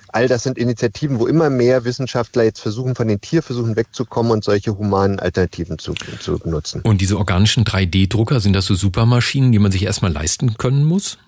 All 0.09 0.29
das 0.29 0.45
sind 0.45 0.59
Initiativen, 0.59 1.19
wo 1.19 1.27
immer 1.27 1.51
mehr 1.51 1.85
Wissenschaftler 1.85 2.45
jetzt 2.45 2.61
versuchen, 2.61 2.95
von 2.95 3.09
den 3.09 3.21
Tierversuchen 3.21 3.77
wegzukommen 3.77 4.31
und 4.31 4.45
solche 4.45 4.79
humanen 4.79 5.19
Alternativen 5.19 5.79
zu, 5.79 5.93
zu 5.93 6.39
nutzen. 6.45 6.83
Und 6.83 7.01
diese 7.01 7.14
organischen 7.15 7.65
3D-Drucker, 7.65 8.41
sind 8.41 8.55
das 8.55 8.67
so 8.67 8.75
Supermaschinen, 8.75 9.53
die 9.53 9.59
man 9.59 9.73
sich 9.73 9.85
erstmal 9.85 10.13
leisten 10.13 10.57
können 10.57 10.85
muss? 10.85 11.19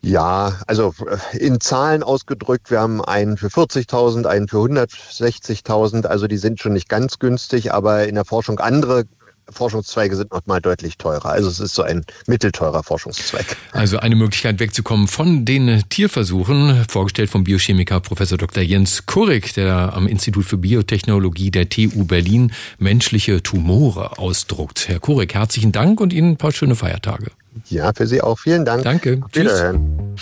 Ja, 0.00 0.60
also 0.66 0.94
äh, 1.32 1.38
in 1.38 1.60
Zahlen 1.60 2.02
ausgedrückt, 2.02 2.70
wir 2.70 2.80
haben 2.80 3.04
einen 3.04 3.36
für 3.36 3.48
40.000, 3.48 4.26
einen 4.26 4.46
für 4.46 4.58
160.000, 4.58 6.06
also 6.06 6.28
die 6.28 6.36
sind 6.36 6.60
schon 6.60 6.72
nicht 6.72 6.88
ganz 6.88 7.18
günstig, 7.18 7.72
aber 7.72 8.06
in 8.06 8.14
der 8.14 8.24
Forschung 8.24 8.60
andere 8.60 9.04
Forschungszweige 9.50 10.16
sind 10.16 10.32
nochmal 10.32 10.60
deutlich 10.60 10.98
teurer. 10.98 11.26
Also 11.26 11.48
es 11.48 11.60
ist 11.60 11.74
so 11.74 11.82
ein 11.82 12.04
mittelteurer 12.26 12.82
Forschungszweig. 12.82 13.56
Also 13.72 13.98
eine 13.98 14.16
Möglichkeit 14.16 14.60
wegzukommen 14.60 15.08
von 15.08 15.44
den 15.44 15.82
Tierversuchen, 15.88 16.84
vorgestellt 16.88 17.30
vom 17.30 17.44
Biochemiker 17.44 18.00
Professor 18.00 18.38
Dr. 18.38 18.62
Jens 18.62 19.06
Kurik, 19.06 19.54
der 19.54 19.92
am 19.94 20.06
Institut 20.06 20.44
für 20.44 20.58
Biotechnologie 20.58 21.50
der 21.50 21.68
TU 21.68 22.04
Berlin 22.04 22.52
menschliche 22.78 23.42
Tumore 23.42 24.18
ausdruckt. 24.18 24.88
Herr 24.88 25.00
Kurik, 25.00 25.34
herzlichen 25.34 25.72
Dank 25.72 26.00
und 26.00 26.12
Ihnen 26.12 26.32
ein 26.32 26.36
paar 26.36 26.52
schöne 26.52 26.74
Feiertage. 26.74 27.30
Ja, 27.68 27.92
für 27.92 28.06
Sie 28.06 28.22
auch. 28.22 28.38
Vielen 28.38 28.64
Dank. 28.64 28.84
Danke. 28.84 29.20
Auf 29.24 29.34
Wiederhören. 29.34 30.16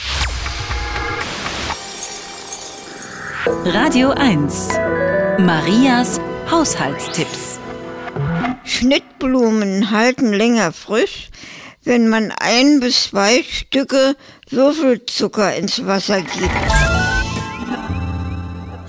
Radio 3.65 4.11
1. 4.11 4.69
Marias 5.39 6.21
Haushaltstipps. 6.51 7.46
Schnittblumen 8.67 9.91
halten 9.91 10.33
länger 10.33 10.73
frisch, 10.73 11.31
wenn 11.85 12.09
man 12.09 12.33
ein 12.33 12.81
bis 12.81 13.05
zwei 13.05 13.43
Stücke 13.49 14.17
Würfelzucker 14.51 15.55
ins 15.55 15.87
Wasser 15.87 16.21
gibt. 16.21 16.51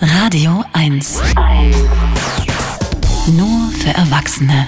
Radio 0.01 0.63
1. 0.73 1.21
Nur 3.27 3.71
für 3.71 3.89
Erwachsene. 3.89 4.67